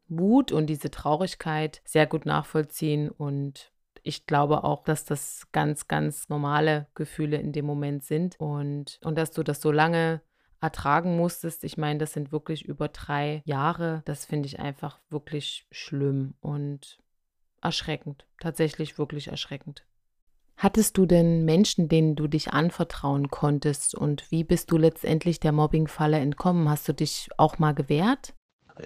Wut 0.08 0.52
und 0.52 0.68
diese 0.68 0.90
Traurigkeit 0.90 1.82
sehr 1.86 2.08
gut 2.08 2.26
nachvollziehen 2.26 3.10
und 3.10 3.72
ich 4.02 4.26
glaube 4.26 4.64
auch, 4.64 4.84
dass 4.84 5.04
das 5.06 5.48
ganz, 5.52 5.88
ganz 5.88 6.30
normale 6.30 6.88
Gefühle 6.96 7.38
in 7.38 7.52
dem 7.52 7.66
Moment 7.66 8.06
sind 8.06 8.36
und, 8.40 8.98
und 9.04 9.18
dass 9.18 9.32
du 9.32 9.44
das 9.44 9.62
so 9.62 9.72
lange 9.72 10.22
ertragen 10.62 11.16
musstest. 11.16 11.64
Ich 11.64 11.78
meine, 11.78 12.00
das 12.00 12.14
sind 12.14 12.32
wirklich 12.32 12.66
über 12.66 12.88
drei 12.88 13.42
Jahre. 13.46 14.02
Das 14.06 14.26
finde 14.26 14.48
ich 14.48 14.60
einfach 14.60 15.00
wirklich 15.10 15.68
schlimm 15.72 16.34
und 16.42 17.00
erschreckend. 17.62 18.26
Tatsächlich 18.40 18.98
wirklich 18.98 19.28
erschreckend. 19.28 19.86
Hattest 20.58 20.98
du 20.98 21.06
denn 21.06 21.46
Menschen, 21.46 21.88
denen 21.88 22.16
du 22.16 22.28
dich 22.28 22.52
anvertrauen 22.52 23.30
konntest 23.30 23.96
und 23.96 24.30
wie 24.30 24.44
bist 24.44 24.72
du 24.72 24.78
letztendlich 24.78 25.40
der 25.40 25.54
Mobbingfalle 25.54 26.20
entkommen? 26.20 26.70
Hast 26.70 26.88
du 26.90 26.94
dich 26.94 27.30
auch 27.38 27.60
mal 27.60 27.74
gewehrt? 27.74 28.34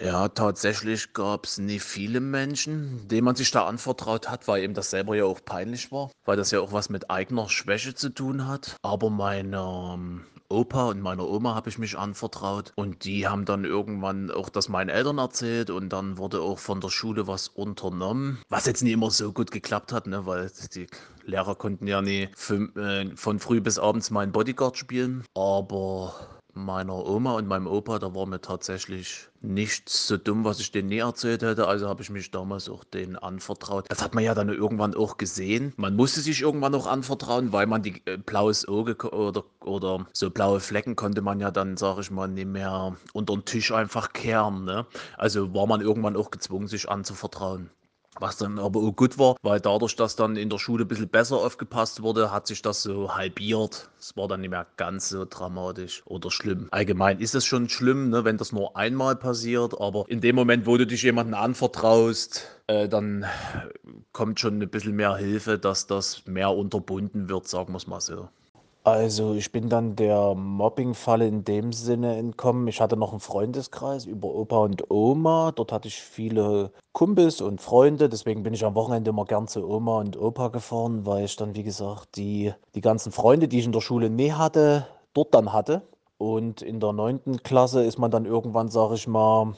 Ja, 0.01 0.27
tatsächlich 0.27 1.13
gab 1.13 1.45
es 1.45 1.57
nie 1.57 1.79
viele 1.79 2.19
Menschen, 2.19 3.07
denen 3.07 3.25
man 3.25 3.35
sich 3.35 3.51
da 3.51 3.67
anvertraut 3.67 4.29
hat, 4.29 4.47
weil 4.47 4.63
eben 4.63 4.73
das 4.73 4.89
selber 4.89 5.15
ja 5.15 5.25
auch 5.25 5.39
peinlich 5.43 5.91
war, 5.91 6.11
weil 6.25 6.37
das 6.37 6.51
ja 6.51 6.59
auch 6.61 6.71
was 6.71 6.89
mit 6.89 7.11
eigener 7.11 7.49
Schwäche 7.49 7.93
zu 7.93 8.09
tun 8.09 8.47
hat. 8.47 8.75
Aber 8.81 9.09
meine 9.09 9.57
ähm, 9.93 10.25
Opa 10.49 10.89
und 10.89 11.01
meiner 11.01 11.27
Oma 11.27 11.55
habe 11.55 11.69
ich 11.69 11.77
mich 11.77 11.97
anvertraut 11.97 12.73
und 12.75 13.05
die 13.05 13.27
haben 13.27 13.45
dann 13.45 13.65
irgendwann 13.65 14.31
auch 14.31 14.49
das 14.49 14.69
meinen 14.69 14.89
Eltern 14.89 15.17
erzählt 15.17 15.69
und 15.69 15.89
dann 15.89 16.17
wurde 16.17 16.41
auch 16.41 16.59
von 16.59 16.79
der 16.81 16.89
Schule 16.89 17.27
was 17.27 17.47
unternommen, 17.47 18.39
was 18.49 18.65
jetzt 18.65 18.83
nie 18.83 18.91
immer 18.91 19.11
so 19.11 19.31
gut 19.31 19.51
geklappt 19.51 19.91
hat, 19.91 20.07
ne, 20.07 20.25
weil 20.25 20.51
die 20.73 20.87
Lehrer 21.25 21.55
konnten 21.55 21.87
ja 21.87 22.01
nie 22.01 22.29
äh, 22.77 23.15
von 23.15 23.39
früh 23.39 23.61
bis 23.61 23.79
abends 23.79 24.11
meinen 24.11 24.31
Bodyguard 24.31 24.77
spielen, 24.77 25.23
aber 25.35 26.13
meiner 26.53 27.05
Oma 27.05 27.33
und 27.33 27.47
meinem 27.47 27.67
Opa, 27.67 27.99
da 27.99 28.13
war 28.13 28.25
mir 28.25 28.41
tatsächlich 28.41 29.29
nichts 29.41 30.07
so 30.07 30.17
dumm, 30.17 30.45
was 30.45 30.59
ich 30.59 30.71
denen 30.71 30.89
nie 30.89 30.99
erzählt 30.99 31.41
hätte. 31.41 31.67
Also 31.67 31.87
habe 31.87 32.01
ich 32.01 32.09
mich 32.09 32.31
damals 32.31 32.69
auch 32.69 32.83
denen 32.83 33.15
anvertraut. 33.15 33.85
Das 33.89 34.01
hat 34.01 34.13
man 34.13 34.23
ja 34.23 34.33
dann 34.35 34.49
irgendwann 34.49 34.95
auch 34.95 35.17
gesehen. 35.17 35.73
Man 35.77 35.95
musste 35.95 36.21
sich 36.21 36.41
irgendwann 36.41 36.75
auch 36.75 36.87
anvertrauen, 36.87 37.51
weil 37.51 37.65
man 37.65 37.81
die 37.81 38.01
äh, 38.05 38.17
blaues 38.17 38.67
Auge 38.67 38.95
oder, 39.11 39.43
oder 39.61 40.05
so 40.13 40.29
blaue 40.29 40.59
Flecken 40.59 40.95
konnte 40.95 41.21
man 41.21 41.39
ja 41.39 41.51
dann, 41.51 41.77
sage 41.77 42.01
ich 42.01 42.11
mal, 42.11 42.27
nicht 42.27 42.47
mehr 42.47 42.95
unter 43.13 43.33
den 43.33 43.45
Tisch 43.45 43.71
einfach 43.71 44.13
kehren. 44.13 44.65
Ne? 44.65 44.85
Also 45.17 45.53
war 45.53 45.67
man 45.67 45.81
irgendwann 45.81 46.15
auch 46.15 46.31
gezwungen, 46.31 46.67
sich 46.67 46.89
anzuvertrauen. 46.89 47.69
Was 48.19 48.37
dann 48.37 48.59
aber 48.59 48.79
auch 48.79 48.95
gut 48.95 49.17
war, 49.17 49.35
weil 49.41 49.59
dadurch, 49.59 49.95
dass 49.95 50.15
dann 50.15 50.35
in 50.35 50.49
der 50.49 50.59
Schule 50.59 50.85
ein 50.85 50.87
bisschen 50.87 51.09
besser 51.09 51.37
aufgepasst 51.37 52.03
wurde, 52.03 52.31
hat 52.31 52.47
sich 52.47 52.61
das 52.61 52.83
so 52.83 53.15
halbiert. 53.15 53.89
Es 53.99 54.15
war 54.15 54.27
dann 54.27 54.41
nicht 54.41 54.51
mehr 54.51 54.67
ganz 54.77 55.09
so 55.09 55.25
dramatisch 55.25 56.03
oder 56.05 56.29
schlimm. 56.29 56.67
Allgemein 56.71 57.19
ist 57.19 57.33
es 57.35 57.45
schon 57.45 57.69
schlimm, 57.69 58.09
ne, 58.09 58.23
wenn 58.23 58.37
das 58.37 58.51
nur 58.51 58.77
einmal 58.77 59.15
passiert, 59.15 59.79
aber 59.79 60.05
in 60.09 60.21
dem 60.21 60.35
Moment, 60.35 60.67
wo 60.67 60.77
du 60.77 60.85
dich 60.85 61.01
jemandem 61.01 61.35
anvertraust, 61.35 62.47
äh, 62.67 62.87
dann 62.87 63.25
kommt 64.11 64.39
schon 64.39 64.61
ein 64.61 64.69
bisschen 64.69 64.95
mehr 64.95 65.15
Hilfe, 65.15 65.57
dass 65.57 65.87
das 65.87 66.25
mehr 66.27 66.51
unterbunden 66.51 67.29
wird, 67.29 67.47
sagen 67.47 67.73
wir 67.73 67.77
es 67.77 67.87
mal 67.87 68.01
so. 68.01 68.29
Also, 68.85 69.33
ich 69.33 69.53
bin 69.53 69.69
dann 69.69 69.95
der 69.95 70.35
Mobbingfalle 70.35 71.25
in 71.25 71.45
dem 71.45 71.71
Sinne 71.71 72.17
entkommen. 72.17 72.67
Ich 72.67 72.81
hatte 72.81 72.97
noch 72.97 73.11
einen 73.11 73.21
Freundeskreis 73.21 74.05
über 74.05 74.27
Opa 74.35 74.57
und 74.57 74.91
Oma. 74.91 75.53
Dort 75.53 75.71
hatte 75.71 75.87
ich 75.87 76.01
viele 76.01 76.69
Kumpels 76.91 77.39
und 77.39 77.61
Freunde. 77.61 78.09
Deswegen 78.09 78.43
bin 78.43 78.53
ich 78.53 78.65
am 78.65 78.75
Wochenende 78.75 79.11
immer 79.11 79.23
gern 79.23 79.47
zu 79.47 79.65
Oma 79.65 79.99
und 79.99 80.17
Opa 80.17 80.49
gefahren, 80.49 81.05
weil 81.05 81.23
ich 81.23 81.37
dann, 81.37 81.55
wie 81.55 81.63
gesagt, 81.63 82.17
die, 82.17 82.53
die 82.75 82.81
ganzen 82.81 83.13
Freunde, 83.13 83.47
die 83.47 83.59
ich 83.59 83.65
in 83.65 83.71
der 83.71 83.79
Schule 83.79 84.09
nie 84.09 84.33
hatte, 84.33 84.85
dort 85.13 85.33
dann 85.33 85.53
hatte. 85.53 85.83
Und 86.17 86.61
in 86.61 86.81
der 86.81 86.91
neunten 86.91 87.41
Klasse 87.41 87.85
ist 87.85 87.99
man 87.99 88.11
dann 88.11 88.25
irgendwann, 88.25 88.67
sage 88.67 88.95
ich 88.95 89.07
mal, 89.07 89.53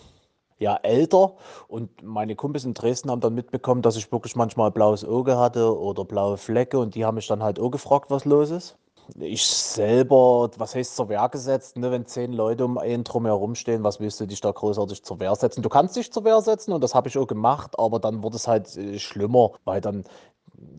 ja, 0.59 0.75
älter. 0.83 1.33
Und 1.67 2.03
meine 2.03 2.35
Kumpels 2.35 2.63
in 2.63 2.75
Dresden 2.75 3.09
haben 3.09 3.21
dann 3.21 3.33
mitbekommen, 3.33 3.81
dass 3.81 3.95
ich 3.95 4.11
wirklich 4.11 4.35
manchmal 4.35 4.69
blaues 4.69 5.03
Auge 5.03 5.37
hatte 5.39 5.75
oder 5.79 6.05
blaue 6.05 6.37
Flecke. 6.37 6.77
Und 6.77 6.93
die 6.93 7.05
haben 7.05 7.15
mich 7.15 7.27
dann 7.27 7.41
halt 7.41 7.59
auch 7.59 7.71
gefragt, 7.71 8.11
was 8.11 8.25
los 8.25 8.51
ist 8.51 8.77
ich 9.19 9.45
selber, 9.45 10.49
was 10.57 10.75
heißt 10.75 10.95
zur 10.95 11.09
Wehr 11.09 11.27
gesetzt, 11.29 11.77
ne? 11.77 11.91
wenn 11.91 12.05
zehn 12.05 12.33
Leute 12.33 12.65
um 12.65 12.77
einen 12.77 13.03
drum 13.03 13.25
herum 13.25 13.55
stehen, 13.55 13.83
was 13.83 13.99
willst 13.99 14.19
du 14.19 14.25
dich 14.25 14.41
da 14.41 14.51
großartig 14.51 15.03
zur 15.03 15.19
Wehr 15.19 15.35
setzen? 15.35 15.61
Du 15.61 15.69
kannst 15.69 15.95
dich 15.95 16.11
zur 16.11 16.23
Wehr 16.23 16.41
setzen 16.41 16.73
und 16.73 16.83
das 16.83 16.95
habe 16.95 17.07
ich 17.07 17.17
auch 17.17 17.27
gemacht, 17.27 17.77
aber 17.77 17.99
dann 17.99 18.23
wurde 18.23 18.37
es 18.37 18.47
halt 18.47 18.75
äh, 18.77 18.99
schlimmer, 18.99 19.51
weil 19.63 19.81
dann, 19.81 20.03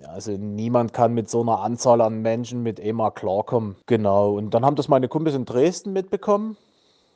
also 0.09 0.33
niemand 0.33 0.93
kann 0.93 1.15
mit 1.15 1.31
so 1.31 1.41
einer 1.41 1.61
Anzahl 1.61 2.01
an 2.01 2.23
Menschen 2.23 2.63
mit 2.63 2.81
EMA 2.81 3.11
klarkommen. 3.11 3.77
Genau, 3.87 4.33
und 4.35 4.55
dann 4.55 4.65
haben 4.65 4.77
das 4.77 4.89
meine 4.89 5.09
Kumpels 5.09 5.37
in 5.37 5.45
Dresden 5.45 5.93
mitbekommen 5.93 6.57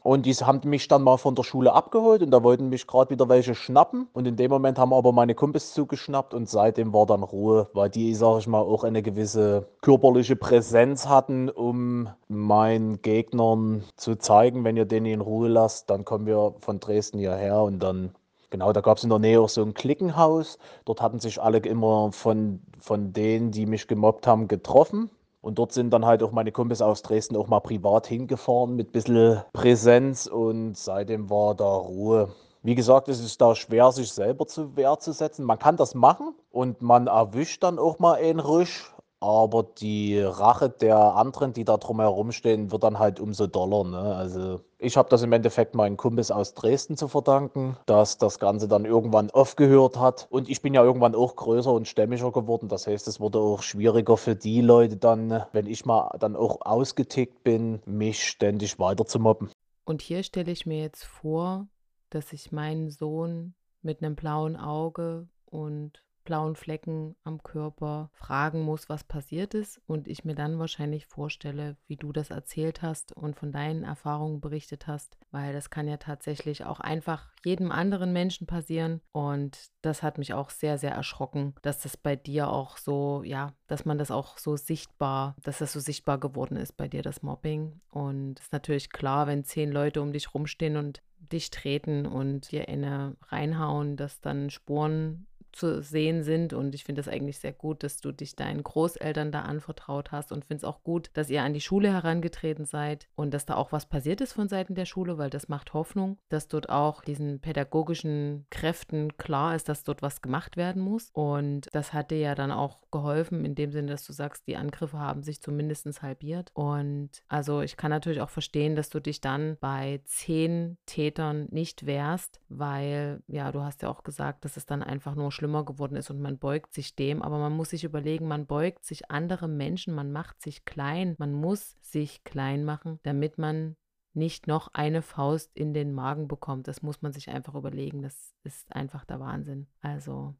und 0.03 0.25
die 0.25 0.35
haben 0.35 0.61
mich 0.65 0.89
dann 0.89 1.03
mal 1.03 1.19
von 1.19 1.35
der 1.35 1.43
Schule 1.43 1.73
abgeholt 1.73 2.23
und 2.23 2.31
da 2.31 2.43
wollten 2.43 2.69
mich 2.69 2.87
gerade 2.87 3.11
wieder 3.11 3.29
welche 3.29 3.55
schnappen. 3.55 4.09
Und 4.13 4.27
in 4.27 4.37
dem 4.37 4.51
Moment 4.51 4.79
haben 4.79 4.95
aber 4.95 5.13
meine 5.13 5.35
Kumpels 5.35 5.75
zugeschnappt 5.75 6.33
und 6.33 6.49
seitdem 6.49 6.93
war 6.93 7.07
dann 7.07 7.23
Ruhe, 7.23 7.69
weil 7.75 7.91
die, 7.91 8.15
sag 8.15 8.39
ich 8.39 8.47
mal, 8.47 8.61
auch 8.61 8.85
eine 8.85 9.03
gewisse 9.03 9.69
körperliche 9.83 10.37
Präsenz 10.37 11.09
hatten, 11.09 11.51
um 11.51 12.09
meinen 12.29 13.03
Gegnern 13.03 13.85
zu 13.97 14.17
zeigen, 14.17 14.65
wenn 14.65 14.77
ihr 14.77 14.87
den 14.87 15.05
in 15.05 15.21
Ruhe 15.21 15.49
lasst, 15.49 15.91
dann 15.91 16.05
kommen 16.05 16.27
wir 16.27 16.55
von 16.61 16.81
Dresden 16.81 17.19
hierher 17.19 17.63
und 17.63 17.81
dann 17.81 18.15
Genau, 18.51 18.73
da 18.73 18.81
gab 18.81 18.99
es 18.99 19.05
in 19.05 19.11
der 19.11 19.21
Nähe 19.21 19.41
auch 19.41 19.49
so 19.49 19.63
ein 19.63 19.75
Klickenhaus. 19.75 20.59
Dort 20.85 21.01
hatten 21.01 21.21
sich 21.21 21.41
alle 21.41 21.59
immer 21.59 22.11
von, 22.11 22.61
von 22.81 23.13
denen, 23.13 23.53
die 23.53 23.65
mich 23.65 23.87
gemobbt 23.87 24.27
haben, 24.27 24.49
getroffen. 24.49 25.09
Und 25.41 25.59
dort 25.59 25.73
sind 25.73 25.91
dann 25.91 26.05
halt 26.05 26.23
auch 26.23 26.33
meine 26.33 26.53
Kumpels 26.53 26.83
aus 26.83 27.03
Dresden 27.03 27.37
auch 27.37 27.49
mal 27.49 27.61
privat 27.61 28.07
hingefahren 28.07 28.77
mit 28.77 28.89
ein 28.89 28.93
bisschen 28.93 29.43
Präsenz 29.53 30.27
und 30.27 30.77
seitdem 30.77 31.31
war 31.31 31.55
da 31.55 31.65
Ruhe. 31.65 32.29
Wie 32.63 32.75
gesagt, 32.75 33.09
es 33.09 33.21
ist 33.21 33.41
da 33.41 33.55
schwer, 33.55 33.91
sich 33.91 34.13
selber 34.13 34.47
zu 34.47 34.77
Wehr 34.77 34.99
zu 34.99 35.13
setzen. 35.13 35.47
Man 35.47 35.59
kann 35.59 35.79
das 35.79 35.95
machen 35.95 36.35
und 36.51 36.83
man 36.83 37.07
erwischt 37.07 37.63
dann 37.63 37.79
auch 37.79 37.99
mal 37.99 38.17
einen 38.17 38.39
Risch, 38.39 38.93
aber 39.21 39.63
die 39.63 40.19
Rache 40.19 40.71
der 40.71 40.97
anderen, 40.97 41.53
die 41.53 41.65
da 41.65 41.77
drumherum 41.77 42.33
stehen, 42.33 42.73
wird 42.73 42.83
dann 42.83 42.99
halt 42.99 43.21
umso 43.21 43.47
doller. 43.47 43.85
Ne? 43.85 44.15
Also 44.17 44.61
ich 44.79 44.97
habe 44.97 45.11
das 45.11 45.23
im 45.23 45.33
Endeffekt 45.33 45.75
meinen 45.75 45.99
Kumpels 45.99 46.31
aus 46.31 46.55
Dresden 46.55 46.97
zu 46.97 47.07
verdanken, 47.07 47.77
dass 47.85 48.17
das 48.17 48.39
Ganze 48.39 48.67
dann 48.67 48.87
irgendwann 48.87 49.31
aufgehört 49.31 49.99
hat. 49.99 50.27
Und 50.31 50.49
ich 50.49 50.63
bin 50.63 50.73
ja 50.73 50.83
irgendwann 50.83 51.15
auch 51.15 51.37
größer 51.37 51.71
und 51.71 51.87
stämmiger 51.87 52.33
geworden. 52.33 52.69
Das 52.69 52.87
heißt, 52.87 53.07
es 53.09 53.21
wurde 53.21 53.39
auch 53.39 53.63
schwieriger 53.63 54.17
für 54.17 54.35
die 54.35 54.63
Leute 54.63 54.97
dann, 54.97 55.45
wenn 55.53 55.67
ich 55.67 55.85
mal 55.85 56.17
dann 56.19 56.35
auch 56.35 56.63
ausgetickt 56.63 57.45
bin, 57.45 57.83
mich 57.85 58.27
ständig 58.27 58.79
weiter 58.79 59.05
zu 59.05 59.19
mobben. 59.19 59.51
Und 59.85 60.01
hier 60.01 60.23
stelle 60.23 60.51
ich 60.51 60.65
mir 60.65 60.81
jetzt 60.81 61.05
vor, 61.05 61.67
dass 62.09 62.33
ich 62.33 62.53
meinen 62.53 62.91
Sohn 62.91 63.55
mit 63.83 64.03
einem 64.03 64.15
blauen 64.15 64.57
Auge 64.57 65.29
und 65.45 66.03
blauen 66.31 66.55
Flecken 66.55 67.17
am 67.25 67.43
Körper 67.43 68.09
fragen 68.13 68.61
muss, 68.61 68.89
was 68.89 69.03
passiert 69.03 69.53
ist 69.53 69.81
und 69.89 70.07
ich 70.07 70.25
mir 70.25 70.37
dann 70.37 70.61
wahrscheinlich 70.61 71.07
vorstelle, 71.07 71.77
wie 71.89 71.97
du 71.97 72.13
das 72.13 72.31
erzählt 72.31 72.83
hast 72.83 73.11
und 73.17 73.35
von 73.35 73.51
deinen 73.51 73.83
Erfahrungen 73.83 74.41
berichtet 74.41 74.87
hast, 74.87 75.19
weil 75.33 75.53
das 75.53 75.71
kann 75.71 75.89
ja 75.89 75.97
tatsächlich 75.97 76.65
auch 76.65 76.79
einfach 76.79 77.33
jedem 77.45 77.73
anderen 77.73 78.13
Menschen 78.13 78.47
passieren 78.47 79.01
und 79.11 79.59
das 79.83 80.05
hat 80.05 80.19
mich 80.19 80.33
auch 80.33 80.51
sehr, 80.51 80.79
sehr 80.79 80.93
erschrocken, 80.93 81.57
dass 81.63 81.81
das 81.81 81.97
bei 81.97 82.15
dir 82.15 82.49
auch 82.49 82.77
so, 82.77 83.25
ja, 83.25 83.53
dass 83.67 83.85
man 83.85 83.99
das 83.99 84.13
auch 84.13 84.39
so 84.39 84.55
sichtbar, 84.55 85.35
dass 85.43 85.59
das 85.59 85.73
so 85.73 85.81
sichtbar 85.81 86.19
geworden 86.19 86.57
ist 86.57 86.77
bei 86.77 86.87
dir, 86.87 87.03
das 87.03 87.23
Mobbing. 87.23 87.81
Und 87.89 88.39
es 88.39 88.47
ist 88.47 88.53
natürlich 88.53 88.91
klar, 88.91 89.27
wenn 89.27 89.43
zehn 89.43 89.73
Leute 89.73 90.01
um 90.01 90.13
dich 90.13 90.33
rumstehen 90.33 90.77
und 90.77 91.03
dich 91.19 91.51
treten 91.51 92.07
und 92.07 92.53
dir 92.53 92.69
eine 92.69 93.17
reinhauen, 93.29 93.97
dass 93.97 94.21
dann 94.21 94.51
Spuren 94.51 95.27
zu 95.53 95.83
sehen 95.83 96.23
sind. 96.23 96.53
Und 96.53 96.75
ich 96.75 96.85
finde 96.85 97.01
es 97.01 97.09
eigentlich 97.09 97.39
sehr 97.39 97.53
gut, 97.53 97.83
dass 97.83 98.01
du 98.01 98.13
dich 98.13 98.37
deinen 98.37 98.63
Großeltern 98.63 99.33
da 99.33 99.43
anvertraut 99.43 100.13
hast 100.13 100.33
und 100.33 100.45
finde 100.45 100.59
es 100.59 100.65
auch 100.65 100.83
gut, 100.83 101.11
dass 101.15 101.31
ihr 101.31 101.43
an 101.43 101.55
die 101.55 101.61
Schule 101.61 101.93
herangetreten 101.93 102.65
seid 102.65 103.09
und 103.15 103.35
dass 103.35 103.47
da 103.47 103.55
auch 103.57 103.73
was 103.73 103.87
passiert 103.87 104.21
ist 104.21 104.33
von 104.33 104.49
Seiten 104.49 104.75
der 104.75 104.87
Schule, 104.87 105.19
weil 105.19 105.31
das 105.31 105.49
macht 105.49 105.75
Hoffnung, 105.75 106.19
dass 106.29 106.49
dort 106.49 106.69
auch 106.69 107.03
diesen 107.03 107.41
pädagogischen 107.41 108.47
Kräften 108.51 109.17
klar 109.17 109.55
ist, 109.55 109.69
dass 109.69 109.85
dort 109.85 110.03
was 110.03 110.23
gemacht 110.23 110.57
werden 110.57 110.83
muss. 110.83 111.11
Und 111.13 111.69
das 111.73 111.93
hat 111.93 112.11
dir 112.11 112.19
ja 112.19 112.35
dann 112.35 112.51
auch 112.53 112.79
geholfen, 112.91 113.45
in 113.45 113.55
dem 113.55 113.73
Sinne, 113.73 113.93
dass 113.93 114.05
du 114.05 114.13
sagst, 114.13 114.47
die 114.47 114.57
Angriffe 114.57 114.99
haben 114.99 115.23
sich 115.23 115.41
zumindest 115.41 115.81
halbiert. 116.03 116.51
Und 116.55 117.11
also 117.29 117.63
ich 117.63 117.77
kann 117.77 117.91
natürlich 117.91 118.21
auch 118.21 118.31
verstehen, 118.31 118.77
dass 118.77 118.91
du 118.91 119.01
dich 119.01 119.21
dann 119.21 119.57
bei 119.61 120.01
zehn 120.05 120.77
Tätern 120.87 121.49
nicht 121.51 121.87
wehrst, 121.87 122.41
weil 122.49 123.23
ja, 123.27 123.53
du 123.53 123.63
hast 123.63 123.83
ja 123.83 123.89
auch 123.89 124.03
gesagt, 124.03 124.45
dass 124.45 124.57
es 124.57 124.67
dann 124.67 124.83
einfach 124.83 125.15
nur 125.15 125.33
schlimmer 125.41 125.65
geworden 125.65 125.97
ist 125.97 126.11
und 126.11 126.21
man 126.21 126.39
beugt 126.39 126.75
sich 126.75 126.95
dem. 126.95 127.23
Aber 127.23 127.39
man 127.39 127.53
muss 127.53 127.71
sich 127.71 127.85
überlegen, 127.85 128.29
man 128.29 128.47
beugt 128.47 128.85
sich 128.85 129.11
andere 129.11 129.49
Menschen, 129.49 129.95
man 129.95 130.13
macht 130.13 130.43
sich 130.43 130.67
klein. 130.67 131.15
Man 131.19 131.33
muss 131.33 131.77
sich 131.81 132.25
klein 132.25 132.65
machen, 132.65 133.01
damit 133.05 133.39
man 133.39 133.77
nicht 134.13 134.47
noch 134.47 134.69
eine 134.75 135.01
Faust 135.01 135.51
in 135.57 135.73
den 135.73 135.95
Magen 135.95 136.29
bekommt. 136.29 136.69
Das 136.69 136.83
muss 136.83 137.01
man 137.01 137.13
sich 137.13 137.31
einfach 137.31 137.55
überlegen. 137.55 138.03
Das 138.03 138.35
ist 138.45 138.71
einfach 138.75 139.07
der 139.07 139.19
Wahnsinn. 139.19 139.67
Also 139.81 140.35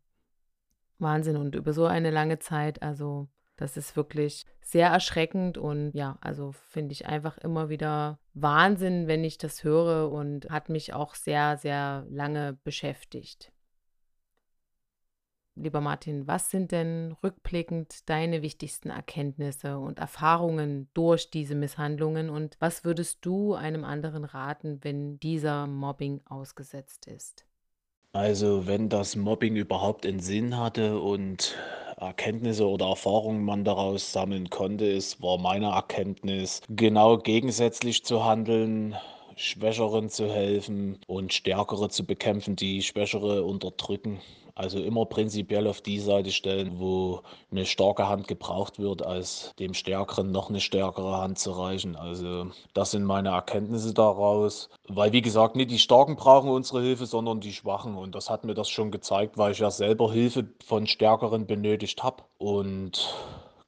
Wahnsinn. 0.99 1.37
Und 1.37 1.55
über 1.55 1.73
so 1.73 1.87
eine 1.87 2.11
lange 2.11 2.39
Zeit, 2.39 2.83
also 2.83 3.29
das 3.57 3.79
ist 3.79 3.97
wirklich 3.97 4.45
sehr 4.61 4.89
erschreckend 4.89 5.57
und 5.57 5.93
ja, 5.93 6.19
also 6.21 6.53
finde 6.53 6.93
ich 6.93 7.07
einfach 7.07 7.39
immer 7.39 7.71
wieder 7.71 8.19
Wahnsinn, 8.35 9.07
wenn 9.07 9.25
ich 9.25 9.39
das 9.39 9.65
höre 9.65 10.11
und 10.13 10.51
hat 10.51 10.69
mich 10.69 10.93
auch 10.93 11.15
sehr, 11.15 11.57
sehr 11.57 12.07
lange 12.11 12.59
beschäftigt. 12.65 13.53
Lieber 15.63 15.83
Martin, 15.83 16.27
was 16.27 16.51
sind 16.51 16.73
denn 16.73 17.15
rückblickend 17.23 18.09
deine 18.09 18.41
wichtigsten 18.41 18.89
Erkenntnisse 18.89 19.79
und 19.79 19.99
Erfahrungen 19.99 20.89
durch 20.95 21.31
diese 21.31 21.55
Misshandlungen 21.55 22.31
und 22.31 22.57
was 22.61 22.83
würdest 22.83 23.19
du 23.27 23.53
einem 23.53 23.85
anderen 23.85 24.25
raten, 24.25 24.79
wenn 24.83 25.21
dieser 25.21 25.67
Mobbing 25.67 26.23
ausgesetzt 26.25 27.07
ist? 27.07 27.45
Also, 28.13 28.67
wenn 28.67 28.89
das 28.89 29.17
Mobbing 29.17 29.55
überhaupt 29.57 30.07
einen 30.07 30.21
Sinn 30.21 30.57
hatte 30.57 30.99
und 30.99 31.59
Erkenntnisse 31.99 32.67
oder 32.67 32.87
Erfahrungen 32.87 33.45
man 33.45 33.63
daraus 33.63 34.13
sammeln 34.13 34.49
konnte, 34.49 34.87
ist, 34.87 35.23
war 35.23 35.37
meine 35.37 35.67
Erkenntnis, 35.67 36.63
genau 36.71 37.19
gegensätzlich 37.19 38.03
zu 38.03 38.25
handeln, 38.25 38.97
Schwächeren 39.41 40.11
zu 40.11 40.31
helfen 40.31 40.99
und 41.07 41.33
Stärkere 41.33 41.89
zu 41.89 42.05
bekämpfen, 42.05 42.57
die 42.57 42.83
Schwächere 42.83 43.43
unterdrücken. 43.43 44.21
Also 44.55 44.79
immer 44.79 45.07
prinzipiell 45.07 45.67
auf 45.67 45.81
die 45.81 45.99
Seite 45.99 46.31
stellen, 46.31 46.79
wo 46.79 47.23
eine 47.51 47.65
starke 47.65 48.07
Hand 48.07 48.29
gebraucht 48.29 48.79
wird, 48.79 49.01
als 49.01 49.55
dem 49.59 49.73
Stärkeren 49.73 50.31
noch 50.31 50.51
eine 50.51 50.61
stärkere 50.61 51.17
Hand 51.17 51.39
zu 51.39 51.53
reichen. 51.53 51.97
Also 51.97 52.51
das 52.75 52.91
sind 52.91 53.05
meine 53.05 53.31
Erkenntnisse 53.31 53.95
daraus. 53.95 54.69
Weil 54.89 55.13
wie 55.13 55.23
gesagt, 55.23 55.57
nicht 55.57 55.71
die 55.71 55.79
Starken 55.79 56.17
brauchen 56.17 56.51
unsere 56.51 56.83
Hilfe, 56.83 57.07
sondern 57.07 57.41
die 57.41 57.55
Schwachen. 57.55 57.97
Und 57.97 58.15
das 58.15 58.29
hat 58.29 58.45
mir 58.45 58.55
das 58.55 58.69
schon 58.69 58.91
gezeigt, 58.91 59.39
weil 59.39 59.53
ich 59.53 59.61
ja 59.61 59.71
selber 59.71 60.13
Hilfe 60.13 60.49
von 60.63 60.87
Stärkeren 60.87 61.47
benötigt 61.47 62.03
habe. 62.03 62.25
Und 62.37 63.15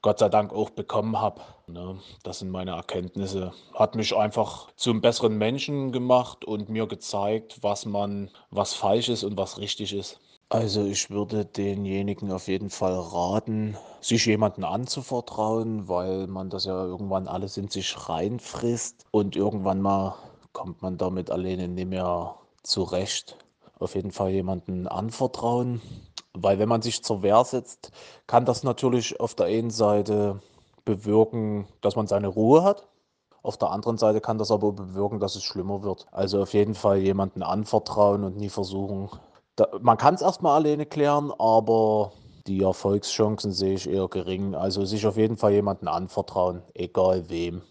Gott 0.03 0.19
sei 0.19 0.29
Dank 0.29 0.53
auch 0.53 0.71
bekommen 0.71 1.21
habe. 1.21 1.41
Ne? 1.69 1.99
Das 2.25 2.41
sind 2.41 2.51
meine 2.51 2.73
Erkenntnisse. 2.73 3.53
Hat 3.73 3.95
mich 3.95 4.17
einfach 4.17 4.73
zum 4.75 5.01
besseren 5.01 5.39
Menschen 5.39 5.93
gemacht 5.93 6.45
und 6.45 6.69
mir 6.69 6.89
gezeigt, 6.89 7.63
was 7.63 7.87
man, 7.87 8.31
was 8.51 8.75
falsch 8.75 9.09
ist 9.09 9.23
und 9.23 9.37
was 9.37 9.59
richtig 9.59 9.95
ist. 9.95 10.19
Also 10.49 10.85
ich 10.85 11.09
würde 11.09 11.47
denjenigen 11.47 12.31
auf 12.33 12.49
jeden 12.49 12.69
Fall 12.69 12.99
raten, 12.99 13.79
sich 14.01 14.27
jemanden 14.27 14.65
anzuvertrauen, 14.65 15.89
weil 15.89 16.27
man 16.27 16.51
das 16.51 16.67
ja 16.67 16.85
irgendwann 16.85 17.29
alles 17.29 17.57
in 17.57 17.69
sich 17.69 18.09
reinfrisst 18.09 19.07
und 19.13 19.35
irgendwann 19.35 19.81
mal 19.81 20.17
kommt 20.53 20.83
man 20.83 20.99
damit 20.99 21.31
alleine 21.31 21.69
nicht 21.69 21.89
mehr 21.89 22.35
zurecht. 22.65 23.39
Auf 23.79 23.95
jeden 23.95 24.11
Fall 24.11 24.31
jemanden 24.31 24.87
anvertrauen, 24.89 25.81
weil 26.35 26.59
wenn 26.59 26.69
man 26.69 26.83
sich 26.83 27.03
zur 27.03 27.23
Wehr 27.23 27.45
setzt, 27.45 27.93
kann 28.27 28.45
das 28.45 28.63
natürlich 28.63 29.21
auf 29.21 29.35
der 29.35 29.47
einen 29.47 29.71
Seite 29.71 30.41
bewirken, 30.85 31.67
dass 31.81 31.97
man 31.97 32.07
seine 32.07 32.29
Ruhe 32.29 32.65
hat. 32.65 32.89
Auf 33.43 33.57
der 33.59 33.71
anderen 33.71 33.99
Seite 33.99 34.21
kann 34.21 34.39
das 34.39 34.51
aber 34.51 34.73
bewirken, 34.73 35.19
dass 35.21 35.35
es 35.35 35.43
schlimmer 35.43 35.83
wird. 35.83 36.07
Also 36.13 36.43
auf 36.43 36.55
jeden 36.55 36.75
Fall 36.75 36.99
jemanden 36.99 37.43
anvertrauen 37.43 38.25
und 38.25 38.37
nie 38.37 38.49
versuchen, 38.49 39.11
da, 39.57 39.69
man 39.81 39.99
kann 39.99 40.15
es 40.15 40.23
erstmal 40.23 40.57
alleine 40.57 40.87
klären, 40.87 41.33
aber 41.39 42.13
die 42.47 42.63
Erfolgschancen 42.63 43.53
sehe 43.53 43.75
ich 43.75 43.89
eher 43.89 44.09
gering. 44.09 44.55
Also 44.55 44.85
sich 44.85 45.07
auf 45.07 45.17
jeden 45.17 45.37
Fall 45.37 45.53
jemanden 45.53 45.89
anvertrauen, 45.89 46.63
egal 46.75 47.29
wem. 47.29 47.63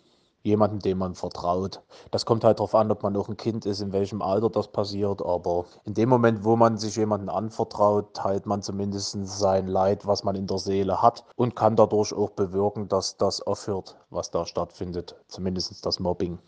Jemanden, 0.43 0.79
dem 0.79 0.97
man 0.97 1.15
vertraut. 1.15 1.81
Das 2.09 2.25
kommt 2.25 2.43
halt 2.43 2.59
darauf 2.59 2.73
an, 2.75 2.91
ob 2.91 3.03
man 3.03 3.13
noch 3.13 3.29
ein 3.29 3.37
Kind 3.37 3.65
ist, 3.65 3.81
in 3.81 3.91
welchem 3.91 4.21
Alter 4.21 4.49
das 4.49 4.69
passiert. 4.69 5.21
Aber 5.21 5.65
in 5.85 5.93
dem 5.93 6.09
Moment, 6.09 6.43
wo 6.43 6.55
man 6.55 6.77
sich 6.77 6.95
jemanden 6.95 7.29
anvertraut, 7.29 8.13
teilt 8.13 8.45
man 8.45 8.61
zumindest 8.61 9.17
sein 9.25 9.67
Leid, 9.67 10.07
was 10.07 10.23
man 10.23 10.35
in 10.35 10.47
der 10.47 10.57
Seele 10.57 11.01
hat 11.01 11.23
und 11.35 11.55
kann 11.55 11.75
dadurch 11.75 12.13
auch 12.13 12.31
bewirken, 12.31 12.87
dass 12.87 13.17
das 13.17 13.41
aufhört, 13.41 13.97
was 14.09 14.31
da 14.31 14.45
stattfindet. 14.45 15.15
Zumindest 15.27 15.85
das 15.85 15.99
Mobbing. 15.99 16.39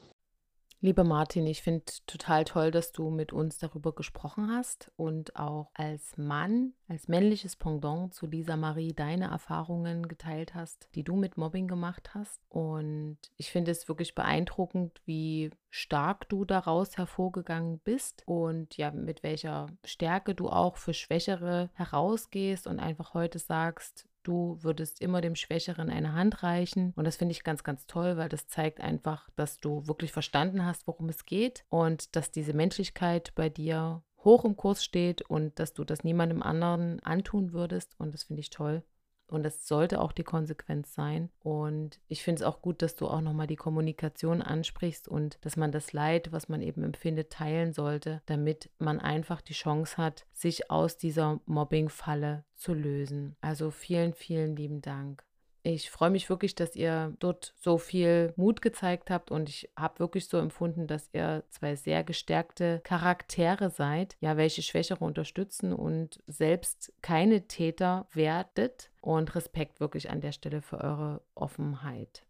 Lieber 0.83 1.05
Martin, 1.05 1.47
ich 1.47 1.61
finde 1.61 1.85
total 2.07 2.43
toll, 2.43 2.69
dass 2.69 2.91
du 2.91 3.09
mit 3.09 3.31
uns 3.31 3.57
darüber 3.57 3.95
gesprochen 3.95 4.51
hast 4.51 4.91
und 4.97 5.37
auch 5.37 5.71
als 5.73 6.17
Mann, 6.17 6.73
als 6.89 7.07
männliches 7.07 7.55
Pendant 7.55 8.13
zu 8.13 8.25
Lisa 8.25 8.57
Marie 8.57 8.91
deine 8.91 9.31
Erfahrungen 9.31 10.09
geteilt 10.09 10.55
hast, 10.55 10.89
die 10.93 11.05
du 11.05 11.15
mit 11.15 11.37
Mobbing 11.37 11.69
gemacht 11.69 12.13
hast. 12.13 12.41
Und 12.49 13.17
ich 13.37 13.49
finde 13.49 13.71
es 13.71 13.87
wirklich 13.87 14.13
beeindruckend, 14.13 15.01
wie 15.05 15.51
stark 15.69 16.27
du 16.27 16.43
daraus 16.43 16.97
hervorgegangen 16.97 17.79
bist 17.79 18.23
und 18.25 18.75
ja, 18.75 18.91
mit 18.91 19.23
welcher 19.23 19.67
Stärke 19.85 20.35
du 20.35 20.49
auch 20.49 20.75
für 20.75 20.93
Schwächere 20.93 21.69
herausgehst 21.75 22.67
und 22.67 22.81
einfach 22.81 23.13
heute 23.13 23.39
sagst, 23.39 24.05
Du 24.23 24.57
würdest 24.61 25.01
immer 25.01 25.21
dem 25.21 25.35
Schwächeren 25.35 25.89
eine 25.89 26.13
Hand 26.13 26.43
reichen. 26.43 26.93
Und 26.95 27.05
das 27.05 27.17
finde 27.17 27.33
ich 27.33 27.43
ganz, 27.43 27.63
ganz 27.63 27.85
toll, 27.85 28.17
weil 28.17 28.29
das 28.29 28.47
zeigt 28.47 28.79
einfach, 28.79 29.29
dass 29.35 29.59
du 29.59 29.85
wirklich 29.87 30.11
verstanden 30.11 30.65
hast, 30.65 30.87
worum 30.87 31.09
es 31.09 31.25
geht 31.25 31.65
und 31.69 32.15
dass 32.15 32.31
diese 32.31 32.53
Menschlichkeit 32.53 33.33
bei 33.35 33.49
dir 33.49 34.01
hoch 34.23 34.45
im 34.45 34.55
Kurs 34.55 34.83
steht 34.83 35.21
und 35.21 35.59
dass 35.59 35.73
du 35.73 35.83
das 35.83 36.03
niemandem 36.03 36.41
anderen 36.41 37.01
antun 37.01 37.51
würdest. 37.51 37.95
Und 37.99 38.13
das 38.13 38.23
finde 38.23 38.39
ich 38.39 38.49
toll. 38.49 38.83
Und 39.27 39.43
das 39.43 39.67
sollte 39.67 39.99
auch 39.99 40.11
die 40.11 40.23
Konsequenz 40.23 40.93
sein. 40.93 41.29
Und 41.39 41.99
ich 42.07 42.23
finde 42.23 42.41
es 42.41 42.47
auch 42.47 42.61
gut, 42.61 42.81
dass 42.81 42.95
du 42.95 43.07
auch 43.07 43.21
nochmal 43.21 43.47
die 43.47 43.55
Kommunikation 43.55 44.41
ansprichst 44.41 45.07
und 45.07 45.37
dass 45.41 45.57
man 45.57 45.71
das 45.71 45.93
Leid, 45.93 46.31
was 46.31 46.49
man 46.49 46.61
eben 46.61 46.83
empfindet, 46.83 47.31
teilen 47.31 47.73
sollte, 47.73 48.21
damit 48.25 48.69
man 48.77 48.99
einfach 48.99 49.41
die 49.41 49.53
Chance 49.53 49.97
hat, 49.97 50.25
sich 50.33 50.69
aus 50.69 50.97
dieser 50.97 51.39
Mobbing-Falle 51.45 52.43
zu 52.53 52.73
lösen. 52.73 53.35
Also 53.41 53.71
vielen, 53.71 54.13
vielen 54.13 54.55
lieben 54.55 54.81
Dank. 54.81 55.23
Ich 55.65 55.89
freue 55.89 56.09
mich 56.09 56.29
wirklich, 56.29 56.55
dass 56.55 56.75
ihr 56.75 57.15
dort 57.19 57.53
so 57.55 57.77
viel 57.77 58.33
Mut 58.35 58.61
gezeigt 58.61 59.09
habt 59.09 59.31
und 59.31 59.47
ich 59.47 59.69
habe 59.77 59.99
wirklich 59.99 60.27
so 60.27 60.37
empfunden, 60.37 60.87
dass 60.87 61.09
ihr 61.13 61.45
zwei 61.51 61.77
sehr 61.77 62.03
gestärkte 62.03 62.81
Charaktere 62.83 63.69
seid, 63.69 64.17
ja, 64.19 64.35
welche 64.35 64.61
Schwächere 64.61 65.05
unterstützen 65.05 65.71
und 65.71 66.21
selbst 66.27 66.91
keine 67.01 67.47
Täter 67.47 68.07
werdet 68.11 68.91
und 68.99 69.33
Respekt 69.35 69.79
wirklich 69.79 70.09
an 70.09 70.19
der 70.19 70.33
Stelle 70.33 70.61
für 70.61 70.81
eure 70.81 71.21
Offenheit. 71.33 72.25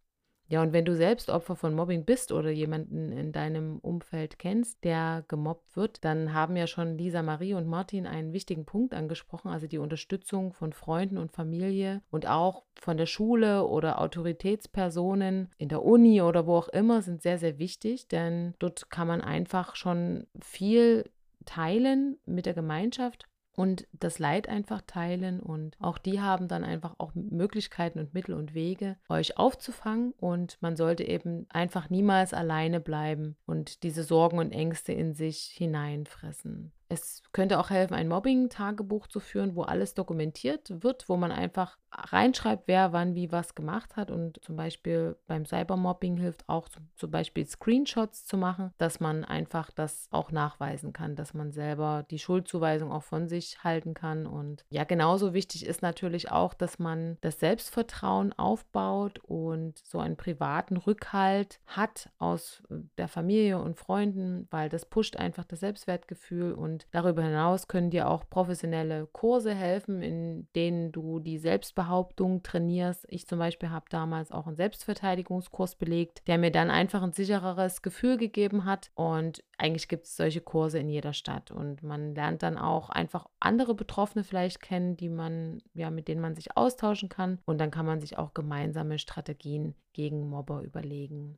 Ja, 0.50 0.62
und 0.62 0.74
wenn 0.74 0.86
du 0.86 0.96
selbst 0.96 1.30
Opfer 1.30 1.56
von 1.56 1.74
Mobbing 1.74 2.06
bist 2.06 2.32
oder 2.32 2.52
jemanden 2.52 3.12
in 3.12 3.32
deinem 3.32 3.80
Umfeld 3.80 4.38
kennst, 4.38 4.84
der 4.84 5.24
gemobbt 5.28 5.76
wird, 5.76 6.04
dann 6.04 6.34
haben 6.34 6.56
ja 6.56 6.68
schon 6.68 6.98
Lisa 6.98 7.24
Marie 7.24 7.54
und 7.54 7.66
Martin 7.66 8.06
einen 8.06 8.34
wichtigen 8.34 8.66
Punkt 8.66 8.94
angesprochen, 8.94 9.50
also 9.50 9.68
die 9.68 9.78
Unterstützung 9.78 10.54
von 10.54 10.74
Freunden 10.74 11.18
und 11.18 11.32
Familie 11.32 12.02
und 12.12 12.28
auch 12.28 12.64
von 12.76 12.98
der 12.98 13.06
Schule 13.06 13.66
oder 13.66 14.02
Autoritätspersonen 14.02 15.50
in 15.58 15.70
der 15.70 15.84
Uni 15.84 16.22
oder 16.22 16.46
wo 16.46 16.56
auch 16.58 16.70
immer 16.70 17.02
sind 17.02 17.22
sehr, 17.22 17.38
sehr 17.38 17.58
wichtig, 17.58 18.08
denn 18.10 18.54
dort 18.60 18.89
kann 18.89 19.08
man 19.08 19.22
einfach 19.22 19.76
schon 19.76 20.28
viel 20.41 21.10
teilen 21.46 22.18
mit 22.26 22.46
der 22.46 22.54
Gemeinschaft 22.54 23.28
und 23.56 23.88
das 23.93 24.20
Leid 24.20 24.49
einfach 24.49 24.82
teilen 24.86 25.39
und 25.39 25.78
auch 25.80 25.97
die 25.97 26.22
haben 26.22 26.47
dann 26.47 26.64
einfach 26.64 26.95
auch 26.97 27.12
Möglichkeiten 27.14 27.99
und 27.99 28.14
Mittel 28.14 28.34
und 28.36 28.54
Wege, 28.54 28.97
euch 29.10 29.38
aufzufangen 29.38 30.14
und 30.18 30.58
man 30.62 30.76
sollte 30.76 31.04
eben 31.04 31.45
einfach 31.49 31.89
niemals 31.89 32.34
alleine 32.34 32.80
bleiben 32.80 33.36
und 33.45 33.84
diese 33.84 34.04
Sorgen 34.04 34.39
und 34.39 34.51
Ängste 34.51 34.93
in 34.93 35.14
sich 35.14 35.54
hineinfressen. 35.56 36.72
Es 36.94 37.24
könnte 37.32 37.60
auch 37.60 37.72
helfen, 37.72 37.96
ein 37.96 38.08
Mobbing-Tagebuch 38.08 39.08
zu 39.08 39.20
führen, 39.20 39.56
wo 39.56 39.64
alles 39.64 39.96
dokumentiert 39.96 40.84
wird, 40.84 41.10
wo 41.10 41.18
man 41.18 41.32
einfach 41.32 41.80
reinschreibt, 41.91 42.68
wer 42.68 42.94
wann 42.94 43.16
wie 43.16 43.32
was 43.32 43.56
gemacht 43.56 43.96
hat. 43.96 44.12
Und 44.12 44.39
zum 44.44 44.56
Beispiel 44.56 45.16
beim 45.28 45.46
Cybermobbing 45.46 46.18
hilft 46.18 46.48
auch 46.48 46.70
zum 46.96 47.12
Beispiel 47.12 47.46
Screenshots 47.46 48.26
zu 48.26 48.38
machen, 48.38 48.72
dass 48.78 49.00
man 49.00 49.26
einfach 49.26 49.72
das 49.72 50.08
auch 50.12 50.32
nachweisen 50.32 50.94
kann, 50.94 51.16
dass 51.16 51.34
man 51.34 51.52
selber 51.52 52.06
die 52.10 52.20
Schuldzuweisung 52.20 52.91
auch 52.91 53.04
von 53.04 53.28
sich 53.28 53.64
halten 53.64 53.94
kann. 53.94 54.28
Und 54.28 54.66
ja, 54.70 54.84
genauso 54.84 55.34
wichtig 55.34 55.66
ist 55.66 55.82
natürlich 55.82 56.32
auch, 56.32 56.54
dass 56.54 56.78
man 56.78 57.18
das 57.22 57.39
Selbstvertrauen 57.39 58.34
aufbaut 58.34 59.20
und 59.20 59.80
so 59.80 60.00
einen 60.00 60.18
privaten 60.18 60.78
Rückhalt 60.78 61.60
hat 61.66 62.10
aus 62.20 62.62
der 62.98 63.08
Familie 63.08 63.60
und 63.60 63.78
Freunden, 63.78 64.48
weil 64.52 64.70
das 64.70 64.86
pusht 64.86 65.18
einfach 65.18 65.46
das 65.46 65.62
Selbstwertgefühl 65.62 66.54
und 66.54 66.83
darüber 66.92 67.24
hinaus 67.24 67.68
können 67.68 67.90
dir 67.90 68.10
auch 68.10 68.30
professionelle 68.30 69.08
Kurse 69.08 69.54
helfen, 69.54 70.02
in 70.02 70.48
denen 70.56 70.92
du 70.92 71.20
die 71.20 71.38
Selbstbehauptung 71.38 72.44
trainierst. 72.44 73.06
Ich 73.10 73.28
zum 73.28 73.40
Beispiel 73.40 73.70
habe 73.70 73.86
damals 73.90 74.32
auch 74.32 74.48
einen 74.48 74.56
Selbstverteidigungskurs 74.56 75.76
belegt, 75.76 76.28
der 76.28 76.38
mir 76.38 76.52
dann 76.52 76.70
einfach 76.70 77.02
ein 77.02 77.14
sichereres 77.14 77.82
Gefühl 77.82 78.18
gegeben 78.18 78.66
hat. 78.66 78.92
Und 78.96 79.44
eigentlich 79.58 79.88
gibt 79.88 80.06
es 80.06 80.16
solche 80.16 80.42
Kurse 80.42 80.80
in 80.80 80.90
jeder 80.90 81.14
Stadt. 81.14 81.52
Und 81.52 81.84
man 81.84 82.16
lernt 82.16 82.44
dann 82.44 82.58
auch 82.58 82.90
einfach 82.90 83.28
andere 83.40 83.76
Betroffene 83.76 84.24
vielleicht 84.24 84.62
kennen, 84.62 84.98
die 84.98 85.10
man, 85.10 85.62
ja, 85.74 85.90
mit 85.90 86.08
denen 86.08 86.22
man 86.22 86.36
sich 86.36 86.58
austauschen 86.58 87.10
kann. 87.10 87.40
Und 87.46 87.60
dann 87.60 87.72
kann 87.72 87.86
man 87.86 88.02
sich 88.02 88.18
auch 88.18 88.34
gemeinsame 88.34 89.00
Strategien 89.00 89.76
gegen 89.94 90.30
Mobber 90.30 90.62
überlegen. 90.64 91.38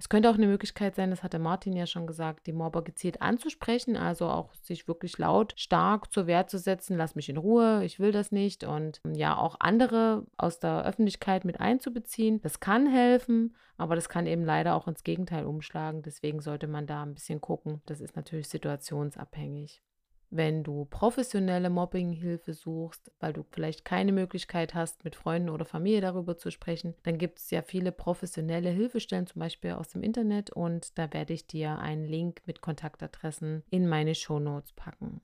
Es 0.00 0.08
könnte 0.08 0.30
auch 0.30 0.34
eine 0.34 0.46
Möglichkeit 0.46 0.94
sein, 0.94 1.10
das 1.10 1.22
hatte 1.22 1.38
Martin 1.38 1.76
ja 1.76 1.86
schon 1.86 2.06
gesagt, 2.06 2.46
die 2.46 2.54
Mobber 2.54 2.82
gezielt 2.82 3.20
anzusprechen, 3.20 3.98
also 3.98 4.28
auch 4.28 4.54
sich 4.54 4.88
wirklich 4.88 5.18
laut, 5.18 5.52
stark 5.56 6.10
zur 6.10 6.26
Wehr 6.26 6.46
zu 6.46 6.58
setzen, 6.58 6.96
lass 6.96 7.16
mich 7.16 7.28
in 7.28 7.36
Ruhe, 7.36 7.84
ich 7.84 8.00
will 8.00 8.10
das 8.10 8.32
nicht 8.32 8.64
und 8.64 9.02
ja 9.04 9.36
auch 9.36 9.56
andere 9.60 10.24
aus 10.38 10.58
der 10.58 10.86
Öffentlichkeit 10.86 11.44
mit 11.44 11.60
einzubeziehen. 11.60 12.40
Das 12.40 12.60
kann 12.60 12.86
helfen, 12.86 13.54
aber 13.76 13.94
das 13.94 14.08
kann 14.08 14.26
eben 14.26 14.42
leider 14.42 14.74
auch 14.74 14.88
ins 14.88 15.04
Gegenteil 15.04 15.44
umschlagen. 15.44 16.00
Deswegen 16.00 16.40
sollte 16.40 16.66
man 16.66 16.86
da 16.86 17.02
ein 17.02 17.12
bisschen 17.12 17.42
gucken. 17.42 17.82
Das 17.84 18.00
ist 18.00 18.16
natürlich 18.16 18.48
situationsabhängig. 18.48 19.82
Wenn 20.30 20.62
du 20.62 20.84
professionelle 20.84 21.70
Mobbinghilfe 21.70 22.54
suchst, 22.54 23.10
weil 23.18 23.32
du 23.32 23.44
vielleicht 23.50 23.84
keine 23.84 24.12
Möglichkeit 24.12 24.74
hast, 24.74 25.02
mit 25.04 25.16
Freunden 25.16 25.50
oder 25.50 25.64
Familie 25.64 26.00
darüber 26.00 26.38
zu 26.38 26.52
sprechen, 26.52 26.94
dann 27.02 27.18
gibt 27.18 27.40
es 27.40 27.50
ja 27.50 27.62
viele 27.62 27.90
professionelle 27.90 28.70
Hilfestellen, 28.70 29.26
zum 29.26 29.40
Beispiel 29.40 29.72
aus 29.72 29.88
dem 29.88 30.04
Internet. 30.04 30.50
Und 30.50 30.96
da 30.98 31.12
werde 31.12 31.32
ich 31.32 31.48
dir 31.48 31.78
einen 31.78 32.04
Link 32.04 32.42
mit 32.46 32.60
Kontaktadressen 32.60 33.64
in 33.70 33.88
meine 33.88 34.14
Shownotes 34.14 34.72
packen. 34.72 35.20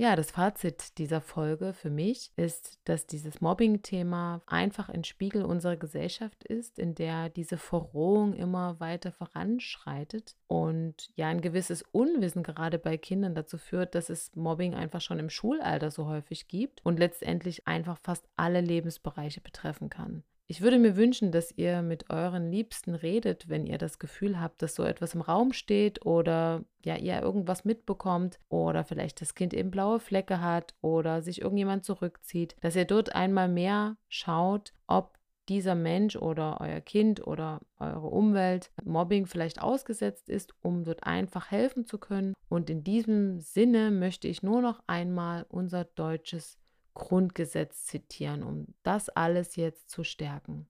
Ja, 0.00 0.14
das 0.14 0.30
Fazit 0.30 0.96
dieser 0.98 1.20
Folge 1.20 1.72
für 1.72 1.90
mich 1.90 2.30
ist, 2.36 2.78
dass 2.84 3.08
dieses 3.08 3.40
Mobbing-Thema 3.40 4.42
einfach 4.46 4.88
ein 4.88 5.02
Spiegel 5.02 5.44
unserer 5.44 5.76
Gesellschaft 5.76 6.44
ist, 6.44 6.78
in 6.78 6.94
der 6.94 7.30
diese 7.30 7.56
Verrohung 7.56 8.32
immer 8.34 8.78
weiter 8.78 9.10
voranschreitet 9.10 10.36
und 10.46 11.10
ja 11.16 11.26
ein 11.26 11.40
gewisses 11.40 11.82
Unwissen 11.90 12.44
gerade 12.44 12.78
bei 12.78 12.96
Kindern 12.96 13.34
dazu 13.34 13.58
führt, 13.58 13.96
dass 13.96 14.08
es 14.08 14.30
Mobbing 14.36 14.76
einfach 14.76 15.00
schon 15.00 15.18
im 15.18 15.30
Schulalter 15.30 15.90
so 15.90 16.06
häufig 16.06 16.46
gibt 16.46 16.80
und 16.86 17.00
letztendlich 17.00 17.66
einfach 17.66 17.98
fast 18.00 18.28
alle 18.36 18.60
Lebensbereiche 18.60 19.40
betreffen 19.40 19.90
kann. 19.90 20.22
Ich 20.50 20.62
würde 20.62 20.78
mir 20.78 20.96
wünschen, 20.96 21.30
dass 21.30 21.52
ihr 21.52 21.82
mit 21.82 22.08
euren 22.08 22.50
Liebsten 22.50 22.94
redet, 22.94 23.50
wenn 23.50 23.66
ihr 23.66 23.76
das 23.76 23.98
Gefühl 23.98 24.40
habt, 24.40 24.62
dass 24.62 24.74
so 24.74 24.82
etwas 24.82 25.14
im 25.14 25.20
Raum 25.20 25.52
steht 25.52 26.06
oder 26.06 26.64
ja, 26.82 26.96
ihr 26.96 27.20
irgendwas 27.20 27.66
mitbekommt 27.66 28.38
oder 28.48 28.82
vielleicht 28.82 29.20
das 29.20 29.34
Kind 29.34 29.52
eben 29.52 29.70
blaue 29.70 30.00
Flecke 30.00 30.40
hat 30.40 30.74
oder 30.80 31.20
sich 31.20 31.42
irgendjemand 31.42 31.84
zurückzieht, 31.84 32.56
dass 32.62 32.76
ihr 32.76 32.86
dort 32.86 33.14
einmal 33.14 33.48
mehr 33.48 33.98
schaut, 34.08 34.72
ob 34.86 35.18
dieser 35.50 35.74
Mensch 35.74 36.16
oder 36.16 36.62
euer 36.62 36.80
Kind 36.80 37.26
oder 37.26 37.60
eure 37.78 38.06
Umwelt 38.06 38.70
Mobbing 38.82 39.26
vielleicht 39.26 39.60
ausgesetzt 39.60 40.30
ist, 40.30 40.54
um 40.62 40.82
dort 40.82 41.04
einfach 41.04 41.50
helfen 41.50 41.84
zu 41.84 41.98
können. 41.98 42.32
Und 42.48 42.70
in 42.70 42.84
diesem 42.84 43.38
Sinne 43.38 43.90
möchte 43.90 44.28
ich 44.28 44.42
nur 44.42 44.62
noch 44.62 44.82
einmal 44.86 45.44
unser 45.50 45.84
deutsches 45.84 46.58
Grundgesetz 46.94 47.84
zitieren, 47.84 48.42
um 48.42 48.66
das 48.82 49.08
alles 49.08 49.56
jetzt 49.56 49.90
zu 49.90 50.04
stärken. 50.04 50.66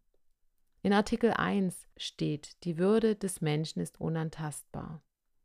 In 0.83 0.93
Artikel 0.93 1.33
1 1.33 1.89
steht, 1.97 2.65
die 2.65 2.79
Würde 2.79 3.17
des 3.17 3.41
Menschen 3.41 3.81
ist 3.81 4.01
unantastbar. 4.01 5.03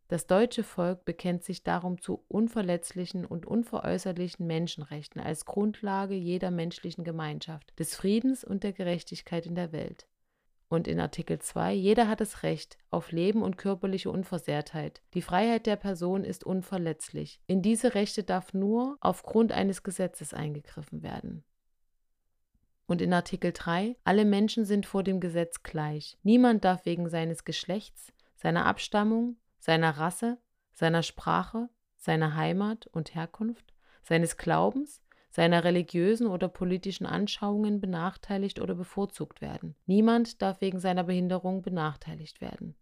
Das 0.07 0.27
deutsche 0.27 0.63
Volk 0.63 1.05
bekennt 1.05 1.43
sich 1.43 1.63
darum 1.63 1.99
zu 1.99 2.23
unverletzlichen 2.27 3.25
und 3.25 3.45
unveräußerlichen 3.45 4.45
Menschenrechten 4.45 5.19
als 5.19 5.45
Grundlage 5.45 6.13
jeder 6.13 6.51
menschlichen 6.51 7.03
Gemeinschaft, 7.03 7.77
des 7.79 7.95
Friedens 7.95 8.43
und 8.43 8.63
der 8.63 8.73
Gerechtigkeit 8.73 9.47
in 9.47 9.55
der 9.55 9.71
Welt. 9.71 10.07
Und 10.73 10.87
in 10.87 10.99
Artikel 10.99 11.37
2, 11.37 11.71
jeder 11.71 12.07
hat 12.07 12.19
das 12.19 12.41
Recht 12.41 12.79
auf 12.89 13.11
Leben 13.11 13.43
und 13.43 13.59
körperliche 13.59 14.09
Unversehrtheit. 14.09 15.03
Die 15.13 15.21
Freiheit 15.21 15.67
der 15.67 15.75
Person 15.75 16.23
ist 16.23 16.43
unverletzlich. 16.43 17.39
In 17.45 17.61
diese 17.61 17.93
Rechte 17.93 18.23
darf 18.23 18.55
nur 18.55 18.97
aufgrund 18.99 19.51
eines 19.51 19.83
Gesetzes 19.83 20.33
eingegriffen 20.33 21.03
werden. 21.03 21.43
Und 22.87 23.03
in 23.03 23.13
Artikel 23.13 23.51
3, 23.51 23.97
alle 24.03 24.25
Menschen 24.25 24.65
sind 24.65 24.87
vor 24.87 25.03
dem 25.03 25.19
Gesetz 25.19 25.61
gleich. 25.61 26.17
Niemand 26.23 26.65
darf 26.65 26.87
wegen 26.87 27.07
seines 27.07 27.45
Geschlechts, 27.45 28.11
seiner 28.33 28.65
Abstammung, 28.65 29.37
seiner 29.59 29.91
Rasse, 29.99 30.39
seiner 30.71 31.03
Sprache, 31.03 31.69
seiner 31.97 32.35
Heimat 32.35 32.87
und 32.87 33.13
Herkunft, 33.13 33.75
seines 34.01 34.37
Glaubens, 34.37 35.02
seiner 35.33 35.63
religiösen 35.63 36.27
oder 36.27 36.47
politischen 36.47 37.07
Anschauungen 37.07 37.81
benachteiligt 37.81 38.59
oder 38.59 38.75
bevorzugt 38.75 39.41
werden. 39.41 39.75
Niemand 39.87 40.43
darf 40.43 40.61
wegen 40.61 40.79
seiner 40.79 41.03
Behinderung 41.05 41.63
benachteiligt 41.63 42.39
werden. 42.39 42.75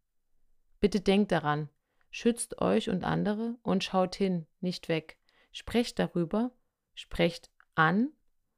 Bitte 0.81 0.99
denkt 0.99 1.31
daran, 1.31 1.69
schützt 2.09 2.61
euch 2.61 2.89
und 2.89 3.05
andere 3.05 3.55
und 3.63 3.85
schaut 3.85 4.15
hin, 4.15 4.47
nicht 4.59 4.89
weg. 4.89 5.17
Sprecht 5.53 5.97
darüber, 5.97 6.51
sprecht 6.93 7.49
an, 7.75 8.11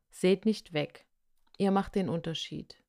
seht 0.09 0.47
nicht 0.47 0.73
weg. 0.73 1.05
Ihr 1.59 1.69
macht 1.69 1.93
den 1.93 2.09
Unterschied. 2.09 2.81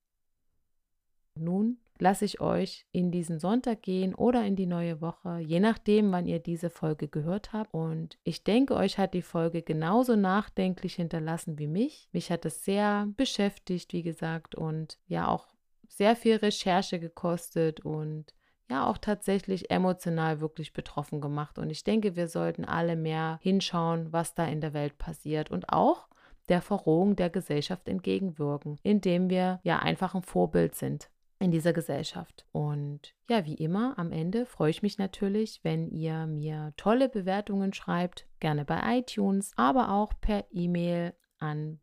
Nun 1.35 1.77
lasse 1.99 2.25
ich 2.25 2.41
euch 2.41 2.85
in 2.91 3.11
diesen 3.11 3.39
Sonntag 3.39 3.81
gehen 3.81 4.13
oder 4.13 4.45
in 4.45 4.55
die 4.55 4.65
neue 4.65 5.01
Woche, 5.01 5.39
je 5.39 5.59
nachdem, 5.59 6.11
wann 6.11 6.27
ihr 6.27 6.39
diese 6.39 6.69
Folge 6.69 7.07
gehört 7.07 7.53
habt. 7.53 7.73
Und 7.73 8.17
ich 8.23 8.43
denke, 8.43 8.75
euch 8.75 8.97
hat 8.97 9.13
die 9.13 9.21
Folge 9.21 9.61
genauso 9.61 10.15
nachdenklich 10.15 10.95
hinterlassen 10.95 11.57
wie 11.57 11.67
mich. 11.67 12.09
Mich 12.11 12.31
hat 12.31 12.45
es 12.45 12.65
sehr 12.65 13.07
beschäftigt, 13.15 13.93
wie 13.93 14.03
gesagt, 14.03 14.55
und 14.55 14.99
ja 15.07 15.27
auch 15.27 15.47
sehr 15.87 16.15
viel 16.15 16.35
Recherche 16.35 16.99
gekostet 16.99 17.79
und 17.79 18.33
ja 18.69 18.87
auch 18.87 18.97
tatsächlich 18.97 19.69
emotional 19.69 20.41
wirklich 20.41 20.73
betroffen 20.73 21.21
gemacht. 21.21 21.57
Und 21.59 21.69
ich 21.69 21.83
denke, 21.83 22.15
wir 22.15 22.27
sollten 22.27 22.65
alle 22.65 22.95
mehr 22.95 23.39
hinschauen, 23.41 24.11
was 24.11 24.33
da 24.33 24.45
in 24.45 24.59
der 24.59 24.73
Welt 24.73 24.97
passiert 24.97 25.51
und 25.51 25.69
auch 25.69 26.07
der 26.49 26.61
Verrohung 26.61 27.15
der 27.15 27.29
Gesellschaft 27.29 27.87
entgegenwirken, 27.87 28.79
indem 28.83 29.29
wir 29.29 29.59
ja 29.63 29.79
einfach 29.79 30.13
ein 30.13 30.21
Vorbild 30.21 30.75
sind 30.75 31.09
in 31.39 31.51
dieser 31.51 31.73
Gesellschaft. 31.73 32.45
Und 32.51 33.13
ja, 33.29 33.45
wie 33.45 33.55
immer, 33.55 33.97
am 33.97 34.11
Ende 34.11 34.45
freue 34.45 34.69
ich 34.69 34.81
mich 34.81 34.97
natürlich, 34.97 35.59
wenn 35.63 35.89
ihr 35.89 36.27
mir 36.27 36.73
tolle 36.77 37.09
Bewertungen 37.09 37.73
schreibt, 37.73 38.25
gerne 38.39 38.65
bei 38.65 38.99
iTunes, 38.99 39.51
aber 39.55 39.91
auch 39.91 40.13
per 40.21 40.45
E-Mail 40.51 41.13
an 41.39 41.79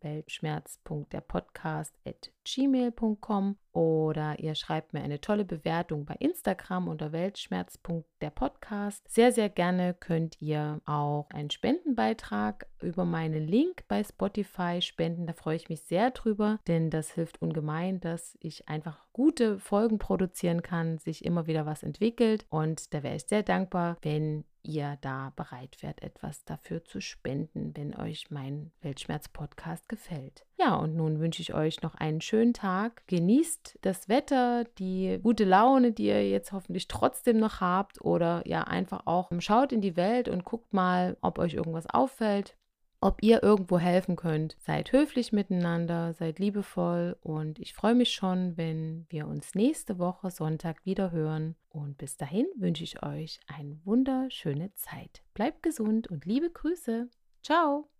weltschmerz.derpodcast.gmail.com 2.43 3.57
oder 3.73 4.39
ihr 4.39 4.55
schreibt 4.55 4.93
mir 4.93 5.01
eine 5.03 5.21
tolle 5.21 5.45
Bewertung 5.45 6.05
bei 6.05 6.15
Instagram 6.19 6.89
unter 6.89 7.13
weltschmerz.derpodcast. 7.13 9.09
Sehr, 9.09 9.33
sehr 9.33 9.49
gerne 9.49 9.95
könnt 9.95 10.41
ihr 10.43 10.81
auch 10.85 11.31
einen 11.31 11.51
Spendenbeitrag 11.51 12.67
über 12.83 13.05
meinen 13.05 13.47
Link 13.47 13.85
bei 13.89 14.05
Spotify 14.05 14.83
spenden. 14.83 15.27
Da 15.27 15.33
freue 15.33 15.57
ich 15.57 15.69
mich 15.69 15.83
sehr 15.83 16.11
drüber, 16.11 16.59
denn 16.67 16.91
das 16.91 17.13
hilft 17.13 17.41
ungemein, 17.41 18.01
dass 18.01 18.37
ich 18.41 18.69
einfach 18.69 19.07
gute 19.13 19.59
Folgen 19.59 19.99
produzieren 19.99 20.63
kann, 20.63 20.99
sich 20.99 21.25
immer 21.25 21.47
wieder 21.47 21.65
was 21.65 21.83
entwickelt. 21.83 22.45
Und 22.51 22.93
da 22.93 23.03
wäre 23.03 23.17
ich 23.17 23.25
sehr 23.25 23.43
dankbar, 23.43 23.97
wenn 24.03 24.45
ihr 24.63 24.99
da 25.01 25.33
bereit 25.35 25.83
wärt, 25.83 26.03
etwas 26.03 26.45
dafür 26.45 26.85
zu 26.85 27.01
spenden, 27.01 27.77
wenn 27.77 27.97
euch 27.97 28.31
mein 28.31 28.71
Weltschmerz-Podcast 28.81 29.89
gefällt. 29.89 30.45
Ja, 30.65 30.77
und 30.77 30.95
nun 30.95 31.19
wünsche 31.19 31.43
ich 31.43 31.55
euch 31.55 31.83
noch 31.83 31.97
einen 31.97 32.21
schönen 32.21 32.53
Tag. 32.55 33.03
Genießt 33.09 33.81
das 33.83 34.09
Wetter, 34.09 34.63
die 34.79 35.19
gute 35.21 35.43
Laune, 35.45 35.91
die 35.91 36.07
ihr 36.07 36.29
jetzt 36.31 36.53
hoffentlich 36.53 36.87
trotzdem 36.87 37.39
noch 37.39 37.61
habt 37.61 38.01
oder 38.01 38.47
ja 38.47 38.63
einfach 38.63 39.07
auch 39.07 39.31
schaut 39.41 39.73
in 39.73 39.81
die 39.81 39.97
Welt 39.97 40.29
und 40.29 40.45
guckt 40.45 40.73
mal, 40.73 41.17
ob 41.21 41.41
euch 41.41 41.55
irgendwas 41.55 41.87
auffällt. 41.89 42.57
ob 43.03 43.23
ihr 43.23 43.43
irgendwo 43.43 43.79
helfen 43.79 44.17
könnt. 44.17 44.57
Seid 44.61 44.93
höflich 44.93 45.33
miteinander, 45.33 46.13
seid 46.15 46.39
liebevoll 46.39 47.17
und 47.21 47.59
ich 47.59 47.75
freue 47.75 47.97
mich 47.97 48.13
schon, 48.13 48.57
wenn 48.57 49.07
wir 49.11 49.27
uns 49.27 49.55
nächste 49.57 49.99
Woche 49.99 50.31
Sonntag 50.31 50.87
wieder 50.87 51.11
hören. 51.11 51.57
Und 51.69 51.99
bis 51.99 52.17
dahin 52.17 52.47
wünsche 52.57 52.85
ich 52.85 53.03
euch 53.03 53.41
eine 53.49 53.81
wunderschöne 53.85 54.73
Zeit. 54.75 55.23
Bleibt 55.35 55.63
gesund 55.65 56.09
und 56.09 56.25
liebe 56.27 56.51
Grüße. 56.51 57.09
Ciao. 57.43 57.92